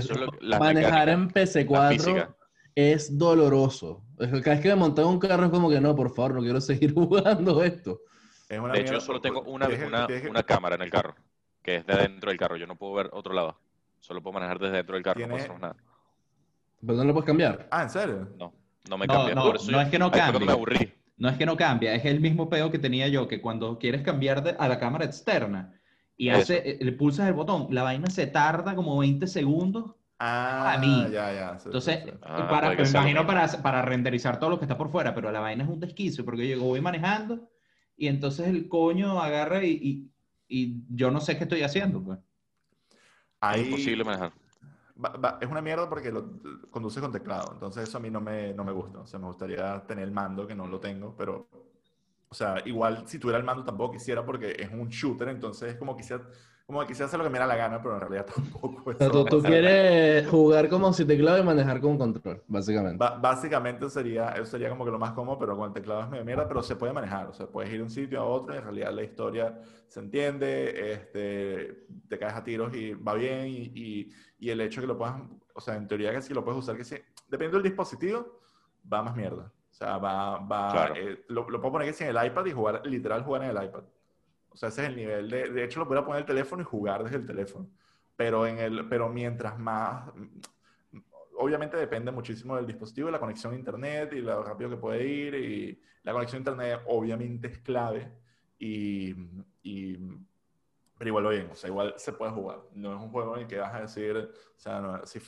manejar 0.59 1.09
en 1.09 1.29
PC4 1.29 2.35
es 2.75 3.17
doloroso. 3.17 4.03
Cada 4.17 4.55
vez 4.55 4.61
que 4.61 4.69
me 4.69 4.75
monté 4.75 5.03
un 5.03 5.19
carro 5.19 5.45
es 5.45 5.49
como 5.51 5.69
que 5.69 5.81
no, 5.81 5.95
por 5.95 6.13
favor, 6.13 6.35
no 6.35 6.41
quiero 6.41 6.61
seguir 6.61 6.93
jugando 6.93 7.63
esto. 7.63 8.01
de 8.47 8.79
hecho, 8.79 8.93
yo 8.93 9.01
solo 9.01 9.19
tengo 9.19 9.41
una, 9.41 9.67
una, 10.29 10.43
cámara 10.43 10.75
en 10.75 10.83
el 10.83 10.91
carro, 10.91 11.15
que 11.63 11.77
es 11.77 11.87
de 11.87 11.95
dentro 11.95 12.29
del 12.29 12.37
carro. 12.37 12.55
Yo 12.55 12.67
no 12.67 12.75
puedo 12.75 12.93
ver 12.93 13.09
otro 13.13 13.33
lado. 13.33 13.59
Solo 13.99 14.21
puedo 14.21 14.33
manejar 14.33 14.59
desde 14.59 14.77
dentro 14.77 14.95
del 14.95 15.03
carro, 15.03 15.19
no 15.19 15.27
puedo 15.27 15.43
hacer 15.43 15.59
nada. 15.59 15.75
¿Pero 16.79 16.97
no 16.97 17.03
lo 17.03 17.13
puedes 17.13 17.27
cambiar? 17.27 17.67
Ah, 17.71 17.83
¿en 17.83 17.89
serio? 17.89 18.29
No, 18.37 18.53
no 18.89 18.97
me 18.97 19.07
cambia. 19.07 19.35
No, 19.35 19.53
no 19.53 19.81
es 19.81 19.89
que 19.89 19.99
no 19.99 20.11
cambie. 20.11 20.45
me 20.45 20.51
aburrí. 20.51 20.93
No 21.17 21.29
es 21.29 21.37
que 21.37 21.47
no 21.47 21.57
cambia, 21.57 21.95
es 21.95 22.05
el 22.05 22.19
mismo 22.19 22.47
pedo 22.47 22.69
que 22.69 22.77
tenía 22.77 23.07
yo, 23.07 23.27
que 23.27 23.41
cuando 23.41 23.79
quieres 23.79 24.03
cambiar 24.03 24.55
a 24.59 24.67
la 24.67 24.79
cámara 24.79 25.05
externa 25.05 25.73
y 26.15 26.29
hace, 26.29 26.57
eh, 26.57 26.77
le 26.79 26.91
pulsas 26.91 27.27
el 27.27 27.33
botón, 27.33 27.67
la 27.71 27.81
vaina 27.81 28.07
se 28.09 28.27
tarda 28.27 28.75
como 28.75 28.97
20 28.99 29.25
segundos. 29.25 29.95
Ah, 30.19 30.73
a 30.73 30.77
mí. 30.77 31.07
ya, 31.11 31.33
ya. 31.33 31.57
Entonces, 31.63 32.03
ah, 32.21 32.47
para, 32.49 32.69
me 32.69 32.87
imagino 32.87 33.25
para, 33.25 33.47
para, 33.47 33.81
renderizar 33.81 34.39
todo 34.39 34.51
lo 34.51 34.59
que 34.59 34.65
está 34.65 34.77
por 34.77 34.91
fuera, 34.91 35.15
pero 35.15 35.31
la 35.31 35.39
vaina 35.39 35.63
es 35.63 35.69
un 35.69 35.79
desquicio, 35.79 36.23
porque 36.23 36.47
yo 36.47 36.59
voy 36.61 36.81
manejando 36.81 37.49
y 37.95 38.07
entonces 38.07 38.47
el 38.47 38.67
coño 38.67 39.19
agarra 39.19 39.63
y, 39.63 39.71
y, 39.71 40.11
y 40.47 40.83
yo 40.89 41.09
no 41.09 41.19
sé 41.19 41.37
qué 41.37 41.43
estoy 41.43 41.63
haciendo. 41.63 42.03
Pues. 42.03 42.19
Ahí... 43.39 43.61
Es 43.61 43.67
imposible 43.67 44.03
manejar 44.03 44.33
es 45.41 45.49
una 45.49 45.61
mierda 45.61 45.87
porque 45.87 46.11
lo 46.11 46.25
conduce 46.71 46.99
con 46.99 47.11
teclado. 47.11 47.51
Entonces 47.53 47.87
eso 47.87 47.97
a 47.97 48.01
mí 48.01 48.09
no 48.09 48.21
me, 48.21 48.53
no 48.53 48.63
me 48.63 48.71
gusta. 48.71 48.99
O 48.99 49.07
sea, 49.07 49.19
me 49.19 49.27
gustaría 49.27 49.83
tener 49.85 50.05
el 50.05 50.11
mando, 50.11 50.47
que 50.47 50.55
no 50.55 50.67
lo 50.67 50.79
tengo, 50.79 51.15
pero... 51.15 51.47
O 52.29 52.35
sea, 52.35 52.61
igual 52.65 53.07
si 53.07 53.19
tuviera 53.19 53.37
el 53.37 53.45
mando 53.45 53.63
tampoco 53.63 53.93
quisiera 53.93 54.25
porque 54.25 54.53
es 54.59 54.69
un 54.69 54.89
shooter, 54.89 55.29
entonces 55.29 55.71
es 55.71 55.79
como 55.79 55.95
quisiera 55.95 56.27
como 56.67 56.81
que 56.81 56.87
quisiera 56.87 57.05
hacer 57.07 57.17
lo 57.17 57.23
que 57.23 57.31
me 57.31 57.39
da 57.39 57.47
la 57.47 57.55
gana, 57.55 57.81
pero 57.81 57.95
en 57.95 58.01
realidad 58.01 58.25
tampoco. 58.35 58.91
Eso, 58.91 59.25
tú, 59.25 59.41
quieres 59.41 60.27
jugar 60.27 60.67
como 60.67 60.91
si 60.91 61.05
teclado 61.05 61.39
y 61.39 61.43
manejar 61.43 61.79
con 61.79 61.97
control, 61.97 62.43
básicamente. 62.45 63.03
básicamente 63.21 63.89
sería, 63.89 64.31
eso 64.31 64.45
sería 64.45 64.69
como 64.69 64.83
que 64.83 64.91
lo 64.91 64.99
más 64.99 65.13
cómodo, 65.13 65.39
pero 65.39 65.55
con 65.55 65.69
el 65.69 65.73
teclado 65.73 66.01
es 66.01 66.09
medio 66.09 66.25
mierda, 66.25 66.45
pero 66.45 66.61
se 66.61 66.75
puede 66.75 66.91
manejar. 66.91 67.27
O 67.27 67.33
sea, 67.33 67.47
puedes 67.47 67.71
ir 67.71 67.77
de 67.77 67.83
un 67.83 67.89
sitio 67.89 68.19
a 68.19 68.25
otro 68.25 68.53
y 68.53 68.57
en 68.57 68.63
realidad 68.65 68.91
la 68.91 69.03
historia 69.03 69.61
se 69.87 70.01
entiende, 70.01 70.91
este, 70.91 71.85
te 72.09 72.19
caes 72.19 72.33
a 72.33 72.43
tiros 72.43 72.75
y 72.75 72.93
va 72.95 73.13
bien. 73.13 73.47
Y, 73.47 74.11
y, 74.37 74.49
el 74.49 74.59
hecho 74.59 74.81
que 74.81 74.87
lo 74.87 74.97
puedas, 74.97 75.21
o 75.53 75.61
sea, 75.61 75.75
en 75.77 75.87
teoría 75.87 76.11
que 76.11 76.21
sí 76.21 76.33
lo 76.33 76.43
puedes 76.43 76.59
usar, 76.59 76.75
que 76.75 76.83
sí, 76.83 76.97
depende 77.29 77.53
del 77.53 77.63
dispositivo, 77.63 78.41
va 78.91 79.01
más 79.01 79.15
mierda. 79.15 79.53
O 79.71 79.73
sea, 79.73 79.97
va, 79.99 80.39
va, 80.39 80.91
eh, 80.97 81.23
lo, 81.29 81.49
lo 81.49 81.61
puedo 81.61 81.71
poner 81.71 81.87
que 81.87 81.93
sí 81.93 82.03
en 82.03 82.15
el 82.15 82.25
iPad 82.25 82.45
y 82.45 82.51
jugar, 82.51 82.85
literal 82.85 83.23
jugar 83.23 83.43
en 83.43 83.55
el 83.55 83.63
iPad. 83.63 83.83
O 84.57 84.59
sea, 84.59 84.69
ese 84.69 84.81
es 84.81 84.87
el 84.87 84.95
nivel 84.95 85.29
de... 85.29 85.51
De 85.51 85.63
hecho, 85.63 85.85
lo 85.85 85.99
a 85.99 86.03
poner 86.03 86.21
el 86.21 86.25
teléfono 86.25 86.63
y 86.63 86.65
jugar 86.65 87.03
desde 87.03 87.17
el 87.17 87.27
teléfono. 87.27 87.69
Pero, 88.15 88.47
en 88.47 88.57
el, 88.57 88.89
pero 88.89 89.07
mientras 89.07 89.59
más... 89.59 90.09
Obviamente 91.37 91.77
depende 91.77 92.09
muchísimo 92.09 92.55
del 92.55 92.65
dispositivo, 92.65 93.11
la 93.11 93.19
conexión 93.19 93.53
a 93.53 93.55
internet 93.55 94.13
y 94.13 94.21
lo 94.21 94.41
rápido 94.41 94.71
que 94.71 94.77
puede 94.77 95.05
ir. 95.05 95.35
Y 95.35 95.79
la 96.01 96.11
conexión 96.11 96.37
a 96.37 96.39
internet 96.39 96.81
obviamente 96.87 97.49
es 97.49 97.59
clave. 97.59 98.11
Y, 98.57 99.13
y 99.61 99.95
pero 100.97 101.09
igual 101.09 101.23
lo 101.25 101.29
bien, 101.29 101.49
o 101.51 101.55
sea, 101.55 101.69
igual 101.69 101.93
se 101.97 102.13
puede 102.13 102.31
jugar. 102.31 102.61
No 102.73 102.95
es 102.95 102.99
un 102.99 103.11
juego 103.11 103.35
en 103.35 103.43
el 103.43 103.47
que 103.47 103.59
vas 103.59 103.75
a 103.75 103.81
decir, 103.81 104.17
o 104.17 104.59
sea, 104.59 104.81
no, 104.81 105.05
si 105.05 105.19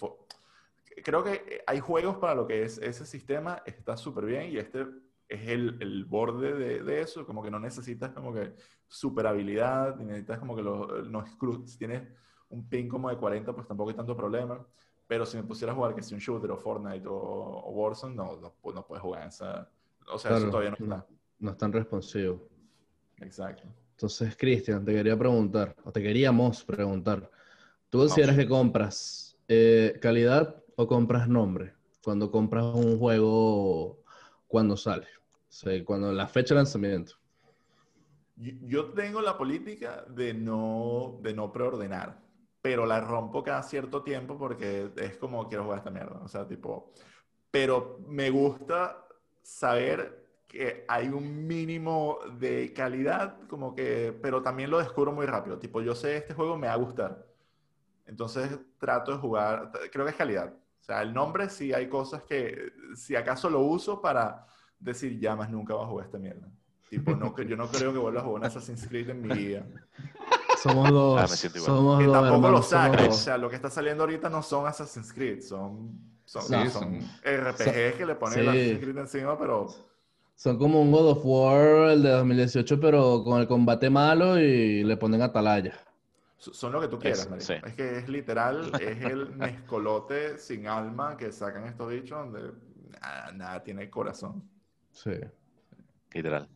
creo 1.03 1.23
que 1.23 1.61
hay 1.67 1.79
juegos 1.79 2.17
para 2.17 2.33
lo 2.33 2.47
que 2.47 2.63
es 2.63 2.79
ese 2.79 3.05
sistema, 3.05 3.61
está 3.63 3.95
súper 3.95 4.25
bien 4.25 4.51
y 4.51 4.57
este 4.57 4.87
es 5.27 5.47
el, 5.47 5.77
el 5.79 6.05
borde 6.05 6.53
de, 6.53 6.81
de, 6.81 7.01
eso, 7.01 7.27
como 7.27 7.43
que 7.43 7.51
no 7.51 7.59
necesitas 7.59 8.11
como 8.11 8.33
que 8.33 8.55
super 8.89 9.27
habilidad, 9.27 9.95
necesitas 9.97 10.39
como 10.39 10.55
que 10.55 10.63
los, 10.63 11.07
no 11.07 11.23
si 11.65 11.77
tienes 11.77 12.03
un 12.49 12.67
ping 12.67 12.87
como 12.87 13.09
de 13.09 13.17
40, 13.17 13.53
pues 13.53 13.67
tampoco 13.67 13.91
hay 13.91 13.95
tanto 13.95 14.17
problema, 14.17 14.65
pero 15.07 15.25
si 15.25 15.37
me 15.37 15.43
pusiera 15.43 15.71
a 15.71 15.75
jugar 15.75 15.95
que 15.95 16.01
si 16.01 16.13
un 16.15 16.19
shooter 16.19 16.51
o 16.51 16.57
Fortnite 16.57 17.07
o, 17.07 17.69
Warzone, 17.71 18.15
no, 18.15 18.35
no, 18.37 18.53
no, 18.73 18.85
puedes 18.85 19.01
jugar 19.01 19.21
en 19.21 19.27
esa, 19.29 19.69
o 20.11 20.17
sea, 20.17 20.35
eso 20.35 20.49
todavía 20.49 20.71
no 20.71 20.85
está. 20.85 21.07
No, 21.39 21.51
es 21.51 21.57
tan 21.57 21.71
responsivo. 21.71 22.49
Exacto. 23.17 23.63
Entonces, 23.91 24.35
Cristian, 24.37 24.83
te 24.83 24.93
quería 24.93 25.17
preguntar, 25.17 25.75
o 25.83 25.91
te 25.91 26.01
queríamos 26.01 26.63
preguntar, 26.63 27.29
¿tú 27.89 27.99
consideras 27.99 28.35
que 28.35 28.47
compras 28.47 29.37
eh, 29.47 29.97
calidad 30.01 30.63
o 30.75 30.87
compras 30.87 31.27
nombre 31.27 31.73
cuando 32.03 32.31
compras 32.31 32.65
un 32.73 32.97
juego 32.97 33.99
cuando 34.47 34.75
sale? 34.77 35.07
Cuando 35.85 36.13
la 36.13 36.27
fecha 36.27 36.53
de 36.53 36.59
lanzamiento. 36.59 37.15
Yo 38.39 38.93
tengo 38.93 39.21
la 39.21 39.37
política 39.37 40.05
de 40.07 40.33
no, 40.33 41.19
de 41.21 41.33
no 41.33 41.51
preordenar, 41.51 42.21
pero 42.61 42.85
la 42.85 43.01
rompo 43.01 43.43
cada 43.43 43.61
cierto 43.63 44.01
tiempo 44.01 44.37
porque 44.37 44.91
es 44.95 45.17
como 45.17 45.49
quiero 45.49 45.65
jugar 45.65 45.79
esta 45.79 45.91
mierda. 45.91 46.21
O 46.23 46.27
sea, 46.29 46.47
tipo, 46.47 46.93
pero 47.51 47.99
me 48.07 48.29
gusta 48.29 49.05
saber 49.41 50.19
que 50.47 50.85
hay 50.87 51.09
un 51.09 51.45
mínimo 51.47 52.19
de 52.39 52.73
calidad, 52.73 53.37
como 53.47 53.75
que, 53.75 54.17
pero 54.21 54.41
también 54.41 54.71
lo 54.71 54.79
descubro 54.79 55.11
muy 55.11 55.25
rápido. 55.25 55.59
Tipo, 55.59 55.81
yo 55.81 55.93
sé 55.93 56.17
este 56.17 56.33
juego 56.33 56.57
me 56.57 56.67
va 56.67 56.73
a 56.73 56.77
gustar. 56.77 57.27
Entonces 58.05 58.57
trato 58.79 59.11
de 59.11 59.17
jugar, 59.17 59.71
creo 59.91 60.05
que 60.05 60.11
es 60.11 60.17
calidad. 60.17 60.53
O 60.53 60.83
sea, 60.83 61.01
el 61.01 61.13
nombre 61.13 61.49
sí 61.49 61.73
hay 61.73 61.89
cosas 61.89 62.23
que, 62.23 62.71
si 62.95 63.15
acaso 63.15 63.49
lo 63.49 63.59
uso 63.59 64.01
para 64.01 64.47
decir, 64.79 65.19
ya 65.19 65.35
más 65.35 65.49
nunca 65.49 65.75
voy 65.75 65.83
a 65.83 65.87
jugar 65.87 66.05
esta 66.05 66.17
mierda. 66.17 66.49
Tipo, 66.89 67.15
no, 67.15 67.35
yo 67.37 67.55
no 67.55 67.67
creo 67.67 67.93
que 67.93 67.99
vuelva 67.99 68.21
a 68.21 68.23
jugar 68.23 68.41
un 68.41 68.47
Assassin's 68.47 68.87
Creed 68.87 69.09
en 69.09 69.21
mi 69.21 69.29
vida. 69.29 69.65
Somos 70.61 70.89
dos. 70.89 71.21
Ah, 71.21 71.27
somos 71.27 72.03
que 72.03 72.11
tampoco 72.11 72.49
lo 72.49 72.61
sacan. 72.63 73.09
O 73.09 73.13
sea, 73.13 73.37
lo 73.37 73.49
que 73.49 73.55
está 73.55 73.69
saliendo 73.69 74.03
ahorita 74.03 74.29
no 74.29 74.41
son 74.41 74.65
Assassin's 74.65 75.13
Creed, 75.13 75.41
son, 75.41 75.99
son, 76.25 76.69
son, 76.69 76.99
RPGs 77.23 77.95
que 77.95 78.05
le 78.05 78.15
ponen 78.15 78.39
el 78.39 78.49
Assassin's 78.49 78.79
Creed 78.79 78.97
encima, 78.97 79.37
pero... 79.37 79.67
Son 80.35 80.57
como 80.57 80.81
un 80.81 80.91
God 80.91 81.11
of 81.11 81.19
War, 81.23 81.89
el 81.91 82.01
de 82.01 82.09
2018, 82.09 82.79
pero 82.79 83.23
con 83.23 83.39
el 83.41 83.47
combate 83.47 83.89
malo 83.89 84.39
y 84.39 84.83
le 84.83 84.97
ponen 84.97 85.21
atalaya. 85.21 85.73
Son 86.37 86.71
lo 86.71 86.79
que 86.79 86.87
tú 86.87 86.97
quieras, 86.97 87.29
es, 87.37 87.49
Es 87.49 87.73
que 87.75 87.97
es 87.97 88.07
literal, 88.07 88.71
es 88.81 89.01
el 89.03 89.35
mezcolote 89.35 90.37
sin 90.37 90.67
alma 90.67 91.17
que 91.17 91.33
sacan 91.33 91.65
estos 91.65 91.91
bichos 91.91 92.17
donde 92.17 92.53
nada 93.33 93.61
tiene 93.61 93.89
corazón. 93.89 94.41
Sí. 94.91 95.11
Literal. 96.13 96.47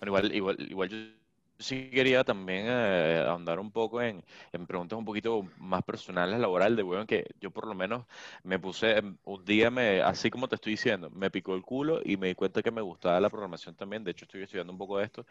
Bueno, 0.00 0.10
igual, 0.10 0.34
igual, 0.34 0.56
igual 0.70 0.88
yo 0.88 1.20
sí 1.60 1.90
quería 1.90 2.24
también 2.24 2.66
eh, 2.68 3.24
ahondar 3.26 3.60
un 3.60 3.70
poco 3.70 4.00
en, 4.02 4.24
en, 4.52 4.66
preguntas 4.66 4.98
un 4.98 5.04
poquito 5.04 5.46
más 5.58 5.82
personales, 5.82 6.40
laborales, 6.40 6.76
de 6.76 6.82
bueno, 6.82 7.06
que 7.06 7.26
yo 7.40 7.50
por 7.50 7.66
lo 7.66 7.74
menos 7.74 8.06
me 8.42 8.58
puse, 8.58 8.98
em, 8.98 9.16
un 9.24 9.44
día 9.44 9.70
me, 9.70 10.00
así 10.02 10.30
como 10.30 10.48
te 10.48 10.54
estoy 10.56 10.72
diciendo, 10.72 11.10
me 11.10 11.30
picó 11.30 11.54
el 11.54 11.62
culo 11.62 12.00
y 12.04 12.16
me 12.16 12.28
di 12.28 12.34
cuenta 12.34 12.62
que 12.62 12.70
me 12.70 12.80
gustaba 12.80 13.20
la 13.20 13.28
programación 13.30 13.74
también, 13.76 14.02
de 14.04 14.12
hecho 14.12 14.24
estoy 14.24 14.42
estudiando 14.42 14.72
un 14.72 14.78
poco 14.78 14.98
de 14.98 15.04
esto. 15.04 15.26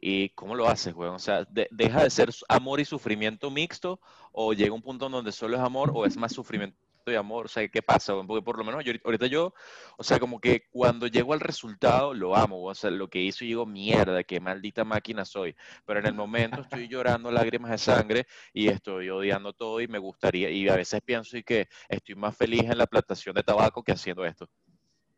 ¿Y 0.00 0.30
cómo 0.30 0.56
lo 0.56 0.68
haces, 0.68 0.94
weón? 0.94 1.14
O 1.14 1.18
sea, 1.20 1.46
¿deja 1.70 2.02
de 2.02 2.10
ser 2.10 2.30
amor 2.48 2.80
y 2.80 2.84
sufrimiento 2.84 3.50
mixto 3.52 4.00
o 4.32 4.52
llega 4.52 4.74
un 4.74 4.82
punto 4.82 5.08
donde 5.08 5.30
solo 5.30 5.56
es 5.56 5.62
amor 5.62 5.92
o 5.94 6.04
es 6.06 6.16
más 6.16 6.32
sufrimiento 6.32 6.76
de 7.10 7.16
amor, 7.16 7.46
o 7.46 7.48
sea, 7.48 7.66
¿qué 7.68 7.82
pasa? 7.82 8.14
Porque 8.26 8.42
por 8.42 8.58
lo 8.58 8.64
menos 8.64 8.84
yo, 8.84 8.92
ahorita 9.04 9.26
yo, 9.26 9.54
o 9.96 10.04
sea, 10.04 10.18
como 10.18 10.40
que 10.40 10.68
cuando 10.70 11.06
llego 11.06 11.32
al 11.32 11.40
resultado 11.40 12.14
lo 12.14 12.36
amo, 12.36 12.62
o 12.64 12.74
sea, 12.74 12.90
lo 12.90 13.08
que 13.08 13.20
hizo, 13.20 13.44
digo, 13.44 13.66
mierda, 13.66 14.22
qué 14.24 14.40
maldita 14.40 14.84
máquina 14.84 15.24
soy, 15.24 15.54
pero 15.84 16.00
en 16.00 16.06
el 16.06 16.14
momento 16.14 16.60
estoy 16.60 16.88
llorando 16.88 17.30
lágrimas 17.30 17.70
de 17.70 17.78
sangre 17.78 18.26
y 18.52 18.68
estoy 18.68 19.10
odiando 19.10 19.52
todo 19.52 19.80
y 19.80 19.88
me 19.88 19.98
gustaría, 19.98 20.50
y 20.50 20.68
a 20.68 20.76
veces 20.76 21.00
pienso 21.04 21.36
y 21.36 21.42
que 21.42 21.68
estoy 21.88 22.14
más 22.14 22.36
feliz 22.36 22.62
en 22.64 22.78
la 22.78 22.86
plantación 22.86 23.34
de 23.34 23.42
tabaco 23.42 23.82
que 23.82 23.92
haciendo 23.92 24.24
esto. 24.24 24.48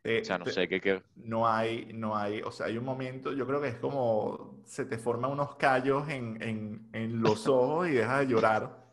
o 0.04 0.24
sea, 0.24 0.38
no 0.38 0.46
sé 0.46 0.68
qué, 0.68 1.02
No 1.16 1.48
hay, 1.48 1.92
no 1.94 2.16
hay, 2.16 2.42
o 2.42 2.50
sea, 2.50 2.66
hay 2.66 2.78
un 2.78 2.84
momento, 2.84 3.32
yo 3.32 3.46
creo 3.46 3.60
que 3.60 3.68
es 3.68 3.76
como 3.76 4.62
se 4.64 4.84
te 4.84 4.98
forman 4.98 5.30
unos 5.32 5.56
callos 5.56 6.08
en, 6.08 6.42
en, 6.42 6.88
en 6.92 7.20
los 7.20 7.46
ojos 7.46 7.88
y 7.88 7.92
dejas 7.92 8.20
de 8.20 8.26
llorar. 8.26 8.84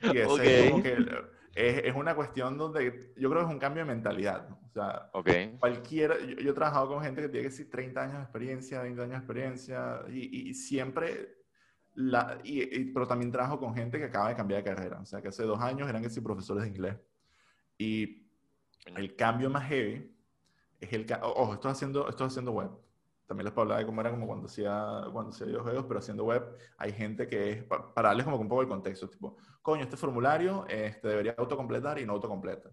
Y 0.00 0.18
ese 0.18 0.66
es 0.66 0.70
como 0.70 0.82
que 0.82 0.96
es, 1.58 1.84
es, 1.84 1.94
una 1.94 2.14
cuestión 2.14 2.56
donde 2.56 3.12
yo 3.16 3.28
creo 3.28 3.42
que 3.42 3.48
es 3.48 3.52
un 3.52 3.58
cambio 3.58 3.84
de 3.84 3.88
mentalidad. 3.92 4.48
O 4.50 4.70
sea, 4.70 5.10
okay. 5.12 5.56
cualquiera, 5.58 6.16
yo, 6.18 6.50
he 6.50 6.52
trabajado 6.52 6.88
con 6.88 7.02
gente 7.02 7.20
que 7.20 7.28
tiene 7.28 7.42
que 7.42 7.50
decir 7.50 7.68
30 7.68 8.00
años 8.00 8.16
de 8.18 8.22
experiencia, 8.22 8.82
20 8.82 9.02
años 9.02 9.12
de 9.12 9.18
experiencia 9.18 10.02
y, 10.08 10.50
y 10.50 10.54
siempre 10.54 11.38
la, 11.94 12.38
y, 12.44 12.84
pero 12.92 13.08
también 13.08 13.32
trabajo 13.32 13.58
con 13.58 13.74
gente 13.74 13.98
que 13.98 14.04
acaba 14.04 14.28
de 14.28 14.36
cambiar 14.36 14.62
de 14.62 14.70
carrera. 14.70 15.00
O 15.00 15.04
sea, 15.04 15.20
que 15.20 15.28
hace 15.28 15.42
dos 15.42 15.60
años 15.60 15.88
eran 15.88 16.00
que 16.00 16.10
sí 16.10 16.20
profesores 16.20 16.62
de 16.62 16.68
inglés. 16.68 16.96
Y 17.76 18.30
el 18.96 19.16
cambio 19.16 19.50
más 19.50 19.68
heavy 19.68 20.16
es 20.80 20.92
el... 20.92 21.06
Ojo, 21.22 21.54
estoy 21.54 21.72
haciendo, 21.72 22.08
estoy 22.08 22.28
haciendo 22.28 22.52
web. 22.52 22.70
También 23.28 23.44
les 23.44 23.58
hablar 23.58 23.78
de 23.78 23.84
cómo 23.86 24.00
era 24.00 24.10
como 24.10 24.26
cuando 24.26 24.46
hacía, 24.46 25.02
cuando 25.12 25.30
hacía 25.30 25.46
videojuegos, 25.46 25.84
pero 25.86 26.00
haciendo 26.00 26.24
web 26.24 26.42
hay 26.78 26.92
gente 26.94 27.28
que 27.28 27.50
es... 27.50 27.62
Para 27.64 28.08
darles 28.08 28.24
como 28.24 28.38
un 28.38 28.48
poco 28.48 28.62
el 28.62 28.68
contexto, 28.68 29.06
tipo, 29.06 29.36
coño, 29.60 29.82
este 29.82 29.98
formulario 29.98 30.66
este, 30.66 31.08
debería 31.08 31.34
autocompletar 31.36 31.98
y 31.98 32.06
no 32.06 32.14
autocompleta. 32.14 32.70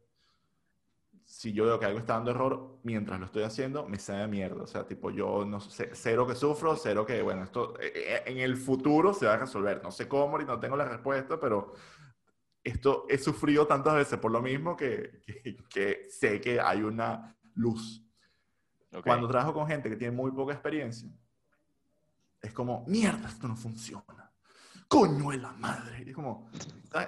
Si 1.26 1.52
yo 1.52 1.66
veo 1.66 1.78
que 1.78 1.86
algo 1.86 2.00
está 2.00 2.14
dando 2.14 2.32
error 2.32 2.80
mientras 2.84 3.20
lo 3.20 3.26
estoy 3.26 3.44
haciendo, 3.44 3.86
me 3.86 4.00
sale 4.00 4.28
mierda. 4.30 4.64
O 4.64 4.68
sea, 4.68 4.88
tipo, 4.88 5.12
yo 5.12 5.44
no 5.44 5.60
sé, 5.60 5.90
cero 5.92 6.26
que 6.26 6.36
sufro, 6.36 6.78
cero 6.78 7.06
que, 7.06 7.22
bueno, 7.22 7.44
esto 7.44 7.78
eh, 7.82 7.92
eh, 7.94 8.24
en 8.26 8.38
el 8.38 8.56
futuro 8.56 9.14
se 9.14 9.26
va 9.26 9.34
a 9.34 9.38
resolver. 9.38 9.84
No 9.84 9.92
sé 9.92 10.08
cómo 10.08 10.40
y 10.40 10.46
no 10.46 10.58
tengo 10.58 10.78
la 10.78 10.86
respuesta, 10.86 11.38
pero 11.38 11.74
esto 12.64 13.06
he 13.10 13.18
sufrido 13.18 13.68
tantas 13.68 13.96
veces 13.96 14.20
por 14.20 14.32
lo 14.32 14.42
mismo 14.42 14.78
que, 14.78 15.22
que, 15.70 16.08
sé 16.10 16.40
que 16.40 16.62
hay 16.62 16.82
una 16.82 17.38
luz. 17.56 18.05
Cuando 19.04 19.28
trabajo 19.28 19.54
con 19.54 19.68
gente 19.68 19.90
que 19.90 19.96
tiene 19.96 20.16
muy 20.16 20.32
poca 20.32 20.54
experiencia, 20.54 21.10
es 22.42 22.54
como, 22.54 22.86
mierda, 22.88 23.28
esto 23.28 23.48
no 23.48 23.56
funciona. 23.56 24.32
Coño 24.88 25.32
de 25.32 25.38
la 25.38 25.52
madre. 25.54 26.04
Y 26.06 26.10
es 26.10 26.16
como, 26.16 26.50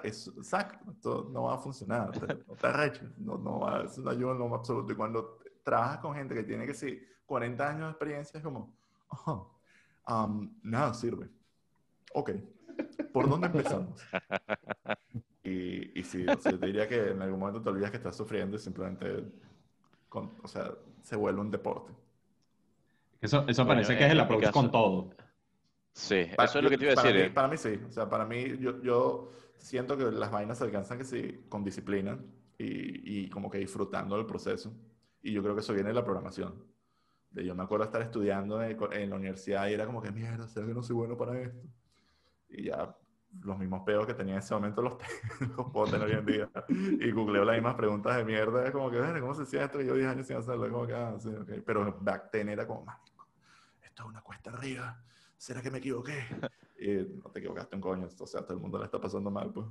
exacto, 0.04 0.92
esto 0.92 1.30
no 1.32 1.44
va 1.44 1.56
a 1.56 1.58
funcionar. 1.58 2.12
No 2.48 2.56
te 2.56 2.68
arreches, 2.68 3.18
no, 3.20 3.38
no 3.38 3.60
va, 3.60 3.84
es 3.84 3.98
una 3.98 4.12
ayuda 4.12 4.32
en 4.32 4.40
lo 4.40 4.56
absoluto. 4.56 4.92
Y 4.92 4.96
cuando 4.96 5.40
trabajas 5.64 6.00
con 6.00 6.16
gente 6.16 6.34
que 6.34 6.44
tiene 6.44 6.66
que 6.66 6.74
sí, 6.74 7.00
40 7.26 7.70
años 7.70 7.82
de 7.82 7.90
experiencia, 7.90 8.38
es 8.38 8.44
como, 8.44 8.76
oh, 9.26 9.52
nada 10.64 10.94
sirve. 10.94 11.30
Ok, 12.14 12.32
¿por 13.14 13.30
dónde 13.30 13.48
empezamos? 13.48 14.02
Y, 15.44 15.98
y 15.98 16.04
sí, 16.04 16.26
o 16.28 16.58
diría 16.58 16.90
que 16.90 17.12
en 17.12 17.22
algún 17.22 17.40
momento 17.40 17.62
te 17.62 17.70
olvidas 17.70 17.92
que 17.92 17.98
estás 17.98 18.18
sufriendo 18.18 18.58
y 18.58 18.60
simplemente, 18.60 19.24
o 20.12 20.48
sea, 20.48 20.74
se 21.08 21.16
vuelve 21.16 21.40
un 21.40 21.50
deporte. 21.50 21.94
Eso, 23.22 23.46
eso 23.48 23.66
parece 23.66 23.98
que 23.98 24.06
es 24.06 24.12
el 24.12 24.20
approach 24.20 24.52
con 24.52 24.70
todo. 24.70 25.10
Sí, 25.94 26.28
eso 26.38 26.58
es 26.58 26.64
lo 26.64 26.70
que 26.70 26.78
te 26.78 26.84
iba 26.84 27.02
a 27.02 27.02
decir. 27.02 27.16
Eh. 27.22 27.30
Para 27.30 27.48
mí, 27.48 27.56
sí. 27.56 27.80
O 27.88 27.92
sea, 27.94 28.10
para 28.10 28.26
mí, 28.26 28.58
yo, 28.60 28.82
yo 28.84 29.32
siento 29.58 29.98
que 29.98 30.04
las 30.04 30.30
vainas 30.30 30.58
se 30.58 30.66
alcanzan 30.66 30.98
que 30.98 31.06
sí, 31.06 31.46
con 31.48 31.64
disciplina 31.64 32.20
y, 32.58 33.22
y, 33.22 33.30
como 33.30 33.50
que 33.50 33.58
disfrutando 33.58 34.18
del 34.18 34.26
proceso. 34.26 34.74
Y 35.24 35.32
yo 35.32 35.42
creo 35.42 35.56
que 35.56 35.62
eso 35.62 35.74
viene 35.74 35.88
de 35.88 35.96
la 35.96 36.04
programación. 36.04 36.62
De 37.32 37.46
yo 37.46 37.56
me 37.56 37.64
acuerdo 37.64 37.86
estar 37.86 38.02
estudiando 38.02 38.62
en, 38.62 38.78
en 38.92 39.10
la 39.10 39.16
universidad 39.16 39.66
y 39.70 39.76
era 39.76 39.86
como 39.86 40.02
que, 40.02 40.12
mierda, 40.12 40.46
¿será 40.50 40.68
que 40.68 40.74
no 40.74 40.84
soy 40.84 40.98
bueno 40.98 41.16
para 41.16 41.40
esto? 41.40 41.66
Y 42.50 42.66
ya 42.66 42.94
los 43.42 43.58
mismos 43.58 43.84
peos 43.84 44.06
que 44.06 44.14
tenía 44.14 44.34
en 44.34 44.40
ese 44.40 44.54
momento 44.54 44.82
los, 44.82 44.94
los 45.58 45.72
puedo 45.72 45.92
tener 45.92 46.08
hoy 46.08 46.14
en 46.14 46.26
día. 46.26 46.50
Y 46.70 47.12
googleo 47.12 47.46
las 47.46 47.56
mismas 47.56 47.76
preguntas 47.76 48.18
de 48.18 48.26
mierda. 48.26 48.66
Es 48.66 48.72
como 48.72 48.90
que, 48.90 49.00
¿cómo 49.20 49.34
se 49.34 49.44
hacía 49.44 49.66
esto? 49.66 49.82
Y 49.82 49.88
yo 49.88 49.96
10 49.96 50.08
años 50.08 50.28
sin 50.28 50.38
hacerlo. 50.38 50.70
Como 50.70 50.88
que, 50.88 50.94
ah, 50.94 51.16
sí, 51.20 51.30
ok. 51.30 51.64
Pero 51.66 51.98
back 52.02 52.32
then 52.32 52.50
era 52.50 52.66
como, 52.66 52.84
mágico. 52.84 53.28
Esto 53.82 54.04
es 54.04 54.10
una 54.10 54.22
cuesta 54.22 54.52
arriba. 54.52 55.02
¿Será 55.38 55.62
que 55.62 55.72
me 55.72 55.78
equivoqué? 55.80 56.14
Y 56.80 56.92
no 57.24 57.32
te 57.32 57.40
equivocaste 57.40 57.76
un 57.76 57.82
coño. 57.82 58.08
O 58.20 58.28
sea, 58.28 58.42
todo 58.42 58.54
el 58.54 58.60
mundo 58.60 58.78
le 58.78 58.86
está 58.86 59.02
pasando 59.02 59.32
mal, 59.32 59.52
pues. 59.52 59.66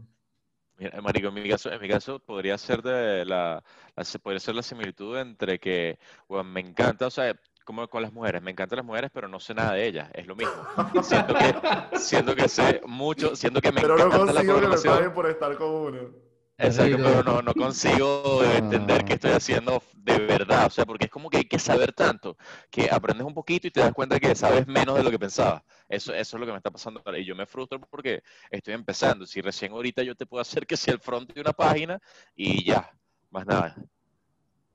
Mira, 0.77 1.01
Marico, 1.01 1.29
en 1.29 1.35
mi 1.35 1.49
caso, 1.49 1.71
en 1.71 1.81
mi 1.81 1.89
caso 1.89 2.19
podría 2.19 2.59
ser 2.59 2.83
de 2.83 3.25
la, 3.25 3.63
la 3.95 4.05
podría 4.21 4.41
ser 4.41 4.57
la 4.57 4.63
similitud 4.63 5.17
entre 5.17 5.61
que, 5.61 6.01
bueno, 6.29 6.51
me 6.51 6.61
encanta, 6.61 7.07
o 7.07 7.11
sea, 7.11 7.39
como 7.67 7.87
con 7.89 8.01
las 8.01 8.13
mujeres. 8.13 8.41
Me 8.41 8.53
encantan 8.53 8.77
las 8.77 8.87
mujeres, 8.87 9.11
pero 9.13 9.29
no 9.29 9.41
sé 9.41 9.53
nada 9.53 9.75
de 9.75 9.87
ellas. 9.87 10.09
Es 10.15 10.27
lo 10.27 10.37
mismo. 10.37 10.55
Siento 11.03 11.35
que, 11.35 11.99
siento 11.99 12.35
que 12.35 12.49
sé 12.49 12.81
mucho, 12.87 13.37
siento 13.37 13.61
que 13.61 13.73
me 13.73 13.83
pero 13.83 13.99
no 13.99 14.09
consigo 14.09 14.61
que 14.61 14.69
me 14.69 14.77
paguen 14.77 15.13
por 15.13 15.29
estar 15.29 15.55
con 15.57 15.69
uno. 15.69 16.27
Exacto, 16.59 16.97
pero 16.97 17.23
no, 17.23 17.43
no 17.43 17.53
consigo 17.53 18.43
entender 18.43 19.05
qué 19.05 19.15
estoy 19.15 19.33
haciendo 19.33 19.83
de 19.95 20.19
verdad. 20.21 20.67
O 20.69 20.71
sea, 20.71 20.87
porque 20.87 21.07
es 21.07 21.11
como 21.11 21.29
que 21.29 21.39
hay 21.39 21.45
que 21.45 21.59
saber 21.59 21.93
tanto, 21.93 22.39
que 22.71 22.89
aprendes 22.91 23.27
un 23.27 23.35
poquito 23.35 23.67
y 23.67 23.71
te 23.71 23.81
das 23.81 23.93
cuenta 23.93 24.19
que 24.19 24.35
sabes 24.35 24.67
menos 24.67 24.97
de 24.97 25.03
lo 25.03 25.11
que 25.11 25.19
pensabas. 25.19 25.63
Eso, 25.89 26.15
eso 26.15 26.37
es 26.37 26.41
lo 26.41 26.47
que 26.47 26.53
me 26.53 26.59
está 26.59 26.71
pasando 26.71 27.03
ahora. 27.05 27.19
Y 27.19 27.27
yo 27.27 27.35
me 27.35 27.47
frustro 27.47 27.81
porque 27.81 28.23
estoy 28.49 28.75
empezando. 28.75 29.27
Si 29.27 29.43
recién 29.43 29.73
ahorita 29.73 30.03
yo 30.03 30.15
te 30.15 30.25
puedo 30.25 30.41
hacer 30.41 30.67
que 30.67 30.77
sea 30.77 30.95
el 30.95 31.01
front 31.01 31.31
de 31.33 31.41
una 31.41 31.53
página 31.53 32.01
y 32.35 32.65
ya, 32.65 32.91
más 33.31 33.45
nada. 33.45 33.77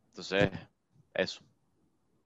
Entonces, 0.10 0.52
eso 1.14 1.42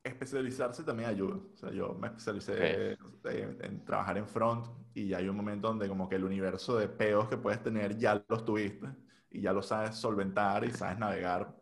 especializarse 0.05 0.83
también 0.83 1.09
ayuda. 1.09 1.35
O 1.35 1.57
sea, 1.57 1.71
yo 1.71 1.95
me 1.95 2.07
especialicé 2.07 2.97
en, 3.23 3.83
trabajar 3.83 4.17
en 4.17 4.27
front 4.27 4.67
y 4.93 5.07
ya 5.07 5.17
hay 5.17 5.27
un 5.27 5.35
momento 5.35 5.67
donde 5.67 5.87
como 5.87 6.07
que 6.07 6.15
el 6.15 6.23
universo 6.23 6.77
de 6.77 6.87
peos 6.87 7.27
que 7.27 7.37
puedes 7.37 7.61
tener 7.61 7.97
ya 7.97 8.23
los 8.29 8.45
tuviste 8.45 8.87
y 9.31 9.41
ya 9.41 9.51
lo 9.51 9.63
sabes 9.63 9.95
solventar 9.95 10.63
y 10.63 10.71
sabes 10.71 10.99
navegar 10.99 11.55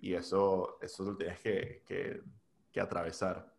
y 0.00 0.12
eso, 0.12 0.78
eso 0.82 1.04
lo 1.04 1.16
tienes 1.16 1.40
que, 1.40 1.82
que, 1.86 2.22
que 2.70 2.80
atravesar. 2.80 3.50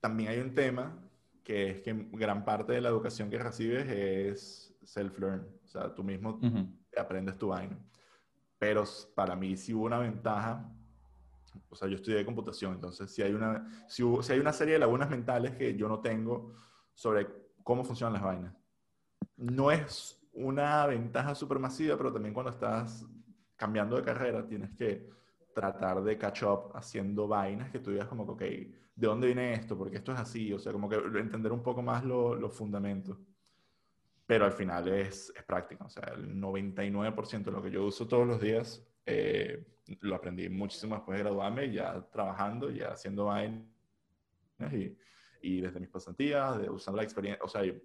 También 0.00 0.30
hay 0.30 0.38
un 0.38 0.54
tema 0.54 0.96
que 1.42 1.70
es 1.70 1.80
que 1.82 1.92
gran 2.12 2.44
parte 2.44 2.72
de 2.72 2.80
la 2.80 2.88
educación 2.88 3.28
que 3.28 3.38
recibes 3.38 3.88
es 3.88 4.74
self-learn. 4.84 5.44
O 5.64 5.68
sea, 5.68 5.92
tú 5.92 6.04
mismo 6.04 6.38
aprendes 6.96 7.36
tu 7.36 7.48
vaina. 7.48 7.76
Pero 8.58 8.84
para 9.16 9.34
mí 9.34 9.56
sí 9.56 9.74
hubo 9.74 9.86
una 9.86 9.98
ventaja 9.98 10.72
o 11.68 11.76
sea, 11.76 11.88
yo 11.88 11.96
estudié 11.96 12.24
computación, 12.24 12.74
entonces 12.74 13.10
si 13.10 13.22
hay, 13.22 13.32
una, 13.32 13.86
si, 13.88 14.02
si 14.22 14.32
hay 14.32 14.38
una 14.38 14.52
serie 14.52 14.74
de 14.74 14.80
lagunas 14.80 15.10
mentales 15.10 15.54
que 15.56 15.74
yo 15.76 15.88
no 15.88 16.00
tengo 16.00 16.52
sobre 16.94 17.26
cómo 17.62 17.84
funcionan 17.84 18.14
las 18.14 18.22
vainas. 18.22 18.54
No 19.36 19.70
es 19.70 20.22
una 20.32 20.86
ventaja 20.86 21.34
supermasiva, 21.34 21.96
pero 21.96 22.12
también 22.12 22.34
cuando 22.34 22.50
estás 22.50 23.06
cambiando 23.56 23.96
de 23.96 24.02
carrera 24.02 24.46
tienes 24.46 24.70
que 24.72 25.08
tratar 25.54 26.02
de 26.02 26.18
catch 26.18 26.42
up 26.44 26.72
haciendo 26.74 27.28
vainas 27.28 27.70
que 27.70 27.78
tú 27.78 27.90
digas 27.90 28.08
como 28.08 28.24
que, 28.26 28.32
ok, 28.32 28.40
¿de 28.94 29.06
dónde 29.06 29.26
viene 29.26 29.52
esto? 29.52 29.76
Porque 29.76 29.98
esto 29.98 30.12
es 30.12 30.18
así, 30.18 30.52
o 30.52 30.58
sea, 30.58 30.72
como 30.72 30.88
que 30.88 30.96
entender 30.96 31.52
un 31.52 31.62
poco 31.62 31.82
más 31.82 32.04
los 32.04 32.54
fundamentos. 32.54 33.18
Pero 34.26 34.44
al 34.44 34.52
final 34.52 34.88
es, 34.88 35.32
es 35.36 35.42
práctica, 35.44 35.84
o 35.84 35.90
sea, 35.90 36.04
el 36.14 36.40
99% 36.40 37.44
de 37.44 37.50
lo 37.50 37.62
que 37.62 37.70
yo 37.70 37.84
uso 37.84 38.06
todos 38.08 38.26
los 38.26 38.40
días 38.40 38.86
eh, 39.06 39.64
lo 40.00 40.14
aprendí 40.14 40.48
muchísimo 40.48 40.94
después 40.94 41.18
de 41.18 41.24
graduarme, 41.24 41.72
ya 41.72 42.00
trabajando, 42.12 42.70
ya 42.70 42.92
haciendo 42.92 43.26
vainas 43.26 43.66
y, 44.72 44.96
y, 45.42 45.60
desde 45.60 45.80
mis 45.80 45.88
pasantías, 45.88 46.58
de 46.60 46.70
usando 46.70 46.98
la 46.98 47.04
experiencia, 47.04 47.44
o 47.44 47.48
sea, 47.48 47.64
y, 47.64 47.82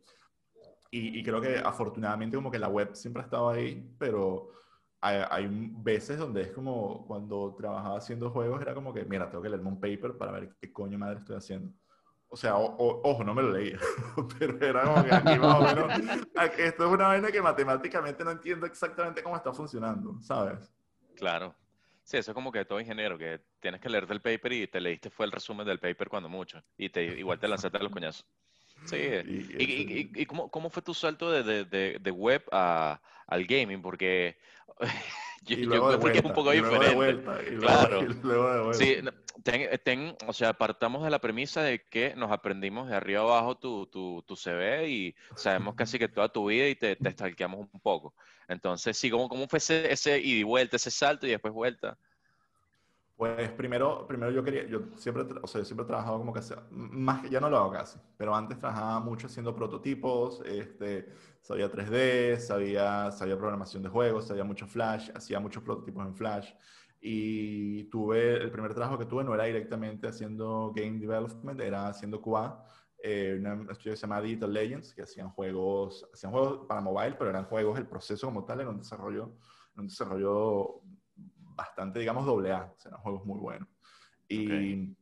y, 0.91 1.23
creo 1.23 1.41
que 1.41 1.57
afortunadamente 1.57 2.37
como 2.37 2.51
que 2.51 2.59
la 2.59 2.69
web 2.69 2.93
siempre 2.93 3.21
ha 3.21 3.25
estado 3.25 3.49
ahí, 3.49 3.93
pero 3.97 4.51
hay, 5.01 5.21
hay, 5.29 5.47
veces 5.49 6.17
donde 6.17 6.43
es 6.43 6.51
como 6.51 7.05
cuando 7.07 7.55
trabajaba 7.57 7.97
haciendo 7.97 8.29
juegos, 8.29 8.61
era 8.61 8.73
como 8.73 8.93
que, 8.93 9.03
mira, 9.05 9.29
tengo 9.29 9.41
que 9.41 9.49
leerme 9.49 9.69
un 9.69 9.79
paper 9.79 10.17
para 10.17 10.31
ver 10.31 10.55
qué 10.61 10.71
coño 10.71 10.97
madre 10.97 11.19
estoy 11.19 11.35
haciendo. 11.35 11.73
O 12.29 12.35
sea, 12.35 12.57
ojo, 12.57 13.23
no 13.23 13.33
me 13.33 13.41
lo 13.41 13.51
leí, 13.51 13.73
pero 14.39 14.57
era 14.65 14.83
como 14.83 15.03
que 15.03 15.13
aquí 15.13 15.39
más 15.39 15.55
o 15.55 15.61
menos, 15.61 15.91
esto 16.57 16.85
es 16.85 16.91
una 16.91 17.07
vaina 17.07 17.31
que 17.31 17.41
matemáticamente 17.41 18.23
no 18.23 18.31
entiendo 18.31 18.65
exactamente 18.65 19.23
cómo 19.23 19.35
está 19.35 19.53
funcionando, 19.53 20.19
¿sabes? 20.21 20.69
Claro. 21.17 21.55
Sí, 22.03 22.15
eso 22.15 22.31
es 22.31 22.35
como 22.35 22.51
que 22.51 22.63
todo 22.63 22.79
ingeniero, 22.79 23.17
que 23.17 23.41
tienes 23.59 23.81
que 23.81 23.89
leerte 23.89 24.13
el 24.13 24.21
paper 24.21 24.53
y 24.53 24.67
te 24.67 24.79
leíste 24.79 25.09
fue 25.09 25.25
el 25.25 25.31
resumen 25.31 25.67
del 25.67 25.79
paper 25.79 26.07
cuando 26.07 26.29
mucho. 26.29 26.63
Y 26.77 26.89
te, 26.89 27.03
igual 27.03 27.39
te 27.39 27.49
lanzaste 27.49 27.77
a 27.77 27.83
los 27.83 27.91
coñazos. 27.91 28.25
Sí. 28.85 28.95
¿Y, 29.27 29.63
y, 29.63 30.11
y, 30.15 30.25
cómo, 30.25 30.49
cómo, 30.49 30.69
fue 30.69 30.81
tu 30.81 30.93
salto 30.93 31.29
de, 31.29 31.65
de, 31.65 31.99
de 31.99 32.11
web 32.11 32.43
a, 32.51 33.01
al 33.27 33.45
gaming? 33.45 33.81
Porque 33.81 34.37
yo, 35.45 35.55
yo 35.55 35.87
creo 35.87 35.99
que 36.11 36.19
es 36.19 36.25
un 36.25 36.33
poco 36.33 36.51
diferente. 36.51 36.95
Vuelta, 36.95 37.37
claro. 37.59 38.05
Sí, 38.73 38.97
ten, 39.43 39.69
ten, 39.83 40.15
o 40.27 40.33
sea, 40.33 40.53
partamos 40.53 41.03
de 41.03 41.09
la 41.09 41.19
premisa 41.19 41.61
de 41.61 41.85
que 41.87 42.15
nos 42.15 42.31
aprendimos 42.31 42.89
de 42.89 42.95
arriba 42.95 43.21
abajo 43.21 43.57
tu, 43.57 43.87
tu, 43.87 44.23
tu 44.27 44.35
CV 44.35 44.89
y 44.89 45.15
sabemos 45.35 45.75
casi 45.75 45.99
que 45.99 46.07
toda 46.07 46.29
tu 46.29 46.47
vida 46.47 46.67
y 46.67 46.75
te, 46.75 46.95
te 46.95 47.11
stalkeamos 47.11 47.67
un 47.71 47.79
poco. 47.79 48.13
Entonces, 48.47 48.97
sí, 48.97 49.09
¿cómo, 49.09 49.29
cómo 49.29 49.47
fue 49.47 49.57
ese, 49.57 49.91
ese 49.91 50.19
ida 50.19 50.39
y 50.39 50.43
vuelta, 50.43 50.75
ese 50.77 50.91
salto 50.91 51.27
y 51.27 51.31
después 51.31 51.53
vuelta? 51.53 51.97
Pues 53.17 53.51
primero, 53.53 54.05
primero 54.07 54.31
yo 54.31 54.43
quería, 54.43 54.67
yo 54.67 54.89
siempre, 54.95 55.25
o 55.41 55.47
sea, 55.47 55.61
yo 55.61 55.65
siempre 55.65 55.85
he 55.85 55.87
trabajado 55.87 56.19
como 56.19 56.31
que, 56.31 56.39
más 56.69 57.27
ya 57.31 57.39
no 57.39 57.49
lo 57.49 57.57
hago 57.57 57.71
casi, 57.71 57.99
pero 58.15 58.35
antes 58.35 58.59
trabajaba 58.59 58.99
mucho 58.99 59.25
haciendo 59.25 59.55
prototipos, 59.55 60.39
este, 60.45 61.09
sabía 61.41 61.71
3D, 61.71 62.37
sabía, 62.37 63.11
sabía 63.11 63.35
programación 63.35 63.81
de 63.81 63.89
juegos, 63.89 64.27
sabía 64.27 64.43
mucho 64.43 64.67
Flash, 64.67 65.09
hacía 65.15 65.39
muchos 65.39 65.63
prototipos 65.63 66.05
en 66.05 66.15
Flash, 66.15 66.51
Y 67.01 67.85
tuve, 67.89 68.35
el 68.37 68.51
primer 68.51 68.73
trabajo 68.75 68.99
que 68.99 69.05
tuve 69.07 69.23
no 69.23 69.33
era 69.33 69.45
directamente 69.45 70.07
haciendo 70.07 70.71
game 70.75 70.99
development, 70.99 71.59
era 71.61 71.87
haciendo 71.87 72.21
QA, 72.21 72.63
eh, 72.99 73.39
un 73.41 73.69
estudio 73.71 73.93
que 73.93 73.97
se 73.97 74.01
llama 74.03 74.21
Digital 74.21 74.53
Legends, 74.53 74.93
que 74.93 75.01
hacían 75.03 75.29
juegos, 75.31 76.07
hacían 76.13 76.31
juegos 76.31 76.67
para 76.67 76.81
mobile, 76.81 77.15
pero 77.17 77.31
eran 77.31 77.45
juegos, 77.45 77.79
el 77.79 77.87
proceso 77.87 78.27
como 78.27 78.45
tal 78.45 78.61
era 78.61 78.69
un 78.69 78.77
desarrollo, 78.77 79.37
un 79.75 79.87
desarrollo 79.87 80.81
bastante, 81.57 81.99
digamos, 81.99 82.25
doble 82.25 82.53
A, 82.53 82.71
o 82.73 82.79
sea, 82.79 82.89
eran 82.91 83.01
juegos 83.01 83.25
muy 83.25 83.39
buenos. 83.39 83.67
Y, 84.29 84.95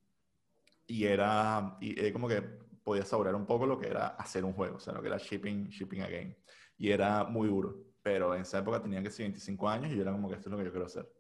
y 0.88 1.06
era, 1.06 1.78
y, 1.80 2.12
como 2.12 2.28
que 2.28 2.42
podía 2.84 3.04
saborear 3.04 3.36
un 3.36 3.46
poco 3.46 3.66
lo 3.66 3.78
que 3.78 3.88
era 3.88 4.08
hacer 4.10 4.46
un 4.46 4.54
juego, 4.54 4.78
o 4.78 4.80
sea, 4.80 4.94
lo 4.94 5.02
que 5.02 5.08
era 5.08 5.18
shipping, 5.18 5.68
shipping 5.68 6.02
a 6.02 6.08
game. 6.08 6.38
Y 6.78 6.92
era 6.92 7.24
muy 7.26 7.48
duro, 7.48 7.76
pero 8.02 8.34
en 8.36 8.42
esa 8.42 8.60
época 8.60 8.82
tenía 8.82 9.02
que 9.04 9.12
ser 9.12 9.26
25 9.26 9.70
años 9.70 9.92
y 9.92 9.96
yo 9.96 10.02
era 10.02 10.12
como 10.12 10.30
que 10.30 10.36
esto 10.36 10.50
es 10.50 10.52
lo 10.52 10.58
que 10.58 10.66
yo 10.66 10.72
quiero 10.72 10.86
hacer. 10.86 11.12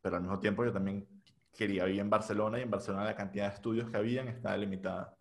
Pero 0.00 0.16
al 0.16 0.22
mismo 0.22 0.38
tiempo 0.38 0.64
yo 0.64 0.72
también 0.72 1.06
quería 1.52 1.84
vivir 1.84 2.00
en 2.00 2.10
Barcelona 2.10 2.58
y 2.58 2.62
en 2.62 2.70
Barcelona 2.70 3.04
la 3.04 3.14
cantidad 3.14 3.48
de 3.48 3.54
estudios 3.54 3.90
que 3.90 3.96
habían 3.96 4.28
estaba 4.28 4.56
limitada. 4.56 5.16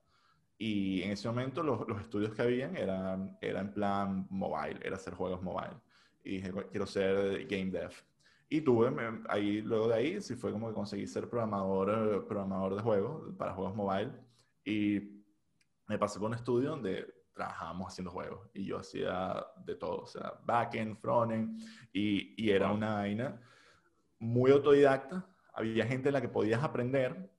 Y 0.57 1.03
en 1.03 1.11
ese 1.11 1.27
momento 1.27 1.61
los, 1.61 1.87
los 1.87 2.01
estudios 2.01 2.33
que 2.33 2.41
habían 2.41 2.75
eran, 2.75 3.37
era 3.41 3.59
en 3.61 3.71
plan 3.71 4.27
mobile, 4.29 4.79
era 4.83 4.95
hacer 4.95 5.13
juegos 5.13 5.41
mobile. 5.43 5.77
Y 6.23 6.37
dije, 6.37 6.51
quiero 6.71 6.87
ser 6.87 7.45
game 7.45 7.71
dev. 7.71 7.91
Y 8.49 8.61
tuve, 8.61 8.89
ahí, 9.27 9.61
luego 9.61 9.89
de 9.89 9.95
ahí, 9.95 10.21
sí 10.21 10.35
fue 10.35 10.51
como 10.51 10.69
que 10.69 10.73
conseguí 10.73 11.05
ser 11.05 11.29
programador, 11.29 12.25
programador 12.27 12.75
de 12.75 12.81
juegos, 12.81 13.35
para 13.37 13.53
juegos 13.53 13.75
mobile. 13.75 14.11
Y 14.63 15.23
me 15.87 15.97
pasé 15.97 16.19
por 16.19 16.29
un 16.29 16.35
estudio 16.35 16.69
donde 16.69 17.13
trabajábamos 17.33 17.91
haciendo 17.91 18.11
juegos. 18.11 18.49
Y 18.53 18.65
yo 18.65 18.79
hacía 18.79 19.45
de 19.65 19.75
todo, 19.75 20.03
o 20.03 20.07
sea, 20.07 20.33
backend, 20.45 20.97
frontend. 20.97 21.61
Y, 21.91 22.41
y 22.41 22.51
era 22.51 22.71
una 22.71 22.95
vaina 22.95 23.41
muy 24.19 24.51
autodidacta. 24.51 25.27
Había 25.53 25.85
gente 25.85 26.09
en 26.09 26.13
la 26.13 26.21
que 26.21 26.29
podías 26.29 26.63
aprender, 26.63 27.29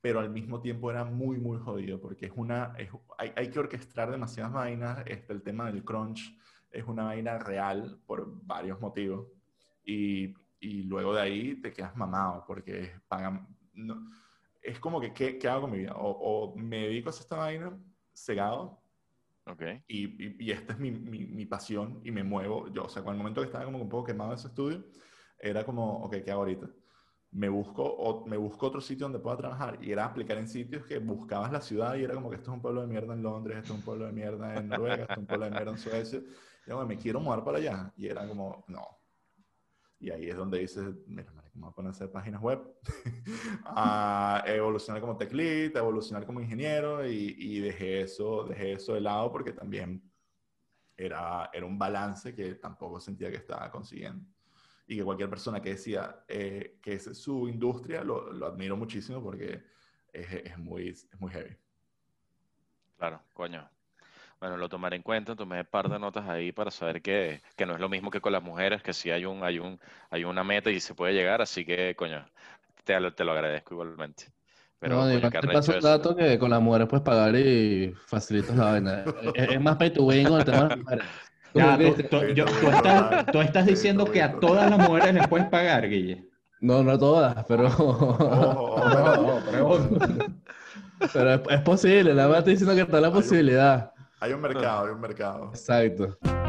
pero 0.00 0.20
al 0.20 0.30
mismo 0.30 0.60
tiempo 0.60 0.90
era 0.90 1.04
muy, 1.04 1.38
muy 1.38 1.58
jodido, 1.58 2.00
porque 2.00 2.26
es 2.26 2.32
una, 2.34 2.74
hay, 3.18 3.32
hay, 3.36 3.50
que 3.50 3.58
orquestar 3.58 4.10
demasiadas 4.10 4.52
vainas, 4.52 5.04
este, 5.06 5.32
el 5.32 5.42
tema 5.42 5.70
del 5.70 5.84
crunch 5.84 6.36
es 6.70 6.84
una 6.84 7.04
vaina 7.04 7.38
real 7.38 8.00
por 8.06 8.26
varios 8.44 8.80
motivos, 8.80 9.28
y, 9.84 10.34
y 10.60 10.82
luego 10.84 11.14
de 11.14 11.20
ahí 11.22 11.60
te 11.60 11.72
quedas 11.72 11.96
mamado, 11.96 12.44
porque 12.46 12.92
pagan, 13.08 13.48
no, 13.74 14.10
es 14.62 14.78
como 14.78 15.00
que, 15.00 15.12
¿qué, 15.12 15.38
¿qué, 15.38 15.48
hago 15.48 15.62
con 15.62 15.72
mi 15.72 15.78
vida? 15.78 15.94
O, 15.96 16.10
o, 16.10 16.56
me 16.56 16.88
dedico 16.88 17.08
a 17.08 17.12
esta 17.12 17.36
vaina 17.36 17.76
cegado, 18.12 18.82
okay. 19.46 19.82
y, 19.88 20.44
y, 20.44 20.50
esta 20.50 20.74
es 20.74 20.78
mi, 20.78 20.90
mi, 20.90 21.26
mi, 21.26 21.46
pasión, 21.46 22.00
y 22.04 22.10
me 22.10 22.22
muevo, 22.22 22.68
yo, 22.72 22.84
o 22.84 22.88
sea, 22.88 23.02
con 23.02 23.14
el 23.14 23.18
momento 23.18 23.40
que 23.40 23.46
estaba 23.46 23.64
como 23.64 23.78
un 23.78 23.88
poco 23.88 24.04
quemado 24.04 24.34
ese 24.34 24.48
estudio, 24.48 24.84
era 25.38 25.64
como, 25.64 26.04
ok, 26.04 26.16
¿qué 26.24 26.30
hago 26.30 26.40
ahorita? 26.40 26.68
me 27.32 27.48
busco, 27.48 27.82
o, 27.84 28.26
me 28.26 28.36
busco 28.36 28.66
otro 28.66 28.80
sitio 28.80 29.04
donde 29.04 29.18
pueda 29.18 29.36
trabajar. 29.36 29.78
Y 29.80 29.92
era 29.92 30.04
aplicar 30.04 30.38
en 30.38 30.48
sitios 30.48 30.84
que 30.84 30.98
buscabas 30.98 31.52
la 31.52 31.60
ciudad 31.60 31.94
y 31.96 32.04
era 32.04 32.14
como 32.14 32.28
que 32.30 32.36
esto 32.36 32.50
es 32.50 32.54
un 32.54 32.62
pueblo 32.62 32.80
de 32.80 32.88
mierda 32.88 33.14
en 33.14 33.22
Londres, 33.22 33.58
esto 33.58 33.72
es 33.72 33.78
un 33.78 33.84
pueblo 33.84 34.06
de 34.06 34.12
mierda 34.12 34.56
en 34.56 34.68
Noruega, 34.68 35.02
esto 35.02 35.12
es 35.12 35.18
un 35.18 35.26
pueblo 35.26 35.44
de 35.44 35.50
mierda 35.52 35.70
en 35.70 35.78
Suecia. 35.78 36.20
Y 36.66 36.70
yo, 36.70 36.86
me 36.86 36.96
quiero 36.96 37.20
mudar 37.20 37.44
para 37.44 37.58
allá. 37.58 37.92
Y 37.96 38.06
era 38.06 38.26
como, 38.26 38.64
no. 38.68 38.99
Y 40.00 40.10
ahí 40.10 40.30
es 40.30 40.36
donde 40.36 40.58
dices, 40.58 40.94
mira, 41.06 41.30
me 41.54 41.60
voy 41.60 41.70
a 41.70 41.72
poner 41.74 41.88
a 41.88 41.90
hacer 41.90 42.10
páginas 42.10 42.40
web, 42.40 42.60
a 43.64 44.42
evolucionar 44.46 45.00
como 45.00 45.16
tech 45.16 45.32
a 45.32 45.78
evolucionar 45.78 46.24
como 46.24 46.40
ingeniero 46.40 47.06
y, 47.06 47.36
y, 47.38 47.60
dejé, 47.60 48.00
eso, 48.00 48.44
dejé 48.44 48.72
eso 48.72 48.94
de 48.94 49.02
lado 49.02 49.30
porque 49.30 49.52
también 49.52 50.02
era, 50.96 51.50
era 51.52 51.66
un 51.66 51.78
balance 51.78 52.34
que 52.34 52.54
tampoco 52.54 52.98
sentía 52.98 53.30
que 53.30 53.36
estaba 53.36 53.70
consiguiendo 53.70 54.24
y 54.86 54.96
que 54.96 55.04
cualquier 55.04 55.30
persona 55.30 55.60
que 55.60 55.70
decía 55.70 56.24
eh, 56.26 56.78
que 56.82 56.94
es 56.94 57.04
su 57.16 57.48
industria 57.48 58.02
lo, 58.02 58.32
lo 58.32 58.46
admiro 58.46 58.76
muchísimo 58.76 59.22
porque 59.22 59.62
es, 60.12 60.32
es, 60.32 60.58
muy, 60.58 60.88
es 60.88 61.20
muy 61.20 61.30
heavy. 61.30 61.56
Claro, 62.96 63.22
coño. 63.32 63.70
Bueno, 64.40 64.56
lo 64.56 64.68
tomaré 64.68 64.96
en 64.96 65.02
cuenta, 65.02 65.36
tomé 65.36 65.60
un 65.60 65.66
par 65.66 65.90
de 65.90 65.98
notas 65.98 66.26
ahí 66.28 66.50
para 66.50 66.70
saber 66.70 67.02
que, 67.02 67.42
que, 67.56 67.66
no 67.66 67.74
es 67.74 67.80
lo 67.80 67.90
mismo 67.90 68.10
que 68.10 68.22
con 68.22 68.32
las 68.32 68.42
mujeres, 68.42 68.82
que 68.82 68.94
sí 68.94 69.10
hay 69.10 69.26
un, 69.26 69.44
hay 69.44 69.58
un, 69.58 69.78
hay 70.08 70.24
una 70.24 70.42
meta 70.42 70.70
y 70.70 70.80
se 70.80 70.94
puede 70.94 71.12
llegar, 71.12 71.42
así 71.42 71.64
que, 71.64 71.94
coño, 71.94 72.24
te, 72.84 72.98
te 73.10 73.24
lo 73.24 73.32
agradezco 73.32 73.74
igualmente. 73.74 74.32
Pero, 74.78 74.96
no, 74.96 75.20
coño, 75.20 75.30
te 75.30 75.48
paso 75.48 75.74
el 75.74 75.82
dato 75.82 76.16
que 76.16 76.38
con 76.38 76.48
las 76.48 76.62
mujeres 76.62 76.88
puedes 76.88 77.04
pagar 77.04 77.36
y 77.36 77.92
facilitas 78.06 78.56
la 78.56 78.64
vaina. 78.64 79.04
es, 79.34 79.50
es, 79.50 79.60
más 79.60 79.76
pay 79.76 79.90
to 79.90 80.04
win 80.04 80.26
con 80.26 80.38
el 80.38 80.44
tema 80.46 80.62
de 80.62 80.68
las 80.68 80.78
mujeres. 80.78 81.04
Ya, 81.52 81.76
tú, 83.32 83.40
estás, 83.40 83.66
diciendo 83.66 84.04
que 84.04 84.22
a 84.22 84.38
todas 84.38 84.70
las 84.70 84.78
mujeres 84.78 85.14
les 85.14 85.28
puedes 85.28 85.48
pagar, 85.48 85.88
Guille. 85.88 86.28
No, 86.60 86.82
no 86.82 86.92
a 86.92 86.98
todas, 86.98 87.44
pero. 87.46 87.68
pero, 91.12 91.50
es, 91.50 91.60
posible, 91.62 92.14
nada 92.14 92.28
más 92.28 92.38
estoy 92.38 92.52
diciendo 92.52 92.74
que 92.74 92.82
está 92.82 93.00
la 93.00 93.10
posibilidad. 93.10 93.92
Hay 94.20 94.32
un 94.32 94.40
mercado, 94.40 94.86
hay 94.86 94.92
un 94.92 95.00
mercado. 95.00 95.48
Exacto. 95.48 96.39